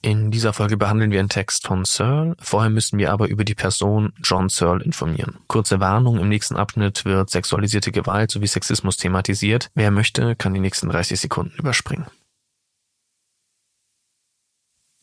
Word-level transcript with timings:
In 0.00 0.30
dieser 0.30 0.52
Folge 0.52 0.76
behandeln 0.76 1.10
wir 1.10 1.18
einen 1.18 1.28
Text 1.28 1.66
von 1.66 1.84
Searle. 1.84 2.36
Vorher 2.40 2.70
müssen 2.70 2.98
wir 2.98 3.12
aber 3.12 3.28
über 3.28 3.44
die 3.44 3.56
Person 3.56 4.12
John 4.22 4.48
Searle 4.48 4.84
informieren. 4.84 5.38
Kurze 5.48 5.80
Warnung, 5.80 6.20
im 6.20 6.28
nächsten 6.28 6.56
Abschnitt 6.56 7.04
wird 7.04 7.30
sexualisierte 7.30 7.90
Gewalt 7.90 8.30
sowie 8.30 8.46
Sexismus 8.46 8.96
thematisiert. 8.96 9.70
Wer 9.74 9.90
möchte, 9.90 10.36
kann 10.36 10.54
die 10.54 10.60
nächsten 10.60 10.88
30 10.88 11.18
Sekunden 11.18 11.58
überspringen. 11.58 12.06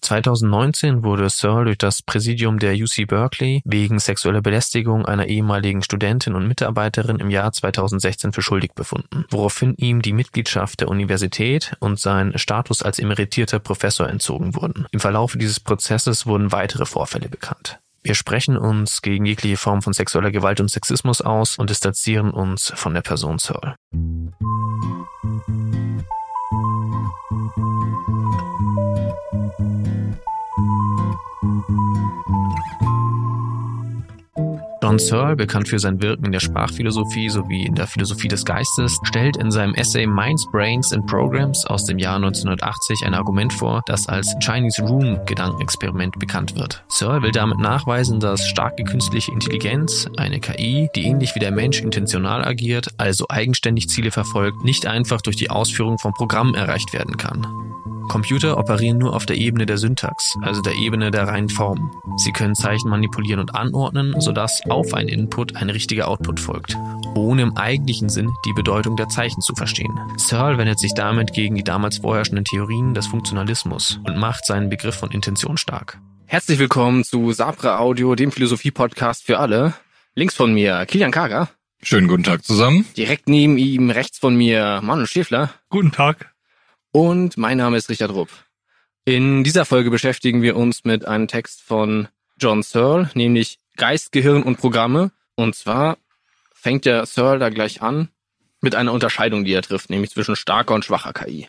2019 0.05 1.03
wurde 1.03 1.29
Searle 1.29 1.65
durch 1.65 1.77
das 1.79 2.03
Präsidium 2.03 2.59
der 2.59 2.75
UC 2.75 3.07
Berkeley 3.07 3.61
wegen 3.65 3.97
sexueller 3.97 4.41
Belästigung 4.41 5.05
einer 5.05 5.25
ehemaligen 5.25 5.81
Studentin 5.81 6.35
und 6.35 6.47
Mitarbeiterin 6.47 7.17
im 7.17 7.31
Jahr 7.31 7.51
2016 7.51 8.31
für 8.31 8.43
schuldig 8.43 8.73
befunden, 8.75 9.25
woraufhin 9.31 9.73
ihm 9.77 10.03
die 10.03 10.13
Mitgliedschaft 10.13 10.81
der 10.81 10.89
Universität 10.89 11.75
und 11.79 11.99
sein 11.99 12.37
Status 12.37 12.83
als 12.83 12.99
emeritierter 12.99 13.57
Professor 13.57 14.07
entzogen 14.07 14.55
wurden. 14.55 14.85
Im 14.91 14.99
Verlauf 14.99 15.35
dieses 15.35 15.59
Prozesses 15.59 16.27
wurden 16.27 16.51
weitere 16.51 16.85
Vorfälle 16.85 17.27
bekannt. 17.27 17.79
Wir 18.03 18.13
sprechen 18.13 18.57
uns 18.57 19.01
gegen 19.01 19.25
jegliche 19.25 19.57
Form 19.57 19.81
von 19.81 19.93
sexueller 19.93 20.29
Gewalt 20.29 20.59
und 20.59 20.69
Sexismus 20.69 21.21
aus 21.21 21.57
und 21.57 21.71
distanzieren 21.71 22.29
uns 22.29 22.71
von 22.75 22.93
der 22.93 23.01
Person 23.01 23.39
Searle. 23.39 23.75
John 34.85 34.99
Searle, 34.99 35.35
bekannt 35.35 35.67
für 35.67 35.79
sein 35.79 35.99
Wirken 35.99 36.25
in 36.25 36.31
der 36.31 36.39
Sprachphilosophie 36.39 37.27
sowie 37.27 37.65
in 37.65 37.73
der 37.73 37.87
Philosophie 37.87 38.27
des 38.27 38.45
Geistes, 38.45 38.99
stellt 39.01 39.35
in 39.35 39.49
seinem 39.49 39.73
Essay 39.73 40.05
Minds, 40.05 40.45
Brains 40.51 40.93
and 40.93 41.07
Programs 41.07 41.65
aus 41.65 41.85
dem 41.85 41.97
Jahr 41.97 42.17
1980 42.17 43.03
ein 43.03 43.15
Argument 43.15 43.51
vor, 43.51 43.81
das 43.87 44.07
als 44.07 44.35
Chinese 44.39 44.83
Room 44.83 45.19
Gedankenexperiment 45.25 46.19
bekannt 46.19 46.55
wird. 46.55 46.85
Searle 46.87 47.23
will 47.23 47.31
damit 47.31 47.57
nachweisen, 47.57 48.19
dass 48.19 48.47
starke 48.47 48.83
künstliche 48.83 49.31
Intelligenz, 49.31 50.07
eine 50.17 50.39
KI, 50.39 50.87
die 50.95 51.05
ähnlich 51.05 51.33
wie 51.33 51.39
der 51.39 51.51
Mensch 51.51 51.81
intentional 51.81 52.45
agiert, 52.45 52.89
also 52.99 53.25
eigenständig 53.27 53.89
Ziele 53.89 54.11
verfolgt, 54.11 54.63
nicht 54.63 54.85
einfach 54.85 55.21
durch 55.21 55.35
die 55.35 55.49
Ausführung 55.49 55.97
von 55.97 56.13
Programmen 56.13 56.53
erreicht 56.53 56.93
werden 56.93 57.17
kann. 57.17 57.47
Computer 58.07 58.57
operieren 58.57 58.97
nur 58.97 59.15
auf 59.15 59.25
der 59.25 59.37
Ebene 59.37 59.65
der 59.65 59.77
Syntax, 59.77 60.37
also 60.41 60.61
der 60.61 60.75
Ebene 60.75 61.11
der 61.11 61.27
reinen 61.27 61.49
Form. 61.49 61.91
Sie 62.17 62.31
können 62.31 62.55
Zeichen 62.55 62.89
manipulieren 62.89 63.39
und 63.39 63.55
anordnen, 63.55 64.19
sodass 64.21 64.61
auf 64.75 64.93
ein 64.93 65.07
Input 65.07 65.55
ein 65.55 65.69
richtiger 65.69 66.09
Output 66.09 66.39
folgt, 66.39 66.77
ohne 67.15 67.43
im 67.43 67.55
eigentlichen 67.55 68.09
Sinn 68.09 68.29
die 68.45 68.51
Bedeutung 68.51 68.97
der 68.97 69.07
Zeichen 69.07 69.41
zu 69.41 69.55
verstehen. 69.55 69.97
Searle 70.17 70.57
wendet 70.57 70.79
sich 70.79 70.93
damit 70.93 71.31
gegen 71.31 71.55
die 71.55 71.63
damals 71.63 71.99
vorherrschenden 71.99 72.43
Theorien 72.43 72.93
des 72.93 73.07
Funktionalismus 73.07 74.01
und 74.05 74.17
macht 74.17 74.45
seinen 74.45 74.69
Begriff 74.69 74.95
von 74.95 75.11
Intention 75.11 75.55
stark. 75.55 75.99
Herzlich 76.25 76.59
willkommen 76.59 77.05
zu 77.05 77.31
Sabra 77.31 77.79
Audio, 77.79 78.15
dem 78.15 78.33
Philosophie-Podcast 78.33 79.23
für 79.23 79.39
alle. 79.39 79.73
Links 80.13 80.35
von 80.35 80.53
mir 80.53 80.85
Kilian 80.85 81.11
Kager. 81.11 81.49
Schönen 81.81 82.09
guten 82.09 82.23
Tag 82.23 82.43
zusammen. 82.43 82.85
Direkt 82.97 83.29
neben 83.29 83.57
ihm 83.57 83.89
rechts 83.91 84.17
von 84.17 84.35
mir 84.35 84.81
Manuel 84.83 85.07
Schäfler. 85.07 85.53
Guten 85.69 85.93
Tag. 85.93 86.33
Und 86.91 87.37
mein 87.37 87.57
Name 87.57 87.77
ist 87.77 87.89
Richard 87.89 88.11
Rupp. 88.11 88.29
In 89.05 89.45
dieser 89.45 89.63
Folge 89.63 89.89
beschäftigen 89.89 90.41
wir 90.41 90.57
uns 90.57 90.83
mit 90.83 91.07
einem 91.07 91.27
Text 91.27 91.61
von 91.61 92.09
John 92.37 92.61
Searle, 92.61 93.09
nämlich 93.13 93.59
Geist, 93.75 94.11
Gehirn 94.11 94.43
und 94.43 94.57
Programme. 94.57 95.11
Und 95.35 95.55
zwar 95.55 95.97
fängt 96.53 96.85
der 96.85 97.05
Searle 97.05 97.39
da 97.39 97.49
gleich 97.49 97.81
an 97.81 98.09
mit 98.61 98.75
einer 98.75 98.93
Unterscheidung, 98.93 99.45
die 99.45 99.53
er 99.53 99.61
trifft, 99.61 99.89
nämlich 99.89 100.11
zwischen 100.11 100.35
starker 100.35 100.73
und 100.73 100.85
schwacher 100.85 101.13
KI. 101.13 101.47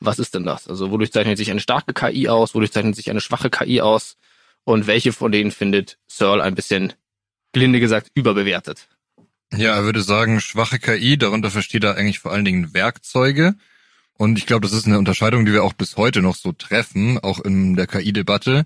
Was 0.00 0.18
ist 0.18 0.34
denn 0.34 0.44
das? 0.44 0.68
Also 0.68 0.90
wodurch 0.90 1.12
zeichnet 1.12 1.38
sich 1.38 1.50
eine 1.50 1.60
starke 1.60 1.92
KI 1.92 2.28
aus? 2.28 2.54
Wodurch 2.54 2.72
zeichnet 2.72 2.96
sich 2.96 3.10
eine 3.10 3.20
schwache 3.20 3.50
KI 3.50 3.80
aus? 3.80 4.16
Und 4.64 4.86
welche 4.86 5.12
von 5.12 5.32
denen 5.32 5.50
findet 5.50 5.98
Searle 6.06 6.42
ein 6.42 6.54
bisschen, 6.54 6.92
gelinde 7.52 7.80
gesagt, 7.80 8.10
überbewertet? 8.14 8.88
Ja, 9.54 9.74
er 9.74 9.84
würde 9.84 10.02
sagen, 10.02 10.40
schwache 10.40 10.78
KI, 10.78 11.18
darunter 11.18 11.50
versteht 11.50 11.84
er 11.84 11.96
eigentlich 11.96 12.20
vor 12.20 12.32
allen 12.32 12.44
Dingen 12.44 12.72
Werkzeuge, 12.74 13.54
und 14.22 14.38
ich 14.38 14.46
glaube, 14.46 14.66
das 14.66 14.72
ist 14.72 14.86
eine 14.86 14.98
Unterscheidung, 14.98 15.44
die 15.44 15.52
wir 15.52 15.64
auch 15.64 15.72
bis 15.72 15.96
heute 15.96 16.22
noch 16.22 16.36
so 16.36 16.52
treffen, 16.52 17.18
auch 17.18 17.40
in 17.40 17.74
der 17.74 17.86
KI-Debatte, 17.88 18.64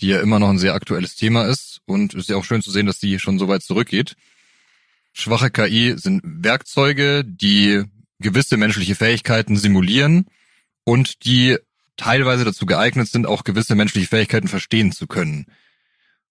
die 0.00 0.08
ja 0.08 0.20
immer 0.20 0.38
noch 0.38 0.48
ein 0.50 0.58
sehr 0.58 0.74
aktuelles 0.74 1.16
Thema 1.16 1.46
ist. 1.46 1.80
Und 1.86 2.14
es 2.14 2.20
ist 2.20 2.28
ja 2.28 2.36
auch 2.36 2.44
schön 2.44 2.62
zu 2.62 2.70
sehen, 2.70 2.86
dass 2.86 2.98
die 2.98 3.18
schon 3.18 3.38
so 3.38 3.48
weit 3.48 3.62
zurückgeht. 3.62 4.16
Schwache 5.12 5.50
KI 5.50 5.94
sind 5.96 6.22
Werkzeuge, 6.24 7.24
die 7.24 7.84
gewisse 8.20 8.56
menschliche 8.56 8.94
Fähigkeiten 8.94 9.56
simulieren 9.56 10.26
und 10.84 11.24
die 11.24 11.56
teilweise 11.96 12.44
dazu 12.44 12.66
geeignet 12.66 13.08
sind, 13.08 13.26
auch 13.26 13.44
gewisse 13.44 13.74
menschliche 13.74 14.08
Fähigkeiten 14.08 14.48
verstehen 14.48 14.92
zu 14.92 15.06
können. 15.06 15.46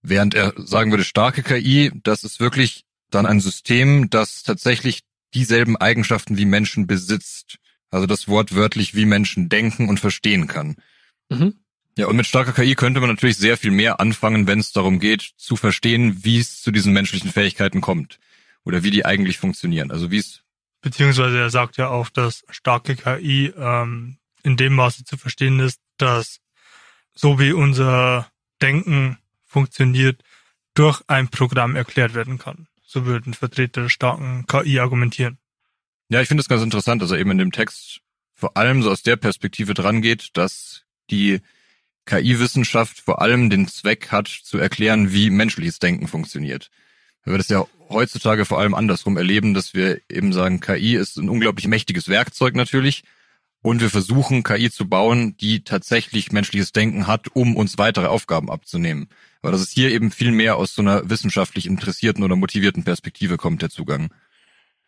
Während 0.01 0.34
er 0.34 0.53
sagen 0.57 0.91
würde, 0.91 1.03
starke 1.03 1.44
KI, 1.44 1.91
das 2.03 2.24
ist 2.24 2.40
wirklich 2.40 2.86
dann 3.12 3.25
ein 3.25 3.40
System, 3.40 4.09
das 4.09 4.44
tatsächlich 4.44 5.01
dieselben 5.34 5.78
Eigenschaften 5.78 6.38
wie 6.38 6.46
Menschen 6.46 6.88
besitzt. 6.88 7.57
Also 7.91 8.06
das 8.06 8.28
Wort 8.28 8.56
wörtlich 8.56 8.96
wie 8.96 9.06
Menschen 9.06 9.50
denken 9.50 9.90
und 9.90 10.00
verstehen 10.00 10.47
kann. 10.47 10.75
Mhm. 11.30 11.56
Ja, 11.97 12.07
und 12.07 12.16
mit 12.16 12.25
starker 12.25 12.53
KI 12.53 12.75
könnte 12.75 13.00
man 13.00 13.09
natürlich 13.09 13.38
sehr 13.38 13.57
viel 13.57 13.72
mehr 13.72 14.00
anfangen, 14.00 14.47
wenn 14.47 14.59
es 14.59 14.72
darum 14.72 15.00
geht, 15.00 15.31
zu 15.38 15.55
verstehen, 15.55 16.23
wie 16.23 16.39
es 16.39 16.61
zu 16.61 16.72
diesen 16.72 16.94
menschlichen 16.94 17.31
Fähigkeiten 17.31 17.81
kommt. 17.81 18.19
Oder 18.63 18.83
wie 18.83 18.91
die 18.91 19.05
eigentlich 19.05 19.38
funktionieren. 19.38 19.91
Also 19.91 20.11
wie 20.11 20.17
es. 20.17 20.41
Beziehungsweise 20.81 21.39
er 21.39 21.50
sagt 21.50 21.77
ja 21.77 21.89
auch, 21.89 22.09
dass 22.09 22.45
starke 22.50 22.95
KI 22.95 23.53
ähm, 23.57 24.17
in 24.44 24.55
dem 24.55 24.75
Maße 24.75 25.03
zu 25.03 25.17
verstehen 25.17 25.59
ist, 25.59 25.81
dass 25.97 26.39
so 27.13 27.39
wie 27.39 27.51
unser 27.51 28.31
Denken 28.61 29.17
funktioniert, 29.45 30.23
durch 30.73 31.01
ein 31.07 31.27
Programm 31.27 31.75
erklärt 31.75 32.13
werden 32.13 32.38
kann. 32.38 32.67
So 32.85 33.06
würden 33.06 33.33
Vertreter 33.33 33.81
der 33.81 33.89
starken 33.89 34.45
KI 34.47 34.79
argumentieren. 34.79 35.38
Ja, 36.09 36.21
ich 36.21 36.27
finde 36.27 36.41
es 36.41 36.47
ganz 36.47 36.63
interessant, 36.63 37.01
dass 37.01 37.11
er 37.11 37.19
eben 37.19 37.31
in 37.31 37.38
dem 37.38 37.51
Text 37.51 38.01
vor 38.33 38.56
allem 38.56 38.81
so 38.81 38.89
aus 38.89 39.03
der 39.03 39.17
Perspektive 39.17 39.73
dran 39.73 40.01
geht, 40.01 40.38
dass 40.38 40.85
die 41.09 41.41
KI-Wissenschaft 42.09 42.99
vor 42.99 43.21
allem 43.21 43.51
den 43.51 43.67
Zweck 43.67 44.11
hat, 44.11 44.27
zu 44.27 44.57
erklären, 44.57 45.13
wie 45.13 45.29
menschliches 45.29 45.77
Denken 45.77 46.07
funktioniert. 46.07 46.71
Weil 47.23 47.35
wir 47.35 47.37
das 47.37 47.49
ja 47.49 47.65
heutzutage 47.89 48.45
vor 48.45 48.59
allem 48.59 48.73
andersrum 48.73 49.15
erleben, 49.15 49.53
dass 49.53 49.75
wir 49.75 50.01
eben 50.09 50.33
sagen, 50.33 50.59
KI 50.59 50.95
ist 50.95 51.17
ein 51.17 51.29
unglaublich 51.29 51.67
mächtiges 51.67 52.09
Werkzeug 52.09 52.55
natürlich 52.55 53.03
und 53.61 53.81
wir 53.81 53.91
versuchen, 53.91 54.41
KI 54.43 54.71
zu 54.71 54.89
bauen, 54.89 55.37
die 55.37 55.63
tatsächlich 55.63 56.31
menschliches 56.31 56.71
Denken 56.71 57.05
hat, 57.05 57.27
um 57.35 57.55
uns 57.55 57.77
weitere 57.77 58.07
Aufgaben 58.07 58.49
abzunehmen. 58.49 59.09
Aber 59.43 59.51
dass 59.51 59.61
es 59.61 59.69
hier 59.69 59.91
eben 59.91 60.09
viel 60.09 60.31
mehr 60.31 60.57
aus 60.57 60.73
so 60.73 60.81
einer 60.81 61.09
wissenschaftlich 61.09 61.67
interessierten 61.67 62.23
oder 62.23 62.35
motivierten 62.35 62.83
Perspektive 62.83 63.37
kommt, 63.37 63.61
der 63.61 63.69
Zugang. 63.69 64.11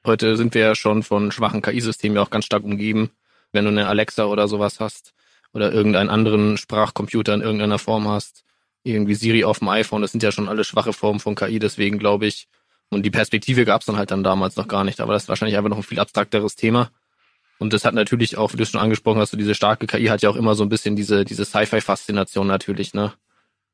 Heute 0.05 0.37
sind 0.37 0.55
wir 0.55 0.61
ja 0.61 0.75
schon 0.75 1.03
von 1.03 1.31
schwachen 1.31 1.61
KI-Systemen 1.61 2.15
ja 2.15 2.23
auch 2.23 2.31
ganz 2.31 2.45
stark 2.45 2.63
umgeben. 2.63 3.11
Wenn 3.51 3.65
du 3.65 3.69
eine 3.69 3.87
Alexa 3.87 4.25
oder 4.25 4.47
sowas 4.47 4.79
hast 4.79 5.13
oder 5.53 5.71
irgendeinen 5.71 6.09
anderen 6.09 6.57
Sprachcomputer 6.57 7.33
in 7.33 7.41
irgendeiner 7.41 7.79
Form 7.79 8.07
hast, 8.07 8.43
irgendwie 8.83 9.15
Siri 9.15 9.43
auf 9.43 9.59
dem 9.59 9.69
iPhone, 9.69 10.01
das 10.01 10.11
sind 10.11 10.23
ja 10.23 10.31
schon 10.31 10.49
alle 10.49 10.63
schwache 10.63 10.93
Formen 10.93 11.19
von 11.19 11.35
KI, 11.35 11.59
deswegen 11.59 11.99
glaube 11.99 12.25
ich, 12.25 12.47
und 12.89 13.03
die 13.03 13.11
Perspektive 13.11 13.63
gab 13.63 13.81
es 13.81 13.85
dann 13.85 13.97
halt 13.97 14.11
dann 14.11 14.23
damals 14.23 14.55
noch 14.55 14.67
gar 14.67 14.83
nicht, 14.83 14.99
aber 14.99 15.13
das 15.13 15.23
ist 15.23 15.29
wahrscheinlich 15.29 15.57
einfach 15.57 15.69
noch 15.69 15.77
ein 15.77 15.83
viel 15.83 15.99
abstrakteres 15.99 16.55
Thema. 16.55 16.91
Und 17.57 17.73
das 17.73 17.85
hat 17.85 17.93
natürlich 17.93 18.37
auch, 18.37 18.53
wie 18.53 18.57
du 18.57 18.65
schon 18.65 18.81
angesprochen 18.81 19.19
hast, 19.19 19.31
so 19.31 19.37
diese 19.37 19.55
starke 19.55 19.87
KI 19.87 20.07
hat 20.07 20.21
ja 20.23 20.29
auch 20.29 20.35
immer 20.35 20.55
so 20.55 20.63
ein 20.63 20.69
bisschen 20.69 20.95
diese, 20.95 21.23
diese 21.23 21.45
Sci-Fi-Faszination 21.45 22.47
natürlich, 22.47 22.93
ne? 22.93 23.13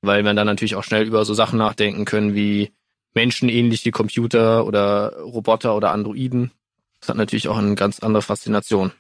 Weil 0.02 0.24
wir 0.24 0.34
dann 0.34 0.46
natürlich 0.46 0.76
auch 0.76 0.84
schnell 0.84 1.08
über 1.08 1.26
so 1.26 1.34
Sachen 1.34 1.58
nachdenken 1.58 2.06
können 2.06 2.36
wie, 2.36 2.72
menschenähnliche 3.18 3.92
Computer 3.92 4.66
oder 4.66 5.18
Roboter 5.22 5.76
oder 5.76 5.92
Androiden. 5.92 6.52
Das 7.00 7.10
hat 7.10 7.18
natürlich 7.18 7.48
auch 7.48 7.58
eine 7.58 7.74
ganz 7.74 8.00
andere 8.00 8.22
Faszination. 8.22 8.92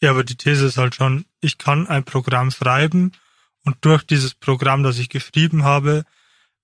Ja, 0.00 0.10
aber 0.10 0.24
die 0.24 0.36
These 0.36 0.66
ist 0.66 0.78
halt 0.78 0.94
schon, 0.94 1.26
ich 1.40 1.58
kann 1.58 1.86
ein 1.86 2.04
Programm 2.04 2.50
schreiben 2.50 3.12
und 3.64 3.76
durch 3.82 4.02
dieses 4.02 4.34
Programm, 4.34 4.82
das 4.82 4.98
ich 4.98 5.08
geschrieben 5.08 5.64
habe, 5.64 6.04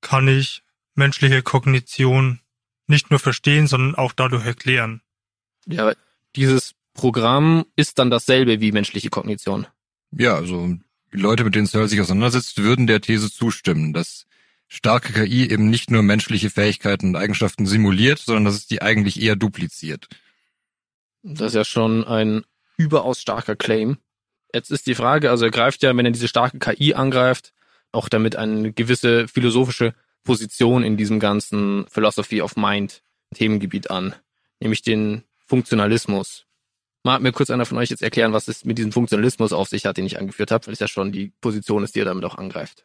kann 0.01 0.27
ich 0.29 0.63
menschliche 0.95 1.43
Kognition 1.43 2.41
nicht 2.87 3.11
nur 3.11 3.19
verstehen, 3.19 3.67
sondern 3.67 3.95
auch 3.95 4.13
dadurch 4.13 4.47
erklären. 4.47 5.03
Ja, 5.67 5.93
dieses 6.35 6.75
Programm 6.95 7.67
ist 7.77 7.99
dann 7.99 8.11
dasselbe 8.11 8.61
wie 8.61 8.73
menschliche 8.73 9.11
Kognition. 9.11 9.67
Ja, 10.13 10.37
also 10.37 10.77
die 11.13 11.19
Leute, 11.19 11.45
mit 11.45 11.55
denen 11.55 11.67
Searle 11.67 11.89
sich 11.89 12.01
auseinandersetzt, 12.01 12.63
würden 12.63 12.87
der 12.87 13.01
These 13.01 13.31
zustimmen, 13.31 13.93
dass 13.93 14.27
starke 14.69 15.13
KI 15.13 15.49
eben 15.51 15.69
nicht 15.69 15.91
nur 15.91 16.03
menschliche 16.03 16.51
Fähigkeiten 16.51 17.09
und 17.09 17.17
Eigenschaften 17.17 17.67
simuliert, 17.67 18.19
sondern 18.19 18.45
dass 18.47 18.55
es 18.55 18.67
die 18.67 18.83
eigentlich 18.83 19.21
eher 19.21 19.37
dupliziert. 19.37 20.09
Das 21.23 21.49
ist 21.49 21.55
ja 21.55 21.65
schon 21.65 22.05
ein 22.05 22.45
überaus 22.77 23.21
starker 23.21 23.57
Claim. 23.57 23.99
Jetzt 24.55 24.71
ist 24.71 24.87
die 24.87 24.95
Frage, 24.95 25.31
also 25.31 25.45
er 25.45 25.51
greift 25.51 25.83
ja, 25.83 25.97
wenn 25.97 26.07
er 26.07 26.13
diese 26.13 26.29
starke 26.29 26.59
KI 26.59 26.95
angreift, 26.95 27.53
auch 27.93 28.09
damit 28.09 28.37
eine 28.37 28.73
gewisse 28.73 29.29
philosophische 29.29 29.95
Position 30.25 30.83
in 30.83 30.97
diesem 30.97 31.21
ganzen 31.21 31.87
Philosophy 31.89 32.43
of 32.43 32.57
Mind 32.57 33.03
Themengebiet 33.35 33.91
an, 33.91 34.15
nämlich 34.61 34.83
den 34.83 35.25
Funktionalismus. 35.47 36.45
Mag 37.05 37.23
mir 37.23 37.33
kurz 37.33 37.51
einer 37.51 37.67
von 37.67 37.79
euch 37.79 37.91
jetzt 37.91 38.03
erklären, 38.03 38.33
was 38.33 38.49
es 38.49 38.65
mit 38.65 38.79
diesem 38.79 38.93
Funktionalismus 38.93 39.53
auf 39.53 39.69
sich 39.69 39.87
hat, 39.87 39.97
den 39.97 40.07
ich 40.07 40.19
angeführt 40.19 40.51
habe, 40.51 40.67
weil 40.67 40.75
es 40.75 40.81
ja 40.81 40.89
schon 40.89 41.13
die 41.13 41.33
Position 41.41 41.85
ist, 41.85 41.95
die 41.95 42.01
er 42.01 42.05
damit 42.05 42.25
auch 42.25 42.37
angreift. 42.37 42.85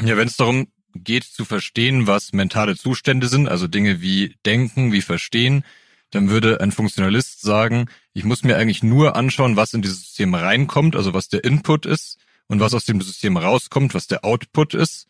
Ja, 0.00 0.16
wenn 0.16 0.28
es 0.28 0.36
darum 0.36 0.68
geht 0.94 1.24
zu 1.24 1.44
verstehen, 1.44 2.06
was 2.06 2.32
mentale 2.32 2.76
Zustände 2.76 3.26
sind, 3.26 3.48
also 3.48 3.66
Dinge 3.66 4.00
wie 4.00 4.36
Denken, 4.46 4.92
wie 4.92 5.02
Verstehen, 5.02 5.64
dann 6.10 6.30
würde 6.30 6.60
ein 6.60 6.70
Funktionalist 6.72 7.40
sagen, 7.40 7.88
ich 8.14 8.24
muss 8.24 8.44
mir 8.44 8.56
eigentlich 8.56 8.82
nur 8.82 9.16
anschauen, 9.16 9.56
was 9.56 9.74
in 9.74 9.82
dieses 9.82 10.00
System 10.00 10.34
reinkommt, 10.34 10.96
also 10.96 11.14
was 11.14 11.28
der 11.28 11.44
Input 11.44 11.86
ist 11.86 12.18
und 12.46 12.60
was 12.60 12.74
aus 12.74 12.84
dem 12.84 13.00
System 13.00 13.36
rauskommt, 13.36 13.94
was 13.94 14.06
der 14.06 14.24
Output 14.24 14.74
ist. 14.74 15.06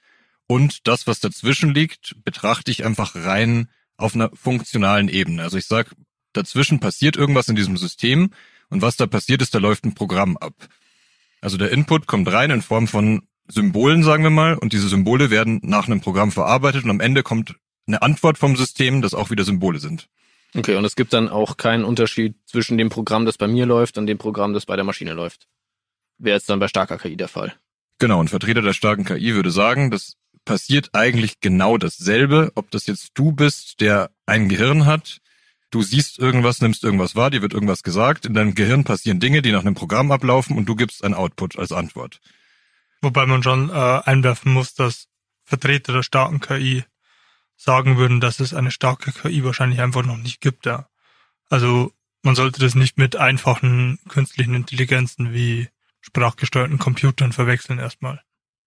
Und 0.47 0.87
das, 0.87 1.07
was 1.07 1.21
dazwischen 1.21 1.75
liegt, 1.75 2.17
betrachte 2.25 2.71
ich 2.71 2.85
einfach 2.85 3.15
rein 3.15 3.69
auf 3.97 4.15
einer 4.15 4.31
funktionalen 4.35 5.09
Ebene. 5.09 5.43
Also 5.43 5.57
ich 5.57 5.67
sage, 5.67 5.91
dazwischen 6.33 6.81
passiert 6.81 7.17
irgendwas 7.17 7.49
in 7.49 7.57
diesem 7.57 7.77
System 7.77 8.31
und 8.69 8.83
was 8.83 8.97
da 8.97 9.07
passiert 9.07 9.43
ist, 9.43 9.55
da 9.55 9.59
läuft 9.59 9.85
ein 9.85 9.95
Programm 9.95 10.37
ab. 10.37 10.55
Also 11.41 11.57
der 11.57 11.71
Input 11.71 12.07
kommt 12.07 12.31
rein 12.31 12.51
in 12.51 12.63
Form 12.63 12.87
von 12.87 13.23
Symbolen, 13.49 14.03
sagen 14.03 14.23
wir 14.23 14.31
mal, 14.31 14.55
und 14.55 14.73
diese 14.73 14.89
Symbole 14.89 15.31
werden 15.31 15.61
nach 15.63 15.87
einem 15.87 16.01
Programm 16.01 16.31
verarbeitet 16.31 16.85
und 16.85 16.91
am 16.91 17.01
Ende 17.01 17.23
kommt 17.23 17.57
eine 17.87 18.03
Antwort 18.03 18.39
vom 18.39 18.57
System, 18.57 19.03
das 19.03 19.15
auch 19.15 19.31
wieder 19.31 19.45
Symbole 19.45 19.81
sind. 19.81 20.09
Okay, 20.55 20.77
und 20.77 20.85
es 20.85 20.97
gibt 20.97 21.13
dann 21.13 21.29
auch 21.29 21.57
keinen 21.57 21.85
Unterschied 21.85 22.35
zwischen 22.47 22.77
dem 22.77 22.91
Programm, 22.91 23.25
das 23.25 23.39
bei 23.39 23.49
mir 23.49 23.65
läuft, 23.65 23.97
und 23.97 24.07
dem 24.07 24.19
Programm, 24.19 24.53
das 24.53 24.67
bei 24.67 24.77
der 24.77 24.85
Maschine 24.85 25.15
läuft. 25.15 25.49
Wäre 26.19 26.37
jetzt 26.37 26.49
dann 26.51 26.59
bei 26.59 26.69
starker 26.69 26.99
KI 26.99 27.17
der 27.17 27.29
Fall. 27.29 27.55
Genau, 27.99 28.23
ein 28.23 28.29
Vertreter 28.29 28.63
der 28.63 28.75
starken 28.75 29.05
KI 29.05 29.35
würde 29.35 29.51
sagen, 29.51 29.91
das 29.91 30.17
passiert 30.45 30.91
eigentlich 30.93 31.41
genau 31.41 31.79
dasselbe, 31.79 32.53
ob 32.55 32.71
das 32.71 32.87
jetzt 32.87 33.13
du 33.15 33.33
bist, 33.33 33.81
der 33.81 34.11
ein 34.27 34.49
Gehirn 34.49 34.87
hat, 34.87 35.21
du 35.71 35.83
siehst 35.83 36.19
irgendwas, 36.19 36.61
nimmst 36.61 36.85
irgendwas 36.85 37.17
wahr, 37.17 37.31
dir 37.31 37.43
wird 37.43 37.55
irgendwas 37.55 37.83
gesagt, 37.83 38.27
in 38.27 38.35
deinem 38.35 38.55
Gehirn 38.55 38.85
passieren 38.85 39.21
Dinge, 39.21 39.41
die 39.41 39.53
nach 39.53 39.61
einem 39.61 39.75
Programm 39.75 40.11
ablaufen 40.11 40.57
und 40.57 40.69
du 40.69 40.77
gibst 40.77 41.05
ein 41.05 41.15
Output 41.15 41.59
als 41.59 41.73
Antwort. 41.73 42.21
Wobei 43.01 43.27
man 43.27 43.43
schon 43.43 43.71
äh, 43.71 43.73
einwerfen 43.73 44.53
muss, 44.53 44.75
dass 44.75 45.09
Vertreter 45.45 45.93
der 45.93 46.03
starken 46.03 46.41
KI 46.41 46.85
sagen 47.57 47.97
würden, 47.97 48.21
dass 48.21 48.41
es 48.41 48.55
eine 48.55 48.71
starke 48.71 49.13
KI 49.13 49.45
wahrscheinlich 49.45 49.81
einfach 49.81 50.05
noch 50.05 50.17
nicht 50.17 50.41
gibt. 50.41 50.67
Ja. 50.67 50.89
Also 51.49 51.93
man 52.23 52.35
sollte 52.35 52.61
das 52.61 52.75
nicht 52.75 52.99
mit 52.99 53.17
einfachen 53.17 53.99
künstlichen 54.09 54.55
Intelligenzen 54.55 55.33
wie 55.33 55.69
sprachgesteuerten 56.01 56.79
Computern 56.79 57.33
verwechseln 57.33 57.79
erstmal. 57.79 58.21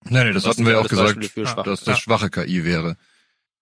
Nein, 0.07 0.27
nee, 0.27 0.33
das 0.33 0.43
Was 0.43 0.51
hatten 0.51 0.65
wir 0.65 0.73
ja 0.73 0.79
auch 0.79 0.87
das 0.87 1.15
gesagt, 1.15 1.25
schwach. 1.25 1.63
dass 1.63 1.79
das 1.83 1.97
Ja. 1.97 2.01
schwache 2.01 2.29
KI 2.29 2.63
wäre. 2.63 2.97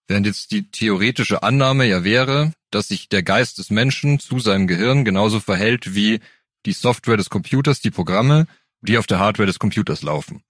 Während 0.07 0.25
jetzt 0.25 0.51
die 0.51 0.69
theoretische 0.69 1.43
Annahme 1.43 1.85
ja 1.85 2.03
wäre, 2.03 2.53
dass 2.71 2.89
sich 2.89 3.07
der 3.07 3.23
Geist 3.23 3.57
des 3.57 3.69
Menschen 3.69 4.19
zu 4.19 4.39
seinem 4.39 4.67
Gehirn 4.67 5.05
genauso 5.05 5.39
verhält 5.39 5.95
wie 5.95 6.19
die 6.65 6.73
Software 6.73 7.17
des 7.17 7.29
Computers, 7.29 7.79
die 7.81 7.91
Programme, 7.91 8.47
die 8.81 8.97
auf 8.97 9.07
der 9.07 9.19
Hardware 9.19 9.47
des 9.47 9.59
Computers 9.59 10.01
laufen. 10.01 10.43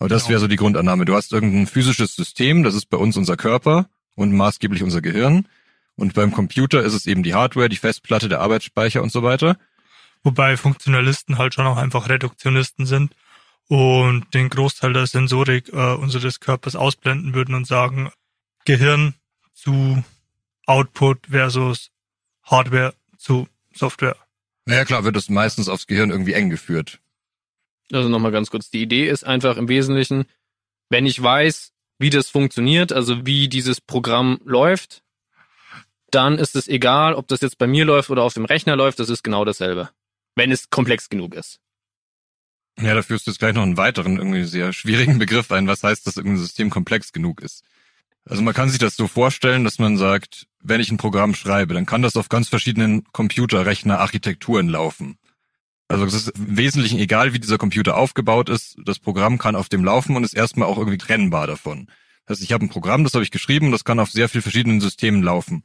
Aber 0.00 0.08
das 0.08 0.22
Genau. 0.22 0.30
wäre 0.30 0.40
so 0.40 0.48
die 0.48 0.56
Grundannahme. 0.56 1.04
Du 1.04 1.14
hast 1.14 1.32
irgendein 1.32 1.66
physisches 1.66 2.16
System, 2.16 2.64
das 2.64 2.74
ist 2.74 2.86
bei 2.86 2.96
uns 2.96 3.16
unser 3.16 3.36
Körper 3.36 3.88
und 4.16 4.32
maßgeblich 4.32 4.82
unser 4.82 5.02
Gehirn. 5.02 5.46
Und 5.94 6.14
beim 6.14 6.32
Computer 6.32 6.82
ist 6.82 6.94
es 6.94 7.06
eben 7.06 7.22
die 7.22 7.34
Hardware, 7.34 7.68
die 7.68 7.76
Festplatte, 7.76 8.28
der 8.30 8.40
Arbeitsspeicher 8.40 9.02
und 9.02 9.12
so 9.12 9.22
weiter. 9.22 9.58
Wobei 10.22 10.56
Funktionalisten 10.56 11.36
halt 11.38 11.54
schon 11.54 11.66
auch 11.66 11.76
einfach 11.76 12.08
Reduktionisten 12.08 12.86
sind 12.86 13.14
und 13.68 14.32
den 14.32 14.48
Großteil 14.48 14.94
der 14.94 15.06
Sensorik 15.06 15.68
äh, 15.68 15.92
unseres 15.94 16.40
Körpers 16.40 16.76
ausblenden 16.76 17.34
würden 17.34 17.54
und 17.54 17.66
sagen, 17.66 18.10
Gehirn 18.64 19.14
zu 19.52 20.02
Output 20.66 21.26
versus 21.30 21.90
Hardware 22.42 22.94
zu 23.18 23.48
Software. 23.74 24.16
Naja, 24.64 24.84
klar, 24.86 25.04
wird 25.04 25.16
das 25.16 25.28
meistens 25.28 25.68
aufs 25.68 25.86
Gehirn 25.86 26.10
irgendwie 26.10 26.32
eng 26.32 26.48
geführt. 26.48 27.00
Also 27.92 28.08
nochmal 28.08 28.32
ganz 28.32 28.50
kurz. 28.50 28.70
Die 28.70 28.82
Idee 28.82 29.08
ist 29.08 29.24
einfach 29.24 29.56
im 29.56 29.68
Wesentlichen, 29.68 30.26
wenn 30.88 31.06
ich 31.06 31.20
weiß, 31.20 31.72
wie 31.98 32.10
das 32.10 32.30
funktioniert, 32.30 32.92
also 32.92 33.26
wie 33.26 33.48
dieses 33.48 33.80
Programm 33.80 34.40
läuft, 34.44 35.02
dann 36.10 36.38
ist 36.38 36.56
es 36.56 36.66
egal, 36.68 37.14
ob 37.14 37.28
das 37.28 37.40
jetzt 37.40 37.58
bei 37.58 37.66
mir 37.66 37.84
läuft 37.84 38.10
oder 38.10 38.22
auf 38.22 38.34
dem 38.34 38.44
Rechner 38.44 38.76
läuft, 38.76 38.98
das 38.98 39.10
ist 39.10 39.22
genau 39.22 39.44
dasselbe. 39.44 39.90
Wenn 40.34 40.50
es 40.50 40.70
komplex 40.70 41.08
genug 41.08 41.34
ist. 41.34 41.60
Ja, 42.80 42.94
da 42.94 43.02
führst 43.02 43.26
du 43.26 43.30
jetzt 43.30 43.38
gleich 43.38 43.54
noch 43.54 43.62
einen 43.62 43.76
weiteren, 43.76 44.16
irgendwie 44.16 44.44
sehr 44.44 44.72
schwierigen 44.72 45.18
Begriff 45.18 45.52
ein. 45.52 45.66
Was 45.66 45.82
heißt, 45.82 46.06
dass 46.06 46.16
irgendein 46.16 46.40
System 46.40 46.70
komplex 46.70 47.12
genug 47.12 47.42
ist? 47.42 47.62
Also 48.24 48.42
man 48.42 48.54
kann 48.54 48.68
sich 48.68 48.78
das 48.78 48.96
so 48.96 49.06
vorstellen, 49.06 49.64
dass 49.64 49.78
man 49.78 49.96
sagt, 49.96 50.46
wenn 50.62 50.80
ich 50.80 50.90
ein 50.90 50.96
Programm 50.96 51.34
schreibe, 51.34 51.74
dann 51.74 51.86
kann 51.86 52.02
das 52.02 52.16
auf 52.16 52.28
ganz 52.28 52.48
verschiedenen 52.48 53.04
Computerrechner-Architekturen 53.12 54.68
laufen. 54.68 55.18
Also 55.90 56.04
es 56.04 56.14
ist 56.14 56.28
im 56.38 56.56
Wesentlichen 56.56 57.00
egal, 57.00 57.32
wie 57.32 57.40
dieser 57.40 57.58
Computer 57.58 57.96
aufgebaut 57.96 58.48
ist. 58.48 58.76
Das 58.84 59.00
Programm 59.00 59.38
kann 59.38 59.56
auf 59.56 59.68
dem 59.68 59.84
laufen 59.84 60.14
und 60.14 60.22
ist 60.22 60.34
erstmal 60.34 60.68
auch 60.68 60.78
irgendwie 60.78 60.98
trennbar 60.98 61.48
davon. 61.48 61.88
Das 62.26 62.36
heißt, 62.36 62.44
ich 62.44 62.52
habe 62.52 62.64
ein 62.64 62.68
Programm, 62.68 63.02
das 63.02 63.14
habe 63.14 63.24
ich 63.24 63.32
geschrieben, 63.32 63.72
das 63.72 63.82
kann 63.82 63.98
auf 63.98 64.08
sehr 64.12 64.28
vielen 64.28 64.42
verschiedenen 64.42 64.80
Systemen 64.80 65.20
laufen. 65.20 65.64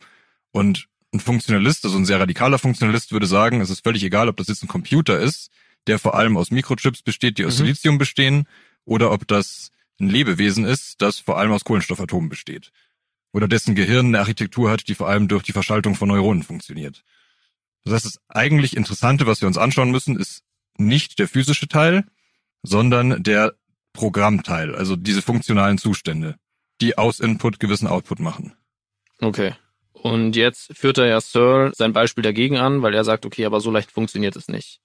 Und 0.52 0.88
ein 1.14 1.20
Funktionalist, 1.20 1.86
also 1.86 1.96
ein 1.98 2.08
sehr 2.08 2.20
radikaler 2.20 2.58
Funktionalist, 2.58 3.12
würde 3.12 3.28
sagen, 3.28 3.62
es 3.62 3.70
ist 3.70 3.84
völlig 3.84 4.04
egal, 4.04 4.28
ob 4.28 4.38
das 4.38 4.48
jetzt 4.48 4.64
ein 4.64 4.68
Computer 4.68 5.20
ist, 5.20 5.52
der 5.86 6.00
vor 6.00 6.16
allem 6.16 6.38
aus 6.38 6.50
Mikrochips 6.50 7.04
besteht, 7.04 7.38
die 7.38 7.46
aus 7.46 7.60
Mhm. 7.60 7.66
Silizium 7.66 7.98
bestehen, 8.00 8.48
oder 8.84 9.12
ob 9.12 9.28
das 9.28 9.70
ein 10.00 10.10
Lebewesen 10.10 10.66
ist, 10.66 11.04
das 11.04 11.20
vor 11.20 11.38
allem 11.38 11.52
aus 11.52 11.66
Kohlenstoffatomen 11.66 12.30
besteht. 12.30 12.72
Oder 13.32 13.48
dessen 13.48 13.76
Gehirn 13.76 14.08
eine 14.08 14.22
Architektur 14.22 14.72
hat, 14.72 14.88
die 14.88 14.96
vor 14.96 15.08
allem 15.08 15.28
durch 15.28 15.44
die 15.44 15.52
Verschaltung 15.52 15.94
von 15.94 16.08
Neuronen 16.08 16.42
funktioniert. 16.42 17.04
Das 17.86 17.94
heißt, 17.94 18.06
das 18.06 18.20
eigentlich 18.28 18.76
Interessante, 18.76 19.28
was 19.28 19.42
wir 19.42 19.48
uns 19.48 19.58
anschauen 19.58 19.92
müssen, 19.92 20.18
ist 20.18 20.44
nicht 20.78 21.20
der 21.20 21.28
physische 21.28 21.68
Teil, 21.68 22.04
sondern 22.64 23.24
der 23.24 23.56
Programmteil, 23.94 24.76
also 24.76 24.96
diese 24.96 25.22
funktionalen 25.22 25.78
Zustände, 25.78 26.36
die 26.82 26.98
aus 26.98 27.20
Input 27.20 27.60
gewissen 27.60 27.88
Output 27.88 28.20
machen. 28.20 28.54
Okay. 29.22 29.56
Und 29.94 30.36
jetzt 30.36 30.76
führt 30.76 30.98
er 30.98 31.08
ja 31.08 31.22
Searle 31.22 31.72
sein 31.74 31.94
Beispiel 31.94 32.24
dagegen 32.24 32.58
an, 32.58 32.82
weil 32.82 32.94
er 32.94 33.04
sagt, 33.04 33.26
okay, 33.26 33.46
aber 33.46 33.62
so 33.62 33.72
leicht 33.72 33.92
funktioniert 33.92 34.36
es 34.36 34.48
nicht. 34.48 34.82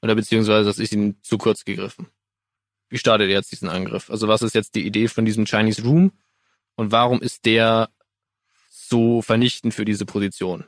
Oder 0.00 0.14
beziehungsweise, 0.14 0.64
das 0.64 0.78
ist 0.78 0.92
ihm 0.92 1.22
zu 1.22 1.38
kurz 1.38 1.64
gegriffen. 1.64 2.06
Wie 2.88 2.98
startet 2.98 3.28
er 3.28 3.34
jetzt 3.34 3.52
diesen 3.52 3.68
Angriff? 3.68 4.10
Also 4.10 4.28
was 4.28 4.42
ist 4.42 4.54
jetzt 4.54 4.74
die 4.74 4.86
Idee 4.86 5.08
von 5.08 5.24
diesem 5.24 5.44
Chinese 5.44 5.82
Room? 5.82 6.12
Und 6.76 6.92
warum 6.92 7.20
ist 7.20 7.44
der 7.44 7.90
so 8.70 9.20
vernichtend 9.20 9.74
für 9.74 9.84
diese 9.84 10.06
Position? 10.06 10.64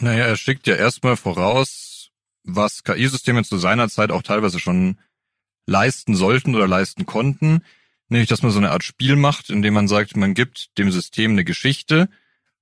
Naja, 0.00 0.26
er 0.26 0.36
schickt 0.36 0.66
ja 0.66 0.74
erstmal 0.74 1.16
voraus, 1.16 2.10
was 2.44 2.84
KI-Systeme 2.84 3.44
zu 3.44 3.58
seiner 3.58 3.88
Zeit 3.88 4.10
auch 4.10 4.22
teilweise 4.22 4.58
schon 4.58 4.98
leisten 5.66 6.14
sollten 6.14 6.54
oder 6.54 6.66
leisten 6.66 7.04
konnten, 7.04 7.62
nämlich 8.08 8.28
dass 8.28 8.42
man 8.42 8.52
so 8.52 8.58
eine 8.58 8.70
Art 8.70 8.84
Spiel 8.84 9.16
macht, 9.16 9.50
indem 9.50 9.74
man 9.74 9.88
sagt, 9.88 10.16
man 10.16 10.34
gibt 10.34 10.78
dem 10.78 10.90
System 10.90 11.32
eine 11.32 11.44
Geschichte 11.44 12.08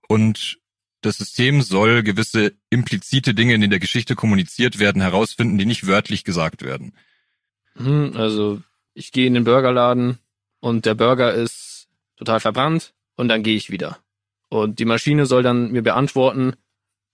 und 0.09 0.59
das 1.03 1.19
System 1.19 1.63
soll 1.63 2.03
gewisse 2.03 2.55
implizite 2.71 3.33
Dinge, 3.35 3.57
die 3.59 3.65
in 3.65 3.71
der 3.71 3.79
Geschichte 3.81 4.17
kommuniziert 4.17 4.79
werden, 4.79 5.03
herausfinden, 5.03 5.59
die 5.59 5.67
nicht 5.67 5.87
wörtlich 5.87 6.25
gesagt 6.25 6.63
werden. 6.63 6.95
Hm, 7.77 8.13
also 8.17 8.61
ich 8.95 9.13
gehe 9.13 9.27
in 9.27 9.35
den 9.35 9.45
Burgerladen 9.45 10.19
und 10.61 10.87
der 10.87 10.95
Burger 10.95 11.33
ist 11.33 11.87
total 12.17 12.41
verbrannt 12.41 12.95
und 13.15 13.29
dann 13.29 13.43
gehe 13.43 13.57
ich 13.57 13.71
wieder. 13.71 13.99
Und 14.49 14.79
die 14.79 14.85
Maschine 14.85 15.27
soll 15.27 15.43
dann 15.43 15.71
mir 15.71 15.83
beantworten, 15.83 16.57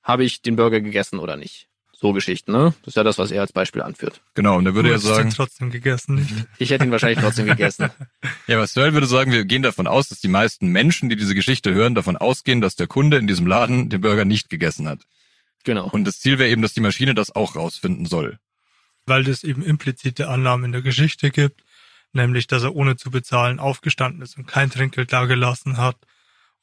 habe 0.03 0.25
ich 0.25 0.43
den 0.43 0.57
Burger 0.57 0.81
gegessen 0.81 1.19
oder 1.19 1.37
nicht. 1.37 1.69
So 1.93 2.13
Geschichten, 2.13 2.51
ne? 2.51 2.75
Das 2.81 2.89
ist 2.89 2.97
ja 2.97 3.05
das, 3.05 3.19
was 3.19 3.31
er 3.31 3.43
als 3.43 3.53
Beispiel 3.53 3.81
anführt. 3.81 4.23
Genau, 4.35 4.57
und 4.59 4.65
da 4.65 4.75
würde 4.75 4.89
Du 4.89 4.95
er 4.95 4.99
sagen, 4.99 5.31
trotzdem 5.31 5.71
gegessen, 5.71 6.17
nicht? 6.17 6.35
Ich 6.59 6.71
hätte 6.71 6.85
ihn 6.85 6.91
wahrscheinlich 6.91 7.21
trotzdem 7.21 7.47
gegessen. 7.47 7.91
ja, 8.49 8.59
was 8.59 8.75
Searle 8.75 8.93
würde 8.93 9.07
sagen, 9.07 9.31
wir 9.31 9.45
gehen 9.45 9.63
davon 9.63 9.87
aus, 9.87 10.09
dass 10.09 10.19
die 10.19 10.27
meisten 10.27 10.67
Menschen, 10.67 11.09
die 11.09 11.15
diese 11.15 11.37
Geschichte 11.37 11.73
hören, 11.73 11.95
davon 11.95 12.17
ausgehen, 12.17 12.61
dass 12.61 12.75
der 12.75 12.89
Kunde 12.89 13.19
in 13.19 13.29
diesem 13.29 13.47
Laden 13.47 13.89
den 13.89 14.01
Burger 14.01 14.25
nicht 14.25 14.51
gegessen 14.51 14.89
hat. 14.89 14.99
Genau. 15.63 15.89
Und 15.93 16.05
das 16.05 16.19
Ziel 16.19 16.41
wäre 16.41 16.51
eben, 16.51 16.61
dass 16.61 16.75
die 16.75 16.81
Maschine 16.81 17.15
das 17.15 17.35
auch 17.37 17.55
rausfinden 17.55 18.07
soll. 18.07 18.41
Weil 19.07 19.29
es 19.29 19.45
eben 19.45 19.63
implizite 19.63 20.29
Annahmen 20.29 20.67
in 20.67 20.73
der 20.73 20.83
Geschichte 20.83 21.31
gibt, 21.31 21.63
nämlich, 22.13 22.49
dass 22.49 22.65
er 22.65 22.75
ohne 22.75 22.97
zu 22.97 23.13
bezahlen 23.13 23.61
aufgestanden 23.61 24.23
ist 24.23 24.37
und 24.37 24.47
kein 24.47 24.71
Trinkgeld 24.71 25.13
dagelassen 25.13 25.77
hat 25.77 25.97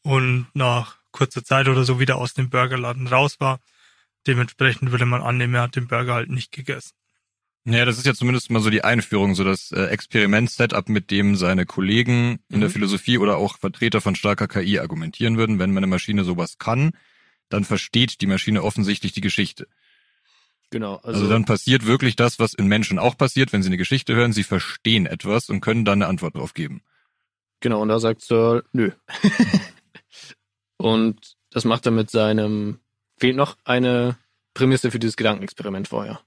und 0.02 0.48
nach 0.54 0.99
kurzer 1.20 1.44
Zeit 1.44 1.68
oder 1.68 1.84
so 1.84 2.00
wieder 2.00 2.16
aus 2.18 2.34
dem 2.34 2.50
Burgerladen 2.50 3.08
raus 3.08 3.40
war. 3.40 3.60
Dementsprechend 4.26 4.92
würde 4.92 5.06
man 5.06 5.22
annehmen, 5.22 5.54
er 5.56 5.64
hat 5.64 5.76
den 5.76 5.88
Burger 5.88 6.14
halt 6.16 6.30
nicht 6.30 6.52
gegessen. 6.52 6.92
Ja, 7.66 7.86
das 7.86 7.98
ist 7.98 8.06
ja 8.06 8.14
zumindest 8.14 8.50
mal 8.52 8.62
so 8.62 8.70
die 8.70 8.84
Einführung, 8.84 9.36
so 9.36 9.44
das 9.44 9.72
äh, 9.72 9.86
Experiment-Setup, 9.88 10.88
mit 10.90 11.12
dem 11.12 11.36
seine 11.36 11.66
Kollegen 11.66 12.40
in 12.50 12.62
der 12.62 12.70
Mhm. 12.70 12.74
Philosophie 12.74 13.18
oder 13.18 13.38
auch 13.38 13.58
Vertreter 13.58 14.02
von 14.02 14.16
starker 14.16 14.48
KI 14.48 14.80
argumentieren 14.80 15.38
würden. 15.38 15.60
Wenn 15.60 15.74
meine 15.74 15.88
Maschine 15.88 16.24
sowas 16.24 16.58
kann, 16.58 16.92
dann 17.50 17.66
versteht 17.66 18.22
die 18.22 18.28
Maschine 18.28 18.64
offensichtlich 18.64 19.12
die 19.12 19.22
Geschichte. 19.22 19.68
Genau. 20.72 20.96
Also, 20.98 21.22
Also, 21.22 21.30
dann 21.30 21.46
passiert 21.46 21.86
wirklich 21.86 22.16
das, 22.16 22.40
was 22.40 22.54
in 22.54 22.68
Menschen 22.68 22.98
auch 23.00 23.18
passiert, 23.18 23.52
wenn 23.54 23.62
sie 23.64 23.70
eine 23.70 23.78
Geschichte 23.78 24.16
hören. 24.16 24.34
Sie 24.34 24.44
verstehen 24.44 25.06
etwas 25.06 25.50
und 25.50 25.62
können 25.62 25.84
dann 25.86 26.02
eine 26.02 26.08
Antwort 26.10 26.36
drauf 26.36 26.54
geben. 26.54 26.82
genau, 27.60 27.82
und 27.82 27.90
da 27.90 28.00
sagt 28.00 28.22
Searle, 28.22 28.64
nö. 28.72 28.92
und 30.80 31.36
das 31.52 31.66
macht 31.66 31.86
er 31.86 31.92
mit 31.92 32.10
seinem, 32.10 32.80
fehlt 33.18 33.36
noch 33.36 33.58
eine 33.66 34.18
Prämisse 34.54 34.92
für 34.92 35.00
dieses 35.00 35.18
Gedankenexperiment 35.18 35.90
vorher. 35.90 36.22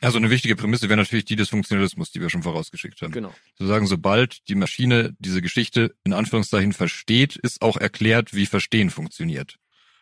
Also 0.00 0.18
eine 0.18 0.28
wichtige 0.28 0.56
Prämisse 0.56 0.88
wäre 0.88 0.98
natürlich 0.98 1.24
die 1.24 1.36
des 1.36 1.48
Funktionalismus, 1.48 2.10
die 2.10 2.20
wir 2.20 2.28
schon 2.28 2.42
vorausgeschickt 2.42 3.00
haben. 3.00 3.12
Genau. 3.12 3.34
Zu 3.56 3.66
sagen, 3.66 3.86
sobald 3.86 4.46
die 4.48 4.54
Maschine 4.54 5.16
diese 5.18 5.40
Geschichte 5.40 5.94
in 6.04 6.12
Anführungszeichen 6.12 6.74
versteht, 6.74 7.36
ist 7.36 7.62
auch 7.62 7.78
erklärt, 7.78 8.34
wie 8.34 8.46
Verstehen 8.46 8.90
funktioniert. 8.90 9.58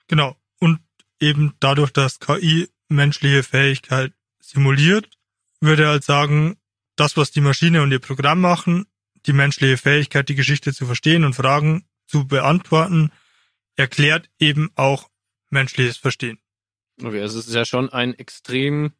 Genau. 0.09 0.37
Und 0.59 0.81
eben 1.21 1.55
dadurch, 1.61 1.93
dass 1.93 2.19
KI 2.19 2.69
menschliche 2.89 3.43
Fähigkeit 3.45 4.13
simuliert, 4.41 5.11
würde 5.61 5.85
er 5.85 5.91
halt 5.91 6.05
sagen, 6.05 6.57
das, 6.97 7.17
was 7.17 7.31
die 7.31 7.41
Maschine 7.41 7.83
und 7.83 7.93
ihr 7.93 8.01
Programm 8.01 8.41
machen, 8.41 8.87
die 9.27 9.33
menschliche 9.33 9.77
Fähigkeit, 9.77 10.29
die 10.29 10.35
Geschichte 10.35 10.73
zu 10.73 10.87
verstehen 10.87 11.25
und 11.25 11.35
Fragen 11.35 11.85
zu 12.07 12.27
beantworten, 12.27 13.11
erklärt 13.77 14.31
eben 14.39 14.71
auch 14.75 15.11
menschliches 15.51 15.97
Verstehen. 15.97 16.39
Okay, 17.03 17.21
also 17.21 17.39
es 17.39 17.49
ist 17.49 17.55
ja 17.55 17.65
schon 17.65 17.91
ein 17.91 18.15
extrem 18.15 18.93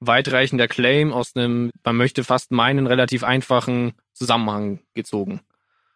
weitreichender 0.00 0.68
Claim 0.68 1.12
aus 1.12 1.36
einem, 1.36 1.70
man 1.84 1.96
möchte 1.96 2.24
fast 2.24 2.50
meinen, 2.50 2.86
relativ 2.86 3.24
einfachen 3.24 3.94
Zusammenhang 4.12 4.80
gezogen. 4.94 5.40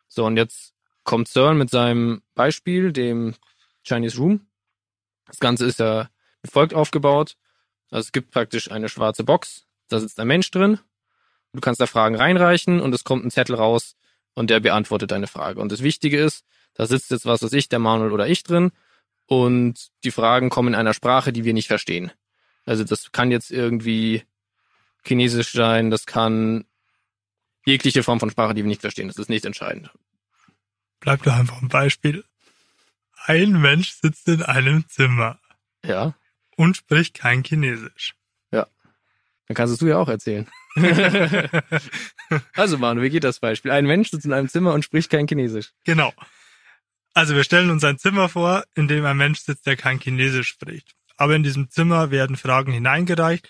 So, 0.09 0.25
und 0.25 0.37
jetzt 0.37 0.75
kommt 1.05 1.29
CERN 1.29 1.59
mit 1.59 1.71
seinem 1.71 2.23
Beispiel, 2.35 2.93
dem 2.93 3.35
Chinese 3.83 4.19
Room. 4.19 4.47
Das 5.27 5.41
Ganze 5.41 5.67
ist 5.67 5.81
ja 5.81 6.09
wie 6.43 6.51
folgt 6.51 6.75
aufgebaut. 6.75 7.37
Also 7.91 8.07
es 8.07 8.13
gibt 8.13 8.31
praktisch 8.31 8.71
eine 8.71 8.89
schwarze 8.89 9.25
Box, 9.25 9.67
da 9.89 10.01
sitzt 10.01 10.19
ein 10.21 10.27
Mensch 10.27 10.51
drin. 10.51 10.79
Du 11.53 11.61
kannst 11.61 11.81
da 11.81 11.87
Fragen 11.87 12.17
reinreichen 12.17 12.81
und 12.81 12.95
es 12.95 13.05
kommt 13.05 13.25
ein 13.25 13.31
Zettel 13.31 13.57
raus 13.57 13.97
und 14.35 14.51
der 14.51 14.61
beantwortet 14.61 15.11
deine 15.11 15.27
Frage. 15.27 15.61
Und 15.61 15.73
das 15.73 15.83
Wichtige 15.83 16.21
ist, 16.21 16.45
da 16.77 16.87
sitzt 16.87 17.11
jetzt 17.11 17.27
was 17.27 17.43
weiß 17.43 17.53
ich, 17.53 17.69
der 17.69 17.79
Manuel 17.79 18.13
oder 18.13 18.27
ich 18.29 18.43
drin 18.43 18.73
und 19.27 19.89
die 20.05 20.11
Fragen 20.11 20.51
kommen 20.51 20.69
in 20.69 20.75
einer 20.75 20.95
Sprache, 20.95 21.33
die 21.33 21.45
wir 21.45 21.55
nicht 21.55 21.69
verstehen. 21.69 22.13
Also 22.65 22.85
das 22.85 23.13
kann 23.13 23.31
jetzt 23.31 23.51
irgendwie 23.51 24.23
Chinesisch 25.05 25.53
sein, 25.53 25.91
das 25.91 26.07
kann 26.07 26.65
jegliche 27.65 28.03
Form 28.03 28.21
von 28.21 28.31
Sprache, 28.31 28.55
die 28.55 28.63
wir 28.63 28.69
nicht 28.69 28.81
verstehen. 28.81 29.09
Das 29.09 29.17
ist 29.17 29.29
nicht 29.29 29.45
entscheidend. 29.45 29.91
Bleibt 31.01 31.27
doch 31.27 31.35
einfach 31.35 31.61
ein 31.63 31.69
Beispiel. 31.69 32.25
Ein 33.25 33.61
Mensch 33.61 33.93
sitzt 33.93 34.29
in 34.29 34.43
einem 34.43 34.89
Zimmer 34.89 35.39
Ja, 35.85 36.15
und 36.57 36.77
spricht 36.77 37.15
kein 37.15 37.43
Chinesisch. 37.43 38.15
dann 38.51 39.55
kannst 39.55 39.73
es 39.73 39.79
du 39.79 39.87
ja 39.87 39.99
auch 39.99 40.09
erzählen. 40.09 40.49
also 42.55 42.79
Manu, 42.79 43.03
wie 43.03 43.11
geht 43.11 43.23
das 43.25 43.39
Beispiel? 43.39 43.71
Ein 43.71 43.87
Mensch 43.87 44.11
sitzt 44.11 44.27
in 44.27 44.33
einem 44.33 44.49
Zimmer 44.49 44.75
und 44.75 44.85
spricht 44.85 45.11
kein 45.11 45.29
Chinesisch. 45.29 45.73
Genau. 45.85 46.13
Also 47.17 47.35
wir 47.35 47.45
stellen 47.45 47.71
uns 47.71 47.83
ein 47.83 47.97
Zimmer 47.99 48.29
vor, 48.29 48.65
in 48.75 48.89
dem 48.89 49.07
ein 49.07 49.17
Mensch 49.17 49.41
sitzt, 49.41 49.65
der 49.67 49.75
kein 49.77 49.99
Chinesisch 49.99 50.49
spricht. 50.49 50.95
Aber 51.17 51.35
in 51.35 51.43
diesem 51.43 51.71
Zimmer 51.71 52.11
werden 52.11 52.37
Fragen 52.37 52.73
hineingereicht, 52.73 53.49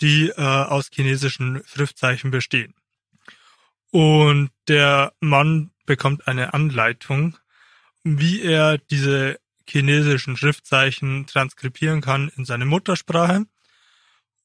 die 0.00 0.28
äh, 0.28 0.34
aus 0.40 0.88
chinesischen 0.92 1.62
Schriftzeichen 1.66 2.30
bestehen. 2.30 2.74
Und 3.90 4.50
der 4.68 5.12
Mann 5.18 5.72
bekommt 5.84 6.28
eine 6.28 6.54
Anleitung, 6.54 7.36
wie 8.04 8.40
er 8.40 8.78
diese 8.78 9.40
chinesischen 9.68 10.36
Schriftzeichen 10.36 11.26
transkribieren 11.26 12.02
kann 12.02 12.30
in 12.36 12.44
seine 12.44 12.66
Muttersprache. 12.66 13.46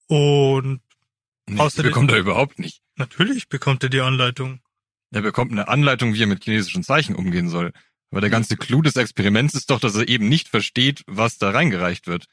Und 0.08 0.82
Nee, 1.50 1.60
Außerdem- 1.62 1.84
bekommt 1.84 2.12
er 2.12 2.18
überhaupt 2.18 2.58
nicht. 2.58 2.82
natürlich 2.96 3.50
bekommt 3.50 3.84
er 3.84 3.90
die 3.90 4.02
Anleitung. 4.02 4.62
Er 5.12 5.22
bekommt 5.22 5.52
eine 5.52 5.68
Anleitung, 5.68 6.16
wie 6.16 6.24
er 6.24 6.28
mit 6.28 6.44
chinesischen 6.44 6.82
Zeichen 6.84 7.16
umgehen 7.16 7.50
soll. 7.50 7.72
Aber 8.12 8.22
der 8.22 8.30
ganze 8.30 8.56
Clou 8.56 8.82
des 8.82 8.96
Experiments 8.96 9.54
ist 9.54 9.70
doch, 9.70 9.80
dass 9.80 9.96
er 9.96 10.08
eben 10.08 10.30
nicht 10.30 10.48
versteht, 10.48 11.04
was 11.08 11.38
da 11.38 11.50
reingereicht 11.50 12.08
wird. 12.08 12.26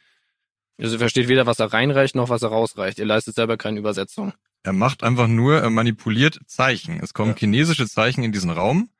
Also 0.79 0.97
er 0.97 0.99
versteht 1.01 1.29
weder, 1.29 1.47
was 1.47 1.59
er 1.59 1.73
reinreicht, 1.73 2.15
noch 2.15 2.29
was 2.29 2.43
er 2.43 2.49
rausreicht. 2.49 2.99
Er 2.99 3.07
leistet 3.07 3.35
selber 3.35 3.57
keine 3.57 3.79
Übersetzung. 3.79 4.33
Er 4.63 4.73
macht 4.73 5.03
einfach 5.03 5.29
nur, 5.29 5.61
er 5.61 5.71
manipuliert 5.71 6.41
Zeichen. 6.47 7.01
Es 7.01 7.13
kommen 7.13 7.33
Ja. 7.33 7.37
chinesische 7.37 7.89
Zeichen 7.89 8.25
in 8.25 8.33
diesen 8.33 8.51
Raum. 8.51 8.91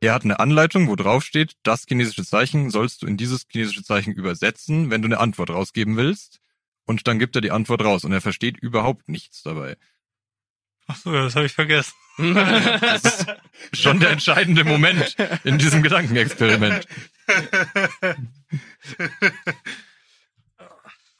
Er 0.00 0.14
hat 0.14 0.24
eine 0.24 0.40
Anleitung, 0.40 0.88
wo 0.88 0.96
drauf 0.96 1.24
steht, 1.24 1.56
das 1.62 1.84
chinesische 1.86 2.24
Zeichen 2.24 2.70
sollst 2.70 3.02
du 3.02 3.06
in 3.06 3.18
dieses 3.18 3.46
chinesische 3.50 3.82
Zeichen 3.82 4.14
übersetzen, 4.14 4.90
wenn 4.90 5.02
du 5.02 5.06
eine 5.06 5.18
Antwort 5.18 5.50
rausgeben 5.50 5.96
willst. 5.96 6.40
Und 6.86 7.06
dann 7.06 7.18
gibt 7.18 7.36
er 7.36 7.42
die 7.42 7.50
Antwort 7.50 7.82
raus 7.84 8.04
und 8.04 8.12
er 8.12 8.22
versteht 8.22 8.56
überhaupt 8.58 9.08
nichts 9.08 9.42
dabei. 9.42 9.76
Ach 10.90 10.96
so, 10.96 11.14
ja, 11.14 11.22
das 11.22 11.36
habe 11.36 11.46
ich 11.46 11.52
vergessen. 11.52 11.92
Das 12.18 13.04
ist 13.04 13.26
schon 13.72 14.00
der 14.00 14.10
entscheidende 14.10 14.64
Moment 14.64 15.14
in 15.44 15.56
diesem 15.56 15.84
Gedankenexperiment. 15.84 16.84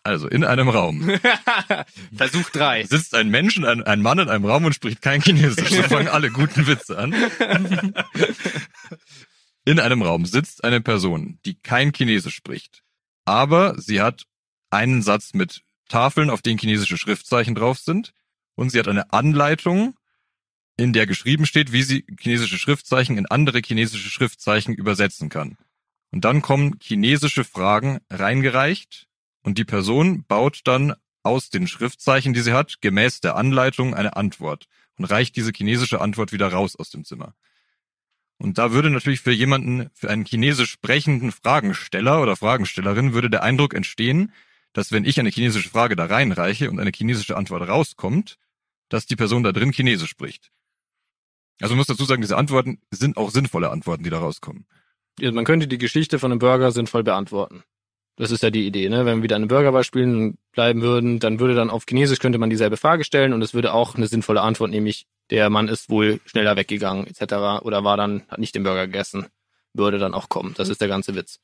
Also 0.02 0.26
in 0.26 0.42
einem 0.42 0.68
Raum 0.68 1.08
Versuch 2.16 2.50
drei. 2.50 2.84
sitzt 2.84 3.14
ein 3.14 3.28
Mensch, 3.28 3.58
und 3.58 3.64
ein, 3.64 3.84
ein 3.84 4.02
Mann 4.02 4.18
in 4.18 4.28
einem 4.28 4.44
Raum 4.44 4.64
und 4.64 4.74
spricht 4.74 5.02
kein 5.02 5.22
Chinesisch. 5.22 5.70
So 5.70 5.82
fangen 5.84 6.08
alle 6.08 6.30
guten 6.30 6.66
Witze 6.66 6.98
an. 6.98 7.14
In 9.64 9.78
einem 9.78 10.02
Raum 10.02 10.26
sitzt 10.26 10.64
eine 10.64 10.80
Person, 10.80 11.38
die 11.44 11.54
kein 11.54 11.92
Chinesisch 11.92 12.34
spricht. 12.34 12.82
Aber 13.24 13.80
sie 13.80 14.00
hat 14.00 14.24
einen 14.70 15.02
Satz 15.02 15.32
mit 15.32 15.60
Tafeln, 15.88 16.28
auf 16.28 16.42
denen 16.42 16.58
chinesische 16.58 16.98
Schriftzeichen 16.98 17.54
drauf 17.54 17.78
sind. 17.78 18.12
Und 18.60 18.68
sie 18.68 18.78
hat 18.78 18.88
eine 18.88 19.10
Anleitung, 19.10 19.94
in 20.76 20.92
der 20.92 21.06
geschrieben 21.06 21.46
steht, 21.46 21.72
wie 21.72 21.82
sie 21.82 22.04
chinesische 22.20 22.58
Schriftzeichen 22.58 23.16
in 23.16 23.24
andere 23.24 23.62
chinesische 23.64 24.10
Schriftzeichen 24.10 24.74
übersetzen 24.74 25.30
kann. 25.30 25.56
Und 26.10 26.26
dann 26.26 26.42
kommen 26.42 26.76
chinesische 26.78 27.44
Fragen 27.44 28.00
reingereicht 28.10 29.06
und 29.42 29.56
die 29.56 29.64
Person 29.64 30.26
baut 30.28 30.60
dann 30.64 30.92
aus 31.22 31.48
den 31.48 31.68
Schriftzeichen, 31.68 32.34
die 32.34 32.42
sie 32.42 32.52
hat, 32.52 32.82
gemäß 32.82 33.22
der 33.22 33.36
Anleitung 33.36 33.94
eine 33.94 34.16
Antwort 34.16 34.66
und 34.98 35.06
reicht 35.06 35.36
diese 35.36 35.52
chinesische 35.56 36.02
Antwort 36.02 36.30
wieder 36.30 36.48
raus 36.48 36.76
aus 36.76 36.90
dem 36.90 37.06
Zimmer. 37.06 37.32
Und 38.36 38.58
da 38.58 38.72
würde 38.72 38.90
natürlich 38.90 39.22
für 39.22 39.32
jemanden, 39.32 39.88
für 39.94 40.10
einen 40.10 40.26
chinesisch 40.26 40.72
sprechenden 40.72 41.32
Fragensteller 41.32 42.20
oder 42.20 42.36
Fragenstellerin 42.36 43.14
würde 43.14 43.30
der 43.30 43.42
Eindruck 43.42 43.72
entstehen, 43.72 44.34
dass 44.74 44.92
wenn 44.92 45.06
ich 45.06 45.18
eine 45.18 45.30
chinesische 45.30 45.70
Frage 45.70 45.96
da 45.96 46.04
reinreiche 46.04 46.68
und 46.68 46.78
eine 46.78 46.92
chinesische 46.94 47.38
Antwort 47.38 47.66
rauskommt, 47.66 48.36
dass 48.90 49.06
die 49.06 49.16
Person 49.16 49.42
da 49.42 49.52
drin 49.52 49.72
Chinesisch 49.72 50.10
spricht. 50.10 50.50
Also 51.60 51.72
man 51.72 51.78
muss 51.78 51.86
dazu 51.86 52.04
sagen, 52.04 52.20
diese 52.20 52.36
Antworten 52.36 52.80
sind 52.90 53.16
auch 53.16 53.30
sinnvolle 53.30 53.70
Antworten, 53.70 54.02
die 54.04 54.10
da 54.10 54.18
rauskommen. 54.18 54.66
Also 55.20 55.32
man 55.32 55.44
könnte 55.44 55.68
die 55.68 55.78
Geschichte 55.78 56.18
von 56.18 56.30
einem 56.30 56.38
Burger 56.38 56.72
sinnvoll 56.72 57.02
beantworten. 57.02 57.62
Das 58.16 58.30
ist 58.30 58.42
ja 58.42 58.50
die 58.50 58.66
Idee, 58.66 58.88
ne? 58.88 59.06
Wenn 59.06 59.18
wir 59.18 59.22
wieder 59.22 59.36
an 59.36 59.42
einem 59.42 59.48
Burgerbeispiel 59.48 60.34
bleiben 60.52 60.82
würden, 60.82 61.20
dann 61.20 61.40
würde 61.40 61.54
dann 61.54 61.70
auf 61.70 61.84
Chinesisch 61.88 62.18
könnte 62.18 62.38
man 62.38 62.50
dieselbe 62.50 62.76
Frage 62.76 63.04
stellen 63.04 63.32
und 63.32 63.40
es 63.40 63.54
würde 63.54 63.72
auch 63.72 63.94
eine 63.94 64.08
sinnvolle 64.08 64.42
Antwort, 64.42 64.70
nämlich 64.70 65.06
der 65.30 65.48
Mann 65.48 65.68
ist 65.68 65.88
wohl 65.88 66.20
schneller 66.26 66.56
weggegangen, 66.56 67.06
etc. 67.06 67.62
oder 67.62 67.84
war 67.84 67.96
dann, 67.96 68.22
hat 68.28 68.38
nicht 68.38 68.54
den 68.54 68.64
Burger 68.64 68.86
gegessen, 68.86 69.26
würde 69.72 69.98
dann 69.98 70.12
auch 70.12 70.28
kommen. 70.28 70.54
Das 70.56 70.68
ist 70.68 70.80
der 70.80 70.88
ganze 70.88 71.14
Witz. 71.14 71.38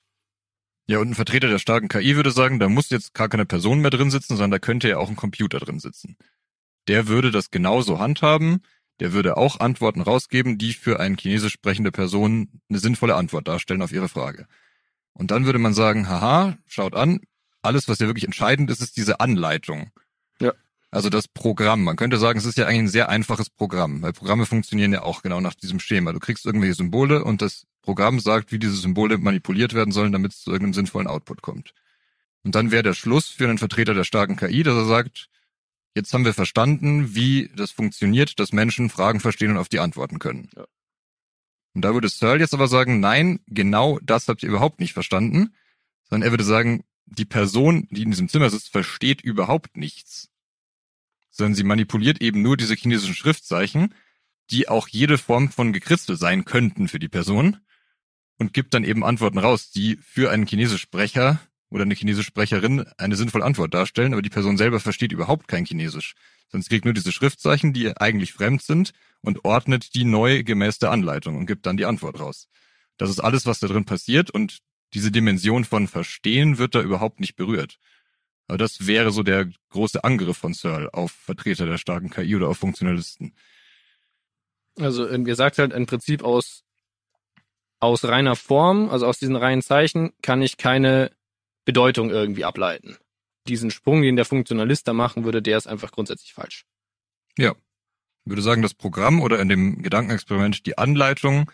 Ja, 0.88 0.98
und 0.98 1.10
ein 1.10 1.14
Vertreter 1.14 1.48
der 1.48 1.58
starken 1.58 1.88
KI 1.88 2.14
würde 2.14 2.30
sagen, 2.30 2.58
da 2.58 2.68
muss 2.68 2.90
jetzt 2.90 3.14
gar 3.14 3.28
keine 3.28 3.46
Person 3.46 3.80
mehr 3.80 3.90
drin 3.90 4.10
sitzen, 4.10 4.36
sondern 4.36 4.52
da 4.52 4.58
könnte 4.58 4.88
ja 4.88 4.98
auch 4.98 5.08
ein 5.08 5.16
Computer 5.16 5.58
drin 5.58 5.80
sitzen. 5.80 6.16
Der 6.88 7.08
würde 7.08 7.30
das 7.30 7.50
genauso 7.50 7.98
handhaben, 7.98 8.62
der 9.00 9.12
würde 9.12 9.36
auch 9.36 9.60
Antworten 9.60 10.00
rausgeben, 10.00 10.58
die 10.58 10.72
für 10.72 11.00
eine 11.00 11.16
chinesisch 11.16 11.52
sprechende 11.52 11.92
Person 11.92 12.60
eine 12.68 12.78
sinnvolle 12.78 13.14
Antwort 13.14 13.48
darstellen 13.48 13.82
auf 13.82 13.92
ihre 13.92 14.08
Frage. 14.08 14.46
Und 15.12 15.30
dann 15.30 15.46
würde 15.46 15.58
man 15.58 15.74
sagen, 15.74 16.08
haha, 16.08 16.56
schaut 16.66 16.94
an, 16.94 17.20
alles, 17.62 17.88
was 17.88 17.98
hier 17.98 18.06
wirklich 18.06 18.24
entscheidend 18.24 18.70
ist, 18.70 18.80
ist 18.80 18.96
diese 18.96 19.20
Anleitung. 19.20 19.90
Ja. 20.40 20.52
Also 20.90 21.10
das 21.10 21.28
Programm. 21.28 21.84
Man 21.84 21.96
könnte 21.96 22.16
sagen, 22.16 22.38
es 22.38 22.44
ist 22.44 22.56
ja 22.56 22.66
eigentlich 22.66 22.80
ein 22.80 22.88
sehr 22.88 23.08
einfaches 23.08 23.50
Programm, 23.50 24.02
weil 24.02 24.12
Programme 24.12 24.46
funktionieren 24.46 24.92
ja 24.92 25.02
auch 25.02 25.22
genau 25.22 25.40
nach 25.40 25.54
diesem 25.54 25.80
Schema. 25.80 26.12
Du 26.12 26.20
kriegst 26.20 26.46
irgendwelche 26.46 26.74
Symbole 26.74 27.24
und 27.24 27.42
das 27.42 27.66
Programm 27.82 28.20
sagt, 28.20 28.52
wie 28.52 28.58
diese 28.58 28.76
Symbole 28.76 29.18
manipuliert 29.18 29.74
werden 29.74 29.92
sollen, 29.92 30.12
damit 30.12 30.32
es 30.32 30.40
zu 30.42 30.50
irgendeinem 30.50 30.74
sinnvollen 30.74 31.08
Output 31.08 31.42
kommt. 31.42 31.74
Und 32.44 32.54
dann 32.54 32.70
wäre 32.70 32.82
der 32.82 32.94
Schluss 32.94 33.28
für 33.28 33.48
einen 33.48 33.58
Vertreter 33.58 33.94
der 33.94 34.04
starken 34.04 34.36
KI, 34.36 34.62
dass 34.62 34.74
er 34.74 34.84
sagt, 34.84 35.28
jetzt 35.96 36.12
haben 36.12 36.24
wir 36.24 36.34
verstanden, 36.34 37.14
wie 37.14 37.50
das 37.56 37.72
funktioniert, 37.72 38.38
dass 38.38 38.52
Menschen 38.52 38.90
Fragen 38.90 39.18
verstehen 39.18 39.50
und 39.50 39.56
auf 39.56 39.70
die 39.70 39.80
antworten 39.80 40.18
können. 40.18 40.50
Ja. 40.54 40.66
Und 41.74 41.82
da 41.82 41.94
würde 41.94 42.08
Searle 42.08 42.40
jetzt 42.40 42.54
aber 42.54 42.68
sagen, 42.68 43.00
nein, 43.00 43.40
genau 43.46 43.98
das 44.02 44.28
habt 44.28 44.42
ihr 44.42 44.48
überhaupt 44.50 44.78
nicht 44.78 44.92
verstanden, 44.92 45.54
sondern 46.08 46.28
er 46.28 46.32
würde 46.32 46.44
sagen, 46.44 46.84
die 47.06 47.24
Person, 47.24 47.88
die 47.90 48.02
in 48.02 48.10
diesem 48.10 48.28
Zimmer 48.28 48.50
sitzt, 48.50 48.70
versteht 48.70 49.22
überhaupt 49.22 49.76
nichts. 49.76 50.30
Sondern 51.30 51.54
sie 51.54 51.64
manipuliert 51.64 52.20
eben 52.20 52.42
nur 52.42 52.56
diese 52.56 52.74
chinesischen 52.74 53.14
Schriftzeichen, 53.14 53.94
die 54.50 54.68
auch 54.68 54.88
jede 54.88 55.18
Form 55.18 55.50
von 55.50 55.72
Gekritzel 55.72 56.16
sein 56.16 56.44
könnten 56.44 56.88
für 56.88 56.98
die 56.98 57.08
Person 57.08 57.58
und 58.38 58.52
gibt 58.52 58.74
dann 58.74 58.84
eben 58.84 59.04
Antworten 59.04 59.38
raus, 59.38 59.70
die 59.70 59.96
für 59.96 60.30
einen 60.30 60.46
Chinesischsprecher 60.46 61.40
oder 61.70 61.82
eine 61.82 61.94
Chinesischsprecherin 61.94 62.86
eine 62.96 63.16
sinnvolle 63.16 63.44
Antwort 63.44 63.74
darstellen, 63.74 64.12
aber 64.12 64.22
die 64.22 64.30
Person 64.30 64.56
selber 64.56 64.80
versteht 64.80 65.12
überhaupt 65.12 65.48
kein 65.48 65.64
Chinesisch. 65.64 66.14
Sonst 66.48 66.68
kriegt 66.68 66.84
nur 66.84 66.94
diese 66.94 67.12
Schriftzeichen, 67.12 67.72
die 67.72 67.96
eigentlich 67.96 68.32
fremd 68.32 68.62
sind 68.62 68.92
und 69.20 69.44
ordnet 69.44 69.94
die 69.94 70.04
neu 70.04 70.44
gemäß 70.44 70.78
der 70.78 70.92
Anleitung 70.92 71.36
und 71.36 71.46
gibt 71.46 71.66
dann 71.66 71.76
die 71.76 71.86
Antwort 71.86 72.20
raus. 72.20 72.48
Das 72.98 73.10
ist 73.10 73.20
alles, 73.20 73.46
was 73.46 73.58
da 73.58 73.66
drin 73.66 73.84
passiert 73.84 74.30
und 74.30 74.58
diese 74.94 75.10
Dimension 75.10 75.64
von 75.64 75.88
Verstehen 75.88 76.58
wird 76.58 76.74
da 76.74 76.80
überhaupt 76.80 77.20
nicht 77.20 77.36
berührt. 77.36 77.78
Aber 78.48 78.58
das 78.58 78.86
wäre 78.86 79.10
so 79.10 79.22
der 79.22 79.50
große 79.70 80.04
Angriff 80.04 80.36
von 80.36 80.54
Searle 80.54 80.94
auf 80.94 81.10
Vertreter 81.10 81.66
der 81.66 81.78
starken 81.78 82.10
KI 82.10 82.36
oder 82.36 82.48
auf 82.48 82.58
Funktionalisten. 82.58 83.34
Also 84.78 85.08
ihr 85.08 85.36
sagt 85.36 85.58
halt 85.58 85.72
im 85.72 85.86
Prinzip 85.86 86.22
aus, 86.22 86.62
aus 87.80 88.04
reiner 88.04 88.36
Form, 88.36 88.88
also 88.88 89.06
aus 89.06 89.18
diesen 89.18 89.36
reinen 89.36 89.62
Zeichen, 89.62 90.12
kann 90.22 90.42
ich 90.42 90.58
keine 90.58 91.10
Bedeutung 91.66 92.08
irgendwie 92.08 92.46
ableiten. 92.46 92.96
Diesen 93.46 93.70
Sprung, 93.70 94.00
den 94.00 94.16
der 94.16 94.24
Funktionalist 94.24 94.88
da 94.88 94.94
machen 94.94 95.24
würde, 95.24 95.42
der 95.42 95.58
ist 95.58 95.66
einfach 95.66 95.92
grundsätzlich 95.92 96.32
falsch. 96.32 96.64
Ja. 97.36 97.54
Ich 98.24 98.30
würde 98.30 98.42
sagen, 98.42 98.62
das 98.62 98.74
Programm 98.74 99.20
oder 99.20 99.38
in 99.40 99.48
dem 99.48 99.82
Gedankenexperiment 99.82 100.64
die 100.64 100.78
Anleitung 100.78 101.50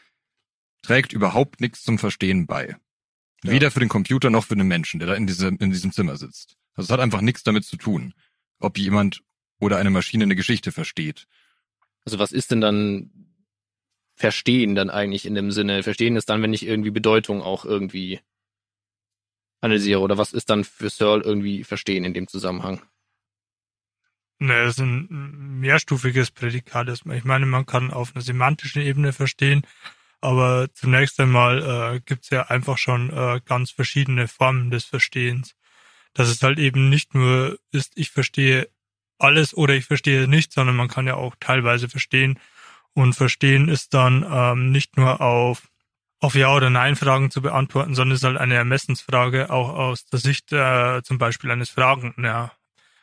trägt 0.83 1.13
überhaupt 1.13 1.61
nichts 1.61 1.83
zum 1.83 1.99
Verstehen 1.99 2.47
bei. 2.47 2.77
Ja. 3.43 3.51
Weder 3.51 3.71
für 3.71 3.81
den 3.81 3.89
Computer 3.89 4.31
noch 4.31 4.45
für 4.45 4.57
den 4.57 4.69
Menschen, 4.69 5.01
der 5.01 5.09
da 5.09 5.15
in, 5.15 5.27
diese, 5.27 5.49
in 5.49 5.71
diesem 5.71 5.93
Zimmer 5.93 6.17
sitzt. 6.17 6.57
Also 6.75 6.87
es 6.87 6.93
hat 6.93 7.01
einfach 7.01 7.21
nichts 7.21 7.43
damit 7.43 7.65
zu 7.65 7.77
tun, 7.77 8.15
ob 8.59 8.79
jemand 8.79 9.23
oder 9.59 9.79
eine 9.79 9.91
Maschine 9.91 10.25
eine 10.25 10.37
Geschichte 10.37 10.73
versteht. 10.73 11.27
Also 12.05 12.19
was 12.19 12.33
ist 12.33 12.51
denn 12.51 12.61
dann 12.61 13.11
Verstehen 14.15 14.75
dann 14.75 14.91
eigentlich 14.91 15.25
in 15.25 15.35
dem 15.35 15.51
Sinne? 15.51 15.83
Verstehen 15.83 16.17
ist 16.17 16.29
dann, 16.29 16.43
wenn 16.43 16.53
ich 16.53 16.67
irgendwie 16.67 16.91
Bedeutung 16.91 17.43
auch 17.43 17.65
irgendwie 17.65 18.21
analysiere 19.63 20.01
oder 20.01 20.19
was 20.19 20.33
ist 20.33 20.51
dann 20.51 20.65
für 20.65 20.91
Searle 20.91 21.23
irgendwie 21.23 21.65
Verstehen 21.65 22.05
in 22.05 22.15
dem 22.15 22.29
Zusammenhang? 22.29 22.83
Ne, 24.39 24.55
es 24.63 24.75
ist 24.75 24.81
ein 24.81 25.61
mehrstufiges 25.61 26.33
Prädikat. 26.33 26.89
Ich 26.89 27.25
meine, 27.25 27.47
man 27.47 27.65
kann 27.65 27.93
auf 27.93 28.15
einer 28.15 28.23
semantischen 28.23 28.83
Ebene 28.83 29.13
verstehen, 29.13 29.63
aber 30.21 30.69
zunächst 30.75 31.21
einmal 31.21 31.95
äh, 31.95 32.01
gibt 32.01 32.25
es 32.25 32.31
ja 32.31 32.43
einfach 32.49 32.77
schon 32.77 33.11
äh, 33.11 33.41
ganz 33.45 33.71
verschiedene 33.71 34.27
Formen 34.29 34.71
des 34.71 34.85
Verstehens. 34.85 35.55
Dass 36.13 36.29
es 36.29 36.43
halt 36.43 36.59
eben 36.59 36.89
nicht 36.89 37.15
nur 37.15 37.59
ist, 37.71 37.93
ich 37.97 38.11
verstehe 38.11 38.69
alles 39.19 39.57
oder 39.57 39.75
ich 39.75 39.85
verstehe 39.85 40.27
nichts, 40.29 40.55
sondern 40.55 40.77
man 40.77 40.89
kann 40.89 41.07
ja 41.07 41.15
auch 41.15 41.37
teilweise 41.39 41.89
verstehen. 41.89 42.39
Und 42.95 43.15
verstehen 43.15 43.69
ist 43.69 43.95
dann 43.95 44.27
ähm, 44.29 44.71
nicht 44.73 44.97
nur 44.97 45.21
auf, 45.21 45.69
auf 46.23 46.37
Ja- 46.37 46.55
oder 46.55 46.71
Nein-Fragen 46.71 47.33
zu 47.33 47.43
beantworten, 47.43 47.97
sondern 47.97 48.15
ist 48.15 48.23
halt 48.23 48.39
eine 48.39 48.55
Ermessensfrage 48.55 49.51
auch 49.51 49.71
aus 49.71 50.05
der 50.05 50.21
Sicht 50.21 50.53
äh, 50.53 51.03
zum 51.03 51.19
Beispiel 51.19 51.51
eines 51.51 51.69
Fragenden. 51.69 52.25
Ja. 52.25 52.53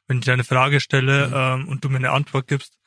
Wenn 0.08 0.20
ich 0.20 0.26
dir 0.26 0.32
eine 0.32 0.46
Frage 0.46 0.80
stelle 0.80 1.28
mhm. 1.28 1.34
ähm, 1.36 1.68
und 1.68 1.84
du 1.84 1.90
mir 1.90 1.98
eine 1.98 2.12
Antwort 2.12 2.48
gibst, 2.48 2.78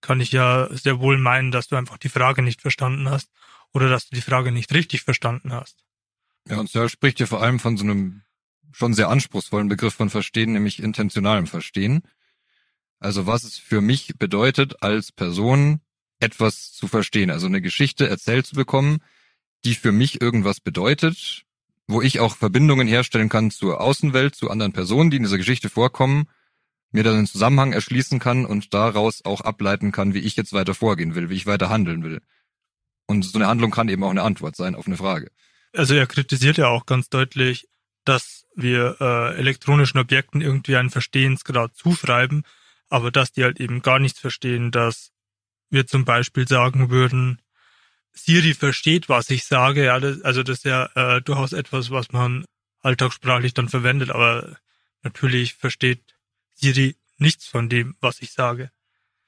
kann 0.00 0.20
ich 0.20 0.30
ja 0.30 0.68
sehr 0.70 1.00
wohl 1.00 1.18
meinen, 1.18 1.50
dass 1.50 1.66
du 1.66 1.74
einfach 1.74 1.98
die 1.98 2.08
Frage 2.08 2.42
nicht 2.42 2.60
verstanden 2.60 3.10
hast 3.10 3.28
oder 3.72 3.88
dass 3.88 4.08
du 4.08 4.14
die 4.14 4.22
Frage 4.22 4.52
nicht 4.52 4.72
richtig 4.72 5.02
verstanden 5.02 5.52
hast. 5.52 5.84
Ja, 6.48 6.58
und 6.58 6.70
Searle 6.70 6.88
spricht 6.88 7.18
ja 7.18 7.26
vor 7.26 7.42
allem 7.42 7.58
von 7.58 7.76
so 7.76 7.82
einem 7.82 8.22
schon 8.70 8.94
sehr 8.94 9.08
anspruchsvollen 9.08 9.68
Begriff 9.68 9.94
von 9.94 10.10
Verstehen, 10.10 10.52
nämlich 10.52 10.80
intentionalem 10.80 11.48
Verstehen. 11.48 12.02
Also 13.00 13.26
was 13.26 13.42
es 13.42 13.58
für 13.58 13.80
mich 13.80 14.14
bedeutet, 14.16 14.80
als 14.80 15.10
Person 15.10 15.80
etwas 16.20 16.70
zu 16.72 16.86
verstehen, 16.86 17.30
also 17.30 17.46
eine 17.46 17.60
Geschichte 17.60 18.08
erzählt 18.08 18.46
zu 18.46 18.54
bekommen, 18.54 19.00
die 19.64 19.74
für 19.74 19.92
mich 19.92 20.20
irgendwas 20.20 20.60
bedeutet, 20.60 21.44
wo 21.86 22.02
ich 22.02 22.20
auch 22.20 22.36
Verbindungen 22.36 22.88
herstellen 22.88 23.28
kann 23.28 23.50
zur 23.50 23.80
Außenwelt, 23.80 24.34
zu 24.34 24.50
anderen 24.50 24.72
Personen, 24.72 25.10
die 25.10 25.18
in 25.18 25.22
dieser 25.22 25.38
Geschichte 25.38 25.68
vorkommen, 25.68 26.28
mir 26.90 27.02
dann 27.02 27.16
einen 27.16 27.26
Zusammenhang 27.26 27.72
erschließen 27.72 28.18
kann 28.18 28.44
und 28.44 28.74
daraus 28.74 29.24
auch 29.24 29.40
ableiten 29.40 29.92
kann, 29.92 30.14
wie 30.14 30.20
ich 30.20 30.36
jetzt 30.36 30.52
weiter 30.52 30.74
vorgehen 30.74 31.14
will, 31.14 31.30
wie 31.30 31.34
ich 31.34 31.46
weiter 31.46 31.70
handeln 31.70 32.04
will. 32.04 32.20
Und 33.06 33.24
so 33.24 33.38
eine 33.38 33.48
Handlung 33.48 33.70
kann 33.70 33.88
eben 33.88 34.04
auch 34.04 34.10
eine 34.10 34.22
Antwort 34.22 34.56
sein 34.56 34.74
auf 34.74 34.86
eine 34.86 34.96
Frage. 34.96 35.30
Also 35.72 35.94
er 35.94 36.06
kritisiert 36.06 36.58
ja 36.58 36.68
auch 36.68 36.86
ganz 36.86 37.08
deutlich, 37.08 37.68
dass 38.04 38.46
wir 38.54 38.96
äh, 39.00 39.38
elektronischen 39.38 39.98
Objekten 39.98 40.40
irgendwie 40.40 40.76
einen 40.76 40.90
Verstehensgrad 40.90 41.74
zuschreiben, 41.74 42.44
aber 42.88 43.10
dass 43.10 43.32
die 43.32 43.44
halt 43.44 43.58
eben 43.58 43.80
gar 43.80 43.98
nichts 43.98 44.20
verstehen, 44.20 44.70
dass 44.70 45.12
wir 45.70 45.86
zum 45.86 46.04
Beispiel 46.04 46.46
sagen 46.46 46.90
würden, 46.90 47.40
Siri 48.12 48.54
versteht, 48.54 49.08
was 49.08 49.30
ich 49.30 49.44
sage, 49.44 49.84
ja, 49.84 49.98
das, 49.98 50.22
also 50.22 50.42
das 50.42 50.58
ist 50.58 50.64
ja 50.64 50.90
äh, 50.94 51.22
durchaus 51.22 51.52
etwas, 51.52 51.90
was 51.90 52.12
man 52.12 52.44
alltagssprachlich 52.80 53.54
dann 53.54 53.68
verwendet, 53.68 54.10
aber 54.10 54.56
natürlich 55.02 55.54
versteht 55.54 56.00
Siri 56.54 56.96
nichts 57.18 57.46
von 57.46 57.68
dem, 57.68 57.96
was 58.00 58.20
ich 58.20 58.32
sage. 58.32 58.70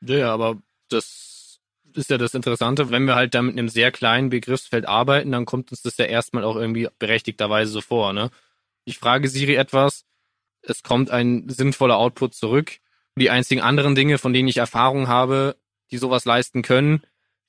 Ja, 0.01 0.33
aber 0.33 0.61
das 0.89 1.61
ist 1.95 2.11
ja 2.11 2.19
das 2.19 2.35
Interessante, 2.35 2.91
wenn 2.91 3.05
wir 3.05 3.15
halt 3.15 3.35
da 3.35 3.43
mit 3.43 3.57
einem 3.57 3.69
sehr 3.69 3.93
kleinen 3.93 4.29
Begriffsfeld 4.29 4.87
arbeiten, 4.87 5.33
dann 5.33 5.45
kommt 5.45 5.71
uns 5.71 5.83
das 5.83 5.97
ja 5.97 6.05
erstmal 6.05 6.45
auch 6.45 6.57
irgendwie 6.57 6.89
berechtigterweise 6.99 7.71
so 7.71 7.81
vor, 7.81 8.13
ne? 8.13 8.31
Ich 8.85 8.99
frage 8.99 9.29
Siri 9.29 9.55
etwas, 9.55 10.05
es 10.61 10.83
kommt 10.83 11.11
ein 11.11 11.49
sinnvoller 11.49 11.97
Output 11.97 12.35
zurück 12.35 12.81
die 13.17 13.31
einzigen 13.31 13.61
anderen 13.61 13.95
Dinge, 13.95 14.19
von 14.19 14.33
denen 14.33 14.49
ich 14.49 14.57
Erfahrung 14.57 15.09
habe, 15.09 15.57
die 15.91 15.99
sowas 15.99 16.25
leisten 16.25 16.63
können, 16.63 17.03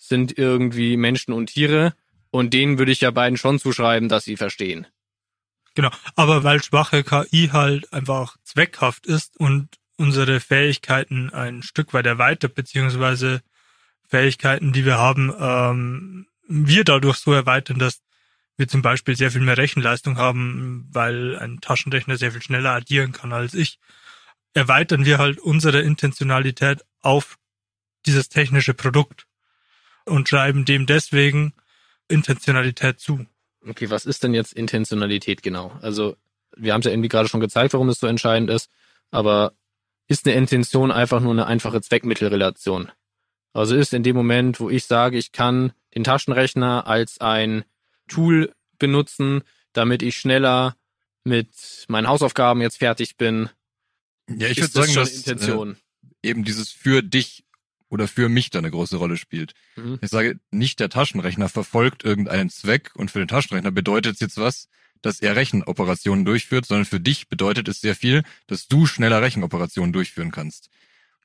sind 0.08 0.38
irgendwie 0.38 0.98
Menschen 0.98 1.34
und 1.34 1.48
Tiere. 1.48 1.94
Und 2.32 2.54
denen 2.54 2.78
würde 2.78 2.92
ich 2.92 3.02
ja 3.02 3.12
beiden 3.12 3.38
schon 3.38 3.60
zuschreiben, 3.60 4.10
dass 4.10 4.26
sie 4.26 4.38
verstehen. 4.38 4.88
Genau, 5.74 5.90
aber 6.16 6.44
weil 6.44 6.64
schwache 6.64 7.04
KI 7.04 7.50
halt 7.52 7.92
einfach 7.94 8.38
zweckhaft 8.44 9.06
ist 9.06 9.38
und 9.38 9.70
unsere 9.98 10.40
Fähigkeiten 10.40 11.30
ein 11.30 11.64
Stück 11.64 11.94
weit 11.94 12.06
erweitert, 12.06 12.56
beziehungsweise 12.56 13.42
Fähigkeiten, 14.08 14.74
die 14.74 14.86
wir 14.86 14.98
haben, 14.98 15.34
ähm, 15.40 16.28
wir 16.48 16.84
dadurch 16.84 17.18
so 17.18 17.34
erweitern, 17.34 17.80
dass 17.80 18.02
wir 18.58 18.68
zum 18.68 18.82
Beispiel 18.82 19.16
sehr 19.16 19.32
viel 19.32 19.42
mehr 19.42 19.58
Rechenleistung 19.58 20.18
haben, 20.18 20.88
weil 20.92 21.38
ein 21.38 21.60
Taschenrechner 21.60 22.18
sehr 22.18 22.32
viel 22.32 22.42
schneller 22.42 22.72
addieren 22.72 23.12
kann 23.12 23.34
als 23.34 23.54
ich 23.54 23.80
erweitern 24.56 25.06
wir 25.06 25.20
halt 25.20 25.40
unsere 25.40 25.82
Intentionalität 25.82 26.84
auf 27.02 27.38
dieses 28.06 28.30
technische 28.30 28.74
Produkt 28.74 29.28
und 30.06 30.30
schreiben 30.30 30.66
dem 30.66 30.86
deswegen 30.86 31.54
Intentionalität 32.08 33.00
zu. 33.00 33.26
Okay, 33.68 33.90
was 33.90 34.06
ist 34.06 34.24
denn 34.24 34.34
jetzt 34.34 34.54
Intentionalität 34.54 35.42
genau? 35.42 35.72
Also 35.82 36.16
wir 36.56 36.74
haben 36.74 36.82
es 36.82 36.86
ja 36.86 36.92
irgendwie 36.92 37.10
gerade 37.10 37.28
schon 37.28 37.40
gezeigt, 37.40 37.74
warum 37.74 37.90
es 37.90 38.00
so 38.00 38.08
entscheidend 38.08 38.50
ist, 38.50 38.70
aber 39.12 39.54
ist 40.08 40.26
eine 40.26 40.36
Intention 40.36 40.92
einfach 40.92 41.20
nur 41.20 41.32
eine 41.32 41.48
einfache 41.48 41.82
Zweckmittelrelation? 41.82 42.92
Also 43.54 43.76
ist 43.76 43.94
in 43.94 44.04
dem 44.04 44.16
Moment, 44.16 44.60
wo 44.60 44.70
ich 44.70 44.86
sage, 44.86 45.18
ich 45.18 45.32
kann 45.32 45.74
den 45.96 46.04
Taschenrechner 46.04 46.88
als 46.88 47.20
ein 47.22 47.64
Tool 48.08 48.54
benutzen, 48.78 49.44
damit 49.74 50.04
ich 50.04 50.18
schneller 50.18 50.76
mit 51.24 51.86
meinen 51.88 52.08
Hausaufgaben 52.08 52.62
jetzt 52.62 52.78
fertig 52.78 53.18
bin, 53.18 53.50
ja, 54.28 54.48
ich 54.48 54.60
würde 54.60 54.74
sagen, 54.74 54.94
dass 54.94 55.14
Intention? 55.14 55.78
Äh, 56.24 56.30
eben 56.30 56.44
dieses 56.44 56.72
für 56.72 57.04
dich 57.04 57.45
oder 57.90 58.08
für 58.08 58.30
mich 58.30 58.50
da 58.50 58.60
eine 58.60 58.72
große 58.72 58.98
Rolle 58.98 59.18
spielt. 59.18 59.54
Mhm. 59.76 60.00
Ich 60.02 60.10
sage, 60.10 60.40
nicht 60.52 60.80
der 60.80 60.90
Taschenrechner 60.90 61.50
verfolgt 61.50 62.04
irgendeinen 62.04 62.50
Zweck 62.50 62.92
und 62.96 63.12
für 63.12 63.20
den 63.20 63.28
Taschenrechner 63.28 63.72
bedeutet 63.72 64.16
es 64.16 64.20
jetzt 64.20 64.38
was, 64.38 64.68
dass 65.02 65.20
er 65.20 65.36
Rechenoperationen 65.36 66.26
durchführt, 66.26 66.66
sondern 66.66 66.86
für 66.86 67.00
dich 67.00 67.30
bedeutet 67.30 67.68
es 67.68 67.80
sehr 67.80 67.96
viel, 67.96 68.24
dass 68.48 68.68
du 68.68 68.86
schneller 68.86 69.22
Rechenoperationen 69.22 69.94
durchführen 69.94 70.32
kannst. 70.32 70.70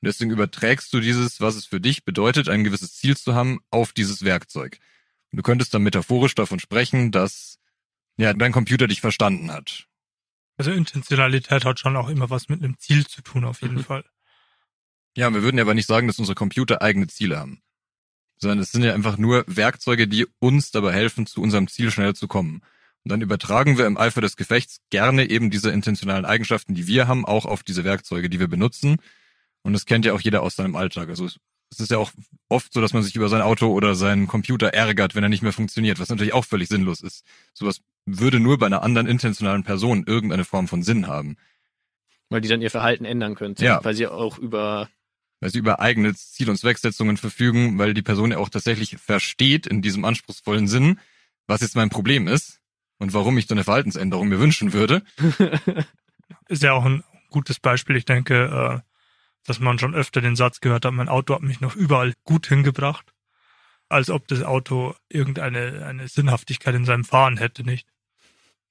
Und 0.01 0.07
deswegen 0.07 0.31
überträgst 0.31 0.93
du 0.93 0.99
dieses, 0.99 1.41
was 1.41 1.55
es 1.55 1.65
für 1.65 1.79
dich 1.79 2.05
bedeutet, 2.05 2.49
ein 2.49 2.63
gewisses 2.63 2.95
Ziel 2.95 3.17
zu 3.17 3.33
haben, 3.33 3.59
auf 3.69 3.93
dieses 3.93 4.23
Werkzeug. 4.23 4.79
Und 5.31 5.37
du 5.37 5.43
könntest 5.43 5.73
dann 5.73 5.83
metaphorisch 5.83 6.35
davon 6.35 6.59
sprechen, 6.59 7.11
dass 7.11 7.59
ja, 8.17 8.33
dein 8.33 8.51
Computer 8.51 8.87
dich 8.87 9.01
verstanden 9.01 9.51
hat. 9.51 9.87
Also 10.57 10.71
Intentionalität 10.71 11.65
hat 11.65 11.79
schon 11.79 11.95
auch 11.95 12.09
immer 12.09 12.29
was 12.29 12.49
mit 12.49 12.63
einem 12.63 12.77
Ziel 12.77 13.07
zu 13.07 13.21
tun, 13.21 13.45
auf 13.45 13.61
jeden 13.61 13.75
mhm. 13.75 13.83
Fall. 13.83 14.05
Ja, 15.15 15.33
wir 15.33 15.43
würden 15.43 15.57
ja 15.57 15.63
aber 15.63 15.73
nicht 15.73 15.87
sagen, 15.87 16.07
dass 16.07 16.19
unsere 16.19 16.35
Computer 16.35 16.81
eigene 16.81 17.07
Ziele 17.07 17.39
haben. 17.39 17.61
Sondern 18.37 18.59
es 18.59 18.71
sind 18.71 18.83
ja 18.83 18.93
einfach 18.93 19.17
nur 19.17 19.43
Werkzeuge, 19.47 20.07
die 20.07 20.25
uns 20.39 20.71
dabei 20.71 20.93
helfen, 20.93 21.25
zu 21.25 21.41
unserem 21.41 21.67
Ziel 21.67 21.91
schneller 21.91 22.13
zu 22.13 22.27
kommen. 22.27 22.61
Und 23.03 23.11
dann 23.11 23.21
übertragen 23.21 23.77
wir 23.77 23.87
im 23.87 23.97
Eifer 23.97 24.21
des 24.21 24.37
Gefechts 24.37 24.79
gerne 24.89 25.29
eben 25.29 25.49
diese 25.49 25.71
intentionalen 25.71 26.25
Eigenschaften, 26.25 26.75
die 26.75 26.87
wir 26.87 27.07
haben, 27.07 27.25
auch 27.25 27.45
auf 27.45 27.63
diese 27.63 27.83
Werkzeuge, 27.83 28.29
die 28.29 28.39
wir 28.39 28.47
benutzen. 28.47 28.97
Und 29.63 29.73
das 29.73 29.85
kennt 29.85 30.05
ja 30.05 30.13
auch 30.13 30.21
jeder 30.21 30.43
aus 30.43 30.55
seinem 30.55 30.75
Alltag. 30.75 31.09
Also 31.09 31.25
es 31.25 31.79
ist 31.79 31.91
ja 31.91 31.97
auch 31.97 32.11
oft 32.49 32.73
so, 32.73 32.81
dass 32.81 32.93
man 32.93 33.01
sich 33.01 33.15
über 33.15 33.29
sein 33.29 33.41
Auto 33.41 33.71
oder 33.71 33.95
seinen 33.95 34.27
Computer 34.27 34.67
ärgert, 34.67 35.15
wenn 35.15 35.23
er 35.23 35.29
nicht 35.29 35.41
mehr 35.41 35.53
funktioniert, 35.53 35.99
was 35.99 36.09
natürlich 36.09 36.33
auch 36.33 36.45
völlig 36.45 36.67
sinnlos 36.67 37.01
ist. 37.01 37.25
Sowas 37.53 37.81
würde 38.05 38.39
nur 38.39 38.59
bei 38.59 38.65
einer 38.65 38.83
anderen 38.83 39.07
intentionalen 39.07 39.63
Person 39.63 40.03
irgendeine 40.05 40.45
Form 40.45 40.67
von 40.67 40.83
Sinn 40.83 41.07
haben. 41.07 41.37
Weil 42.29 42.41
die 42.41 42.49
dann 42.49 42.61
ihr 42.61 42.71
Verhalten 42.71 43.05
ändern 43.05 43.35
könnte. 43.35 43.65
Ja. 43.65 43.83
Weil 43.83 43.95
sie 43.95 44.07
auch 44.07 44.37
über 44.37 44.89
weil 45.41 45.49
sie 45.49 45.59
über 45.59 45.81
eigene 45.81 46.15
Ziel- 46.15 46.49
und 46.49 46.57
Zwecksetzungen 46.57 47.17
verfügen, 47.17 47.77
weil 47.77 47.93
die 47.93 48.01
Person 48.01 48.31
ja 48.31 48.37
auch 48.37 48.49
tatsächlich 48.49 48.95
versteht 48.97 49.67
in 49.67 49.81
diesem 49.81 50.05
anspruchsvollen 50.05 50.67
Sinn, 50.67 50.99
was 51.47 51.59
jetzt 51.59 51.75
mein 51.75 51.89
Problem 51.89 52.29
ist 52.29 52.61
und 52.99 53.13
warum 53.13 53.37
ich 53.37 53.47
so 53.47 53.53
eine 53.53 53.65
Verhaltensänderung 53.65 54.29
mir 54.29 54.39
wünschen 54.39 54.71
würde. 54.71 55.03
ist 56.47 56.63
ja 56.63 56.71
auch 56.71 56.85
ein 56.85 57.03
gutes 57.29 57.59
Beispiel. 57.59 57.97
Ich 57.97 58.05
denke, 58.05 58.81
äh, 58.83 58.89
dass 59.45 59.59
man 59.59 59.79
schon 59.79 59.95
öfter 59.95 60.21
den 60.21 60.37
Satz 60.37 60.61
gehört 60.61 60.85
hat, 60.85 60.93
mein 60.93 61.09
Auto 61.09 61.35
hat 61.35 61.41
mich 61.41 61.59
noch 61.59 61.75
überall 61.75 62.13
gut 62.23 62.47
hingebracht 62.47 63.11
als 63.91 64.09
ob 64.09 64.27
das 64.27 64.41
Auto 64.41 64.95
irgendeine 65.09 65.85
eine 65.85 66.07
Sinnhaftigkeit 66.07 66.73
in 66.75 66.85
seinem 66.85 67.03
Fahren 67.03 67.37
hätte, 67.37 67.63
nicht? 67.63 67.87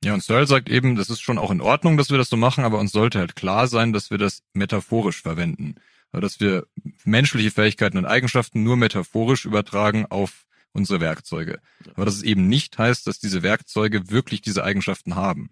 Ja, 0.02 0.14
und 0.14 0.22
Searle 0.22 0.46
sagt 0.46 0.70
eben, 0.70 0.96
das 0.96 1.10
ist 1.10 1.20
schon 1.20 1.36
auch 1.36 1.50
in 1.50 1.60
Ordnung, 1.60 1.98
dass 1.98 2.10
wir 2.10 2.16
das 2.16 2.30
so 2.30 2.36
machen, 2.38 2.64
aber 2.64 2.78
uns 2.78 2.90
sollte 2.90 3.18
halt 3.18 3.36
klar 3.36 3.66
sein, 3.66 3.92
dass 3.92 4.10
wir 4.10 4.16
das 4.16 4.42
metaphorisch 4.54 5.20
verwenden. 5.20 5.74
Dass 6.12 6.40
wir 6.40 6.66
menschliche 7.04 7.50
Fähigkeiten 7.50 7.98
und 7.98 8.06
Eigenschaften 8.06 8.62
nur 8.64 8.76
metaphorisch 8.76 9.44
übertragen 9.44 10.06
auf 10.06 10.44
unsere 10.72 11.00
Werkzeuge. 11.00 11.60
Aber 11.94 12.04
dass 12.04 12.16
es 12.16 12.22
eben 12.22 12.48
nicht 12.48 12.78
heißt, 12.78 13.06
dass 13.06 13.18
diese 13.18 13.42
Werkzeuge 13.42 14.10
wirklich 14.10 14.40
diese 14.40 14.64
Eigenschaften 14.64 15.14
haben. 15.14 15.50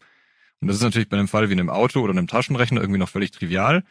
Und 0.60 0.68
das 0.68 0.76
ist 0.76 0.82
natürlich 0.82 1.08
bei 1.08 1.16
einem 1.16 1.28
Fall 1.28 1.48
wie 1.48 1.52
einem 1.52 1.70
Auto 1.70 2.00
oder 2.00 2.12
einem 2.12 2.26
Taschenrechner 2.26 2.80
irgendwie 2.80 2.98
noch 2.98 3.08
völlig 3.08 3.30
trivial. 3.30 3.84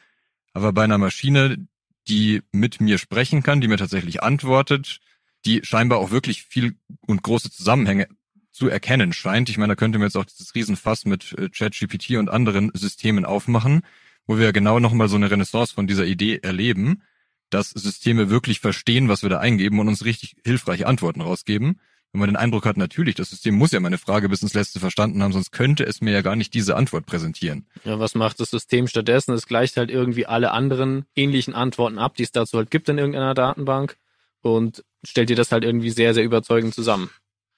Aber 0.53 0.73
bei 0.73 0.83
einer 0.83 0.97
Maschine, 0.97 1.67
die 2.07 2.41
mit 2.51 2.81
mir 2.81 2.97
sprechen 2.97 3.43
kann, 3.43 3.61
die 3.61 3.67
mir 3.67 3.77
tatsächlich 3.77 4.23
antwortet, 4.23 4.99
die 5.45 5.61
scheinbar 5.63 5.99
auch 5.99 6.11
wirklich 6.11 6.43
viel 6.43 6.75
und 7.01 7.23
große 7.23 7.51
Zusammenhänge 7.51 8.07
zu 8.51 8.67
erkennen 8.67 9.13
scheint. 9.13 9.49
Ich 9.49 9.57
meine, 9.57 9.71
da 9.71 9.75
könnte 9.75 9.99
man 9.99 10.07
jetzt 10.07 10.17
auch 10.17 10.25
dieses 10.25 10.55
Riesenfass 10.55 11.05
mit 11.05 11.33
äh, 11.37 11.49
ChatGPT 11.49 12.11
und 12.17 12.29
anderen 12.29 12.71
Systemen 12.73 13.23
aufmachen, 13.23 13.83
wo 14.27 14.37
wir 14.37 14.53
genau 14.53 14.79
nochmal 14.79 15.09
so 15.09 15.15
eine 15.15 15.31
Renaissance 15.31 15.73
von 15.73 15.87
dieser 15.87 16.05
Idee 16.05 16.39
erleben, 16.43 17.01
dass 17.49 17.69
Systeme 17.69 18.29
wirklich 18.29 18.59
verstehen, 18.59 19.09
was 19.09 19.23
wir 19.23 19.29
da 19.29 19.39
eingeben 19.39 19.79
und 19.79 19.87
uns 19.87 20.05
richtig 20.05 20.35
hilfreiche 20.43 20.85
Antworten 20.85 21.21
rausgeben. 21.21 21.79
Wenn 22.11 22.19
man 22.19 22.29
den 22.29 22.35
Eindruck 22.35 22.65
hat, 22.65 22.77
natürlich, 22.77 23.15
das 23.15 23.29
System 23.29 23.55
muss 23.55 23.71
ja 23.71 23.79
meine 23.79 23.97
Frage 23.97 24.29
bis 24.29 24.41
ins 24.41 24.53
Letzte 24.53 24.79
verstanden 24.79 25.21
haben, 25.21 25.33
sonst 25.33 25.51
könnte 25.51 25.85
es 25.85 26.01
mir 26.01 26.11
ja 26.11 26.21
gar 26.21 26.35
nicht 26.35 26.53
diese 26.53 26.75
Antwort 26.75 27.05
präsentieren. 27.05 27.67
Ja, 27.83 27.99
was 27.99 28.15
macht 28.15 28.39
das 28.39 28.49
System 28.49 28.87
stattdessen? 28.87 29.33
Es 29.33 29.45
gleicht 29.45 29.77
halt 29.77 29.89
irgendwie 29.89 30.25
alle 30.25 30.51
anderen 30.51 31.05
ähnlichen 31.15 31.53
Antworten 31.53 31.99
ab, 31.99 32.15
die 32.15 32.23
es 32.23 32.31
dazu 32.31 32.57
halt 32.57 32.71
gibt 32.71 32.89
in 32.89 32.97
irgendeiner 32.97 33.33
Datenbank 33.33 33.97
und 34.41 34.83
stellt 35.03 35.29
dir 35.29 35.35
das 35.35 35.51
halt 35.51 35.63
irgendwie 35.63 35.89
sehr, 35.89 36.13
sehr 36.13 36.23
überzeugend 36.23 36.73
zusammen. 36.73 37.09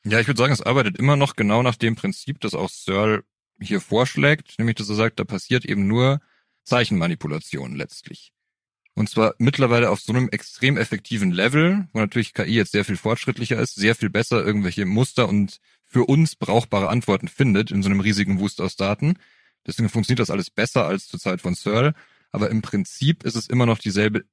Ja, 0.04 0.20
ich 0.20 0.28
würde 0.28 0.40
sagen, 0.40 0.54
es 0.54 0.62
arbeitet 0.62 0.98
immer 0.98 1.16
noch 1.16 1.36
genau 1.36 1.62
nach 1.62 1.76
dem 1.76 1.96
Prinzip, 1.96 2.40
das 2.42 2.54
auch 2.54 2.70
Searle 2.70 3.24
hier 3.62 3.82
vorschlägt, 3.82 4.56
nämlich 4.58 4.78
dass 4.78 4.90
er 4.90 4.96
sagt, 4.96 5.20
da 5.20 5.26
passiert 5.26 5.66
eben 5.66 5.88
nur 5.88 6.22
Zeichenmanipulation 6.70 7.76
letztlich. 7.76 8.32
Und 8.96 9.10
zwar 9.10 9.36
mittlerweile 9.38 9.90
auf 9.90 10.02
so 10.02 10.12
einem 10.12 10.30
extrem 10.30 10.78
effektiven 10.78 11.32
Level, 11.32 11.88
wo 11.94 12.00
natürlich 12.00 12.34
KI 12.34 12.56
jetzt 12.56 12.72
sehr 12.72 12.86
viel 12.86 12.98
fortschrittlicher 12.98 13.58
ist, 13.60 13.76
sehr 13.76 13.96
viel 13.96 14.10
besser 14.10 14.44
irgendwelche 14.46 14.86
Muster 14.86 15.30
und 15.30 15.60
für 15.86 16.04
uns 16.04 16.36
brauchbare 16.36 16.90
Antworten 16.90 17.28
findet 17.28 17.72
in 17.72 17.82
so 17.82 17.90
einem 17.90 18.02
riesigen 18.02 18.40
Wust 18.40 18.62
aus 18.62 18.76
Daten. 18.76 19.16
Deswegen 19.66 19.90
funktioniert 19.90 20.20
das 20.20 20.30
alles 20.30 20.50
besser 20.50 20.86
als 20.86 21.08
zur 21.08 21.20
Zeit 21.20 21.42
von 21.42 21.56
Searle. 21.56 21.94
Aber 22.32 22.50
im 22.50 22.62
Prinzip 22.62 23.24
ist 23.24 23.36
es 23.36 23.48
immer 23.48 23.66
noch 23.66 23.80
dieselbe 23.80 24.26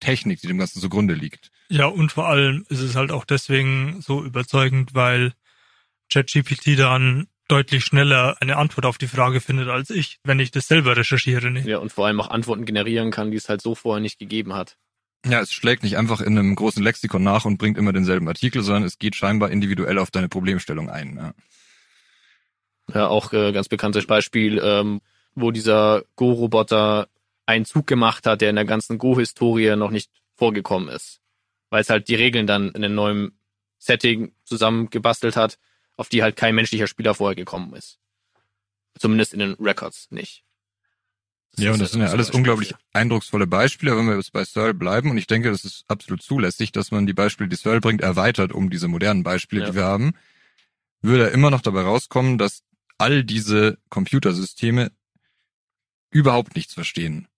Technik, 0.00 0.40
die 0.40 0.48
dem 0.48 0.58
Ganzen 0.58 0.80
zugrunde 0.80 1.14
liegt. 1.14 1.50
Ja, 1.68 1.86
und 1.86 2.12
vor 2.12 2.28
allem 2.28 2.64
ist 2.68 2.80
es 2.80 2.94
halt 2.94 3.10
auch 3.10 3.24
deswegen 3.24 4.00
so 4.00 4.24
überzeugend, 4.24 4.94
weil 4.94 5.32
ChatGPT 6.10 6.78
dann 6.78 7.28
deutlich 7.48 7.84
schneller 7.84 8.36
eine 8.40 8.56
Antwort 8.56 8.86
auf 8.86 8.98
die 8.98 9.08
Frage 9.08 9.40
findet 9.40 9.68
als 9.68 9.90
ich, 9.90 10.20
wenn 10.22 10.38
ich 10.38 10.50
das 10.50 10.68
selber 10.68 10.96
recherchiere. 10.96 11.50
Nicht? 11.50 11.66
Ja, 11.66 11.78
und 11.78 11.92
vor 11.92 12.06
allem 12.06 12.20
auch 12.20 12.30
Antworten 12.30 12.64
generieren 12.64 13.10
kann, 13.10 13.30
die 13.30 13.36
es 13.36 13.48
halt 13.48 13.62
so 13.62 13.74
vorher 13.74 14.00
nicht 14.00 14.18
gegeben 14.18 14.54
hat. 14.54 14.76
Ja, 15.26 15.40
es 15.40 15.52
schlägt 15.52 15.82
nicht 15.82 15.96
einfach 15.96 16.20
in 16.20 16.38
einem 16.38 16.54
großen 16.54 16.82
Lexikon 16.82 17.22
nach 17.22 17.44
und 17.44 17.58
bringt 17.58 17.76
immer 17.76 17.92
denselben 17.92 18.28
Artikel, 18.28 18.62
sondern 18.62 18.84
es 18.84 18.98
geht 18.98 19.16
scheinbar 19.16 19.50
individuell 19.50 19.98
auf 19.98 20.10
deine 20.10 20.28
Problemstellung 20.28 20.90
ein. 20.90 21.16
Ja, 21.16 21.34
ja 22.94 23.08
auch 23.08 23.32
äh, 23.32 23.52
ganz 23.52 23.68
bekanntes 23.68 24.06
Beispiel, 24.06 24.60
ähm, 24.62 25.00
wo 25.34 25.50
dieser 25.50 26.04
Go-Roboter 26.16 27.08
einen 27.46 27.64
Zug 27.64 27.86
gemacht 27.86 28.26
hat, 28.26 28.42
der 28.42 28.50
in 28.50 28.56
der 28.56 28.64
ganzen 28.64 28.98
Go-Historie 28.98 29.74
noch 29.74 29.90
nicht 29.90 30.10
vorgekommen 30.36 30.88
ist. 30.88 31.20
Weil 31.70 31.80
es 31.80 31.90
halt 31.90 32.08
die 32.08 32.14
Regeln 32.14 32.46
dann 32.46 32.68
in 32.70 32.84
einem 32.84 32.94
neuen 32.94 33.38
Setting 33.78 34.32
zusammengebastelt 34.44 35.36
hat, 35.36 35.58
auf 35.98 36.08
die 36.08 36.22
halt 36.22 36.36
kein 36.36 36.54
menschlicher 36.54 36.86
Spieler 36.86 37.14
vorher 37.14 37.36
gekommen 37.36 37.74
ist. 37.74 37.98
Zumindest 38.98 39.34
in 39.34 39.40
den 39.40 39.52
Records 39.54 40.10
nicht. 40.10 40.44
Das 41.52 41.64
ja, 41.64 41.72
und 41.72 41.80
das 41.80 41.92
sind 41.92 42.00
ja 42.00 42.08
alles 42.08 42.30
unglaublich 42.30 42.74
eindrucksvolle 42.94 43.46
Beispiele, 43.46 43.94
wenn 43.96 44.06
wir 44.06 44.16
jetzt 44.16 44.32
bei 44.32 44.44
Searle 44.44 44.72
bleiben. 44.72 45.10
Und 45.10 45.18
ich 45.18 45.26
denke, 45.26 45.50
das 45.50 45.64
ist 45.66 45.84
absolut 45.88 46.22
zulässig, 46.22 46.72
dass 46.72 46.90
man 46.90 47.06
die 47.06 47.12
Beispiele, 47.12 47.50
die 47.50 47.56
Searle 47.56 47.80
bringt, 47.80 48.00
erweitert 48.00 48.52
um 48.52 48.70
diese 48.70 48.88
modernen 48.88 49.22
Beispiele, 49.22 49.62
ja. 49.62 49.66
die 49.68 49.74
wir 49.74 49.84
haben. 49.84 50.14
Würde 51.02 51.24
er 51.24 51.32
immer 51.32 51.50
noch 51.50 51.60
dabei 51.60 51.82
rauskommen, 51.82 52.38
dass 52.38 52.62
all 52.96 53.24
diese 53.24 53.78
Computersysteme 53.90 54.90
überhaupt 56.10 56.56
nichts 56.56 56.72
verstehen 56.72 57.28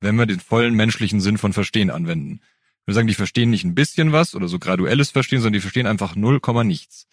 wenn 0.00 0.16
wir 0.16 0.26
den 0.26 0.40
vollen 0.40 0.74
menschlichen 0.74 1.20
Sinn 1.20 1.38
von 1.38 1.52
Verstehen 1.52 1.90
anwenden. 1.90 2.40
Wir 2.86 2.94
sagen, 2.94 3.08
die 3.08 3.14
verstehen 3.14 3.50
nicht 3.50 3.64
ein 3.64 3.74
bisschen 3.74 4.12
was 4.12 4.34
oder 4.34 4.48
so 4.48 4.58
graduelles 4.58 5.10
Verstehen, 5.10 5.40
sondern 5.40 5.54
die 5.54 5.60
verstehen 5.60 5.86
einfach 5.86 6.16
null 6.16 6.40
Komma 6.40 6.64
nichts. 6.64 7.06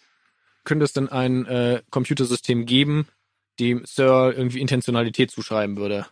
Könnte 0.66 0.84
es 0.84 0.92
denn 0.92 1.08
ein 1.08 1.46
äh, 1.46 1.82
Computersystem 1.90 2.66
geben, 2.66 3.08
dem 3.58 3.86
Sir 3.86 4.34
irgendwie 4.36 4.60
Intentionalität 4.60 5.30
zuschreiben 5.30 5.78
würde? 5.78 6.06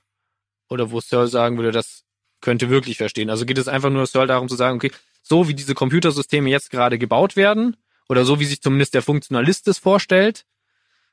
Oder 0.71 0.91
wo 0.91 1.01
Sir 1.01 1.27
sagen 1.29 1.59
würde, 1.59 1.73
das 1.73 2.05
könnte 2.41 2.71
wirklich 2.71 2.97
verstehen. 2.97 3.29
Also 3.29 3.45
geht 3.45 3.59
es 3.59 3.69
einfach 3.69 3.91
nur 3.91 4.07
Sir 4.07 4.27
darum 4.27 4.49
zu 4.49 4.57
sagen, 4.57 4.77
okay, 4.77 4.93
so 5.23 5.49
wie 5.49 5.55
diese 5.55 5.75
Computersysteme 5.75 6.49
jetzt 6.49 6.71
gerade 6.71 6.99
gebaut 6.99 7.37
werden, 7.37 7.77
oder 8.09 8.25
so 8.25 8.41
wie 8.41 8.45
sich 8.45 8.61
zumindest 8.61 8.95
der 8.95 9.03
Funktionalist 9.03 9.67
es 9.69 9.79
vorstellt, 9.79 10.45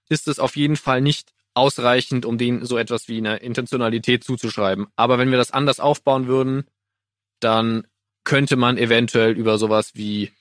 ist 0.10 0.28
es 0.28 0.40
auf 0.40 0.56
jeden 0.56 0.76
Fall 0.76 1.02
nicht 1.02 1.34
ausreichend, 1.54 2.26
um 2.26 2.38
denen 2.38 2.66
so 2.66 2.78
etwas 2.78 3.08
wie 3.08 3.18
eine 3.18 3.38
Intentionalität 3.38 4.24
zuzuschreiben. 4.24 4.88
Aber 4.96 5.18
wenn 5.18 5.32
wir 5.32 5.38
das 5.38 5.52
anders 5.52 5.80
aufbauen 5.80 6.28
würden, 6.28 6.66
dann 7.40 7.88
könnte 8.24 8.56
man 8.56 8.78
eventuell 8.78 9.32
über 9.32 9.58
sowas 9.58 9.96
wie 9.96 10.32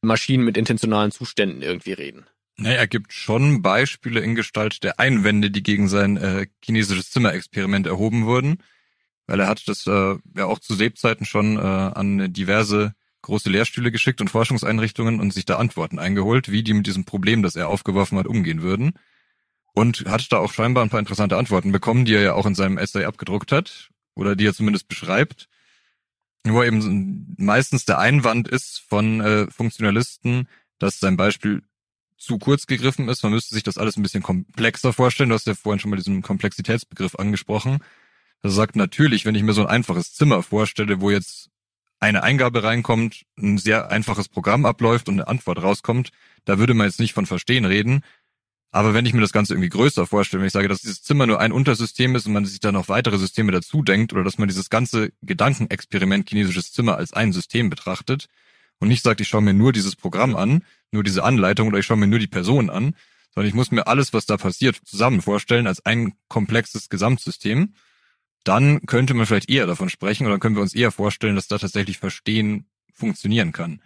Maschinen 0.00 0.44
mit 0.44 0.56
intentionalen 0.56 1.12
Zuständen 1.12 1.62
irgendwie 1.62 1.92
reden. 1.92 2.26
Naja, 2.62 2.76
er 2.76 2.86
gibt 2.86 3.12
schon 3.12 3.60
Beispiele 3.60 4.20
in 4.20 4.36
Gestalt 4.36 4.84
der 4.84 5.00
Einwände, 5.00 5.50
die 5.50 5.64
gegen 5.64 5.88
sein 5.88 6.16
äh, 6.16 6.46
chinesisches 6.64 7.10
Zimmerexperiment 7.10 7.88
erhoben 7.88 8.24
wurden, 8.24 8.58
weil 9.26 9.40
er 9.40 9.48
hat 9.48 9.66
das 9.66 9.84
äh, 9.88 10.16
ja 10.36 10.46
auch 10.46 10.60
zu 10.60 10.74
Lebzeiten 10.74 11.26
schon 11.26 11.56
äh, 11.56 11.60
an 11.60 12.32
diverse 12.32 12.94
große 13.22 13.50
Lehrstühle 13.50 13.90
geschickt 13.90 14.20
und 14.20 14.30
Forschungseinrichtungen 14.30 15.18
und 15.20 15.32
sich 15.32 15.44
da 15.44 15.56
Antworten 15.56 15.98
eingeholt, 15.98 16.52
wie 16.52 16.62
die 16.62 16.72
mit 16.72 16.86
diesem 16.86 17.04
Problem, 17.04 17.42
das 17.42 17.56
er 17.56 17.68
aufgeworfen 17.68 18.16
hat, 18.18 18.26
umgehen 18.26 18.62
würden 18.62 18.92
und 19.74 20.04
hat 20.06 20.30
da 20.30 20.38
auch 20.38 20.52
scheinbar 20.52 20.84
ein 20.84 20.90
paar 20.90 21.00
interessante 21.00 21.36
Antworten 21.36 21.72
bekommen, 21.72 22.04
die 22.04 22.14
er 22.14 22.22
ja 22.22 22.34
auch 22.34 22.46
in 22.46 22.54
seinem 22.54 22.78
Essay 22.78 23.04
abgedruckt 23.04 23.50
hat 23.50 23.90
oder 24.14 24.36
die 24.36 24.46
er 24.46 24.54
zumindest 24.54 24.86
beschreibt. 24.86 25.48
Nur 26.44 26.64
eben 26.64 27.34
meistens 27.38 27.86
der 27.86 27.98
Einwand 27.98 28.46
ist 28.46 28.84
von 28.88 29.20
äh, 29.20 29.50
Funktionalisten, 29.50 30.48
dass 30.78 31.00
sein 31.00 31.16
Beispiel 31.16 31.62
zu 32.22 32.38
kurz 32.38 32.66
gegriffen 32.66 33.08
ist. 33.08 33.22
Man 33.22 33.32
müsste 33.32 33.54
sich 33.54 33.62
das 33.62 33.78
alles 33.78 33.96
ein 33.96 34.02
bisschen 34.02 34.22
komplexer 34.22 34.92
vorstellen. 34.92 35.28
Du 35.30 35.34
hast 35.34 35.46
ja 35.46 35.54
vorhin 35.54 35.80
schon 35.80 35.90
mal 35.90 35.96
diesen 35.96 36.22
Komplexitätsbegriff 36.22 37.16
angesprochen. 37.16 37.78
Er 38.42 38.50
sagt 38.50 38.76
natürlich, 38.76 39.24
wenn 39.24 39.34
ich 39.34 39.42
mir 39.42 39.52
so 39.52 39.62
ein 39.62 39.68
einfaches 39.68 40.14
Zimmer 40.14 40.42
vorstelle, 40.42 41.00
wo 41.00 41.10
jetzt 41.10 41.50
eine 42.00 42.22
Eingabe 42.22 42.64
reinkommt, 42.64 43.24
ein 43.38 43.58
sehr 43.58 43.90
einfaches 43.90 44.28
Programm 44.28 44.66
abläuft 44.66 45.08
und 45.08 45.14
eine 45.14 45.28
Antwort 45.28 45.62
rauskommt, 45.62 46.10
da 46.44 46.58
würde 46.58 46.74
man 46.74 46.86
jetzt 46.86 46.98
nicht 46.98 47.12
von 47.12 47.26
Verstehen 47.26 47.64
reden, 47.64 48.02
aber 48.74 48.94
wenn 48.94 49.04
ich 49.04 49.12
mir 49.12 49.20
das 49.20 49.32
Ganze 49.32 49.52
irgendwie 49.52 49.68
größer 49.68 50.06
vorstelle, 50.06 50.40
wenn 50.40 50.46
ich 50.46 50.52
sage, 50.52 50.66
dass 50.66 50.80
dieses 50.80 51.02
Zimmer 51.02 51.26
nur 51.26 51.38
ein 51.40 51.52
Untersystem 51.52 52.16
ist 52.16 52.26
und 52.26 52.32
man 52.32 52.46
sich 52.46 52.58
da 52.58 52.72
noch 52.72 52.88
weitere 52.88 53.18
Systeme 53.18 53.52
dazu 53.52 53.82
denkt 53.82 54.14
oder 54.14 54.24
dass 54.24 54.38
man 54.38 54.48
dieses 54.48 54.70
ganze 54.70 55.12
Gedankenexperiment 55.20 56.28
chinesisches 56.28 56.72
Zimmer 56.72 56.96
als 56.96 57.12
ein 57.12 57.32
System 57.32 57.68
betrachtet 57.68 58.28
und 58.82 58.88
nicht 58.88 59.04
sagt, 59.04 59.20
ich 59.20 59.28
schaue 59.28 59.42
mir 59.42 59.54
nur 59.54 59.72
dieses 59.72 59.94
Programm 59.94 60.34
an, 60.34 60.64
nur 60.90 61.04
diese 61.04 61.22
Anleitung 61.22 61.68
oder 61.68 61.78
ich 61.78 61.86
schaue 61.86 61.98
mir 61.98 62.08
nur 62.08 62.18
die 62.18 62.26
Person 62.26 62.68
an, 62.68 62.96
sondern 63.32 63.48
ich 63.48 63.54
muss 63.54 63.70
mir 63.70 63.86
alles, 63.86 64.12
was 64.12 64.26
da 64.26 64.36
passiert, 64.36 64.74
zusammen 64.84 65.22
vorstellen 65.22 65.68
als 65.68 65.86
ein 65.86 66.14
komplexes 66.26 66.88
Gesamtsystem, 66.88 67.74
dann 68.42 68.84
könnte 68.86 69.14
man 69.14 69.26
vielleicht 69.26 69.48
eher 69.48 69.66
davon 69.66 69.88
sprechen 69.88 70.26
oder 70.26 70.40
können 70.40 70.56
wir 70.56 70.62
uns 70.62 70.74
eher 70.74 70.90
vorstellen, 70.90 71.36
dass 71.36 71.46
da 71.46 71.58
tatsächlich 71.58 71.98
Verstehen 71.98 72.66
funktionieren 72.92 73.52
kann. 73.52 73.80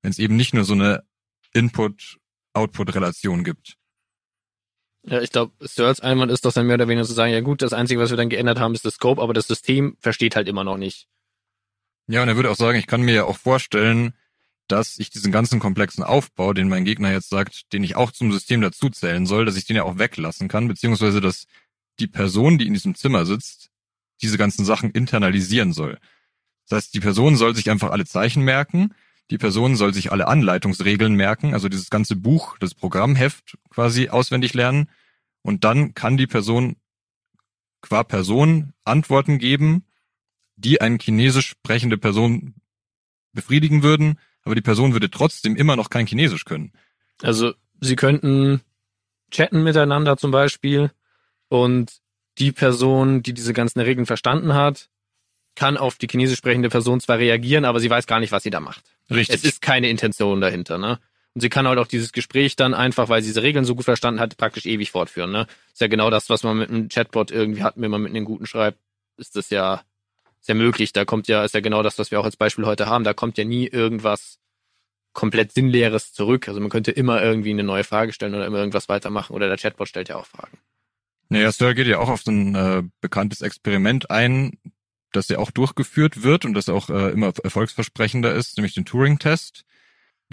Wenn 0.00 0.10
es 0.10 0.18
eben 0.18 0.36
nicht 0.36 0.54
nur 0.54 0.64
so 0.64 0.72
eine 0.72 1.04
Input-Output-Relation 1.52 3.44
gibt. 3.44 3.76
Ja, 5.02 5.20
ich 5.20 5.32
glaube, 5.32 5.52
Searles 5.60 6.00
Einwand 6.00 6.32
ist 6.32 6.46
doch 6.46 6.52
dann 6.54 6.66
mehr 6.66 6.76
oder 6.76 6.88
weniger 6.88 7.06
zu 7.06 7.12
sagen, 7.12 7.30
ja 7.30 7.42
gut, 7.42 7.60
das 7.60 7.74
Einzige, 7.74 8.00
was 8.00 8.08
wir 8.08 8.16
dann 8.16 8.30
geändert 8.30 8.58
haben, 8.58 8.72
ist 8.72 8.86
das 8.86 8.94
Scope, 8.94 9.20
aber 9.20 9.34
das 9.34 9.48
System 9.48 9.98
versteht 10.00 10.34
halt 10.34 10.48
immer 10.48 10.64
noch 10.64 10.78
nicht. 10.78 11.08
Ja, 12.06 12.22
und 12.22 12.28
er 12.28 12.36
würde 12.36 12.50
auch 12.50 12.56
sagen, 12.56 12.78
ich 12.78 12.86
kann 12.86 13.02
mir 13.02 13.14
ja 13.14 13.24
auch 13.24 13.38
vorstellen, 13.38 14.14
dass 14.68 14.98
ich 14.98 15.10
diesen 15.10 15.32
ganzen 15.32 15.58
komplexen 15.60 16.04
Aufbau, 16.04 16.52
den 16.52 16.68
mein 16.68 16.84
Gegner 16.84 17.12
jetzt 17.12 17.28
sagt, 17.28 17.72
den 17.72 17.84
ich 17.84 17.96
auch 17.96 18.12
zum 18.12 18.32
System 18.32 18.60
dazuzählen 18.60 19.26
soll, 19.26 19.44
dass 19.44 19.56
ich 19.56 19.64
den 19.64 19.76
ja 19.76 19.84
auch 19.84 19.98
weglassen 19.98 20.48
kann, 20.48 20.68
beziehungsweise 20.68 21.20
dass 21.20 21.46
die 21.98 22.06
Person, 22.06 22.58
die 22.58 22.66
in 22.66 22.74
diesem 22.74 22.94
Zimmer 22.94 23.26
sitzt, 23.26 23.70
diese 24.22 24.38
ganzen 24.38 24.64
Sachen 24.64 24.90
internalisieren 24.90 25.72
soll. 25.72 25.98
Das 26.68 26.76
heißt, 26.76 26.94
die 26.94 27.00
Person 27.00 27.36
soll 27.36 27.54
sich 27.54 27.70
einfach 27.70 27.90
alle 27.90 28.06
Zeichen 28.06 28.42
merken, 28.42 28.94
die 29.30 29.38
Person 29.38 29.76
soll 29.76 29.94
sich 29.94 30.12
alle 30.12 30.28
Anleitungsregeln 30.28 31.14
merken, 31.14 31.54
also 31.54 31.68
dieses 31.68 31.90
ganze 31.90 32.16
Buch, 32.16 32.58
das 32.58 32.74
Programmheft 32.74 33.58
quasi 33.70 34.08
auswendig 34.08 34.54
lernen. 34.54 34.90
Und 35.42 35.64
dann 35.64 35.94
kann 35.94 36.16
die 36.16 36.26
Person 36.26 36.76
qua 37.80 38.02
Person 38.02 38.72
Antworten 38.84 39.38
geben, 39.38 39.84
die 40.56 40.80
eine 40.80 40.98
chinesisch 40.98 41.48
sprechende 41.48 41.98
Person 41.98 42.54
befriedigen 43.32 43.82
würden, 43.82 44.18
aber 44.42 44.54
die 44.54 44.60
Person 44.60 44.92
würde 44.92 45.10
trotzdem 45.10 45.56
immer 45.56 45.76
noch 45.76 45.90
kein 45.90 46.06
Chinesisch 46.06 46.44
können. 46.44 46.72
Also 47.22 47.54
sie 47.80 47.96
könnten 47.96 48.60
chatten 49.30 49.62
miteinander 49.62 50.16
zum 50.16 50.30
Beispiel 50.30 50.90
und 51.48 52.00
die 52.38 52.52
Person, 52.52 53.22
die 53.22 53.32
diese 53.32 53.52
ganzen 53.52 53.80
Regeln 53.80 54.06
verstanden 54.06 54.54
hat, 54.54 54.88
kann 55.54 55.76
auf 55.76 55.96
die 55.96 56.08
chinesisch 56.08 56.38
sprechende 56.38 56.68
Person 56.68 57.00
zwar 57.00 57.18
reagieren, 57.18 57.64
aber 57.64 57.78
sie 57.78 57.90
weiß 57.90 58.06
gar 58.06 58.20
nicht, 58.20 58.32
was 58.32 58.42
sie 58.42 58.50
da 58.50 58.60
macht. 58.60 58.84
Richtig. 59.10 59.36
Es 59.36 59.44
ist 59.44 59.62
keine 59.62 59.88
Intention 59.88 60.40
dahinter, 60.40 60.78
ne? 60.78 60.98
Und 61.34 61.40
sie 61.40 61.48
kann 61.48 61.66
halt 61.66 61.78
auch 61.78 61.86
dieses 61.86 62.12
Gespräch 62.12 62.54
dann 62.56 62.74
einfach, 62.74 63.08
weil 63.08 63.22
sie 63.22 63.28
diese 63.28 63.42
Regeln 63.42 63.64
so 63.64 63.74
gut 63.74 63.84
verstanden 63.84 64.20
hat, 64.20 64.36
praktisch 64.36 64.66
ewig 64.66 64.90
fortführen, 64.90 65.30
ne? 65.30 65.46
Ist 65.72 65.80
ja 65.80 65.86
genau 65.86 66.10
das, 66.10 66.28
was 66.28 66.42
man 66.42 66.58
mit 66.58 66.70
einem 66.70 66.88
Chatbot 66.88 67.30
irgendwie 67.30 67.62
hat, 67.62 67.74
wenn 67.76 67.90
man 67.90 68.02
mit 68.02 68.10
einem 68.10 68.24
guten 68.24 68.46
schreibt, 68.46 68.78
ist 69.16 69.36
das 69.36 69.50
ja 69.50 69.82
sehr 70.44 70.54
möglich. 70.54 70.92
Da 70.92 71.04
kommt 71.04 71.26
ja, 71.26 71.44
ist 71.44 71.54
ja 71.54 71.60
genau 71.60 71.82
das, 71.82 71.98
was 71.98 72.10
wir 72.10 72.20
auch 72.20 72.24
als 72.24 72.36
Beispiel 72.36 72.66
heute 72.66 72.86
haben. 72.86 73.02
Da 73.02 73.14
kommt 73.14 73.38
ja 73.38 73.44
nie 73.44 73.66
irgendwas 73.66 74.38
komplett 75.14 75.52
Sinnleeres 75.52 76.12
zurück. 76.12 76.48
Also 76.48 76.60
man 76.60 76.68
könnte 76.68 76.90
immer 76.90 77.22
irgendwie 77.22 77.50
eine 77.50 77.62
neue 77.62 77.84
Frage 77.84 78.12
stellen 78.12 78.34
oder 78.34 78.46
immer 78.46 78.58
irgendwas 78.58 78.88
weitermachen 78.88 79.32
oder 79.34 79.48
der 79.48 79.56
Chatbot 79.56 79.88
stellt 79.88 80.08
ja 80.08 80.16
auch 80.16 80.26
Fragen. 80.26 80.58
Naja, 81.30 81.50
Sir 81.50 81.74
geht 81.74 81.86
ja 81.86 81.98
auch 81.98 82.10
auf 82.10 82.22
so 82.22 82.30
ein 82.30 82.54
äh, 82.54 82.82
bekanntes 83.00 83.40
Experiment 83.40 84.10
ein, 84.10 84.58
das 85.12 85.28
ja 85.28 85.38
auch 85.38 85.50
durchgeführt 85.50 86.22
wird 86.22 86.44
und 86.44 86.54
das 86.54 86.68
auch 86.68 86.90
äh, 86.90 87.10
immer 87.10 87.32
erfolgsversprechender 87.42 88.34
ist, 88.34 88.58
nämlich 88.58 88.74
den 88.74 88.84
Turing-Test. 88.84 89.64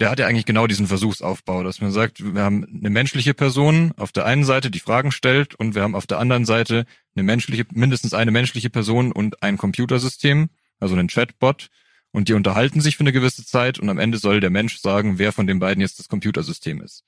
Der 0.02 0.10
hat 0.10 0.18
ja 0.18 0.26
eigentlich 0.26 0.46
genau 0.46 0.66
diesen 0.66 0.88
Versuchsaufbau, 0.88 1.62
dass 1.62 1.80
man 1.80 1.92
sagt, 1.92 2.34
wir 2.34 2.42
haben 2.42 2.66
eine 2.66 2.90
menschliche 2.90 3.34
Person 3.34 3.92
auf 3.96 4.10
der 4.10 4.26
einen 4.26 4.42
Seite, 4.42 4.68
die 4.68 4.80
Fragen 4.80 5.12
stellt, 5.12 5.54
und 5.54 5.76
wir 5.76 5.82
haben 5.82 5.94
auf 5.94 6.08
der 6.08 6.18
anderen 6.18 6.44
Seite 6.44 6.86
eine 7.14 7.22
menschliche, 7.22 7.66
mindestens 7.70 8.12
eine 8.12 8.32
menschliche 8.32 8.68
Person 8.68 9.12
und 9.12 9.44
ein 9.44 9.58
Computersystem, 9.58 10.48
also 10.80 10.96
einen 10.96 11.06
Chatbot, 11.06 11.68
und 12.10 12.28
die 12.28 12.32
unterhalten 12.32 12.80
sich 12.80 12.96
für 12.96 13.04
eine 13.04 13.12
gewisse 13.12 13.46
Zeit 13.46 13.78
und 13.78 13.88
am 13.88 14.00
Ende 14.00 14.18
soll 14.18 14.40
der 14.40 14.50
Mensch 14.50 14.78
sagen, 14.78 15.20
wer 15.20 15.30
von 15.30 15.46
den 15.46 15.60
beiden 15.60 15.80
jetzt 15.80 16.00
das 16.00 16.08
Computersystem 16.08 16.80
ist. 16.80 17.04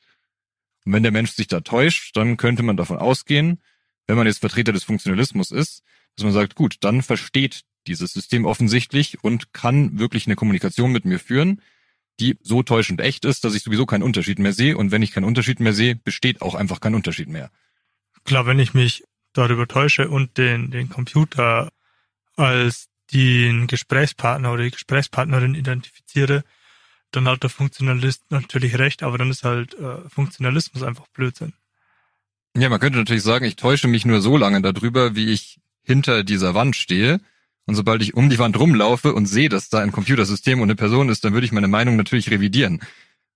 Und 0.84 0.92
wenn 0.92 1.02
der 1.02 1.10
Mensch 1.10 1.32
sich 1.32 1.48
da 1.48 1.62
täuscht, 1.62 2.16
dann 2.16 2.36
könnte 2.36 2.62
man 2.62 2.76
davon 2.76 2.98
ausgehen, 2.98 3.60
wenn 4.06 4.16
man 4.16 4.28
jetzt 4.28 4.38
Vertreter 4.38 4.72
des 4.72 4.84
Funktionalismus 4.84 5.50
ist, 5.50 5.82
dass 6.14 6.22
man 6.22 6.32
sagt, 6.32 6.54
gut, 6.54 6.76
dann 6.78 7.02
versteht 7.02 7.62
dieses 7.88 8.12
System 8.12 8.44
offensichtlich 8.44 9.24
und 9.24 9.52
kann 9.52 9.98
wirklich 9.98 10.26
eine 10.28 10.36
Kommunikation 10.36 10.92
mit 10.92 11.04
mir 11.04 11.18
führen, 11.18 11.60
die 12.20 12.38
so 12.42 12.62
täuschend 12.62 13.00
echt 13.00 13.24
ist, 13.24 13.44
dass 13.44 13.54
ich 13.54 13.62
sowieso 13.62 13.86
keinen 13.86 14.02
Unterschied 14.02 14.38
mehr 14.38 14.52
sehe. 14.52 14.76
Und 14.76 14.90
wenn 14.90 15.02
ich 15.02 15.12
keinen 15.12 15.24
Unterschied 15.24 15.60
mehr 15.60 15.72
sehe, 15.72 15.96
besteht 15.96 16.42
auch 16.42 16.54
einfach 16.54 16.80
kein 16.80 16.94
Unterschied 16.94 17.28
mehr. 17.28 17.50
Klar, 18.24 18.46
wenn 18.46 18.58
ich 18.58 18.74
mich 18.74 19.04
darüber 19.32 19.66
täusche 19.66 20.08
und 20.08 20.38
den, 20.38 20.70
den 20.70 20.88
Computer 20.88 21.70
als 22.36 22.88
den 23.12 23.66
Gesprächspartner 23.66 24.52
oder 24.52 24.64
die 24.64 24.70
Gesprächspartnerin 24.70 25.54
identifiziere, 25.54 26.44
dann 27.10 27.28
hat 27.28 27.42
der 27.42 27.50
Funktionalist 27.50 28.30
natürlich 28.30 28.78
recht, 28.78 29.02
aber 29.02 29.18
dann 29.18 29.30
ist 29.30 29.44
halt 29.44 29.74
äh, 29.74 30.08
Funktionalismus 30.08 30.82
einfach 30.82 31.06
Blödsinn. 31.08 31.52
Ja, 32.56 32.68
man 32.68 32.80
könnte 32.80 32.98
natürlich 32.98 33.22
sagen, 33.22 33.44
ich 33.44 33.56
täusche 33.56 33.88
mich 33.88 34.04
nur 34.04 34.20
so 34.20 34.36
lange 34.36 34.62
darüber, 34.62 35.14
wie 35.16 35.32
ich 35.32 35.60
hinter 35.82 36.24
dieser 36.24 36.54
Wand 36.54 36.76
stehe. 36.76 37.20
Und 37.66 37.74
sobald 37.74 38.02
ich 38.02 38.14
um 38.14 38.28
die 38.28 38.38
Wand 38.38 38.58
rumlaufe 38.58 39.14
und 39.14 39.26
sehe, 39.26 39.48
dass 39.48 39.68
da 39.68 39.80
ein 39.80 39.92
Computersystem 39.92 40.60
und 40.60 40.66
eine 40.66 40.76
Person 40.76 41.08
ist, 41.08 41.24
dann 41.24 41.32
würde 41.32 41.46
ich 41.46 41.52
meine 41.52 41.68
Meinung 41.68 41.96
natürlich 41.96 42.30
revidieren 42.30 42.82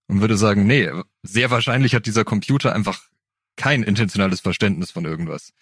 und 0.06 0.20
würde 0.20 0.36
sagen, 0.36 0.66
nee, 0.66 0.90
sehr 1.22 1.50
wahrscheinlich 1.50 1.94
hat 1.94 2.06
dieser 2.06 2.24
Computer 2.24 2.74
einfach 2.74 3.02
kein 3.56 3.82
intentionales 3.82 4.40
Verständnis 4.40 4.90
von 4.90 5.04
irgendwas. 5.04 5.52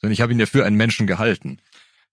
Sondern 0.00 0.12
ich 0.12 0.20
habe 0.20 0.32
ihn 0.32 0.40
ja 0.40 0.46
für 0.46 0.64
einen 0.64 0.76
Menschen 0.76 1.06
gehalten. 1.06 1.60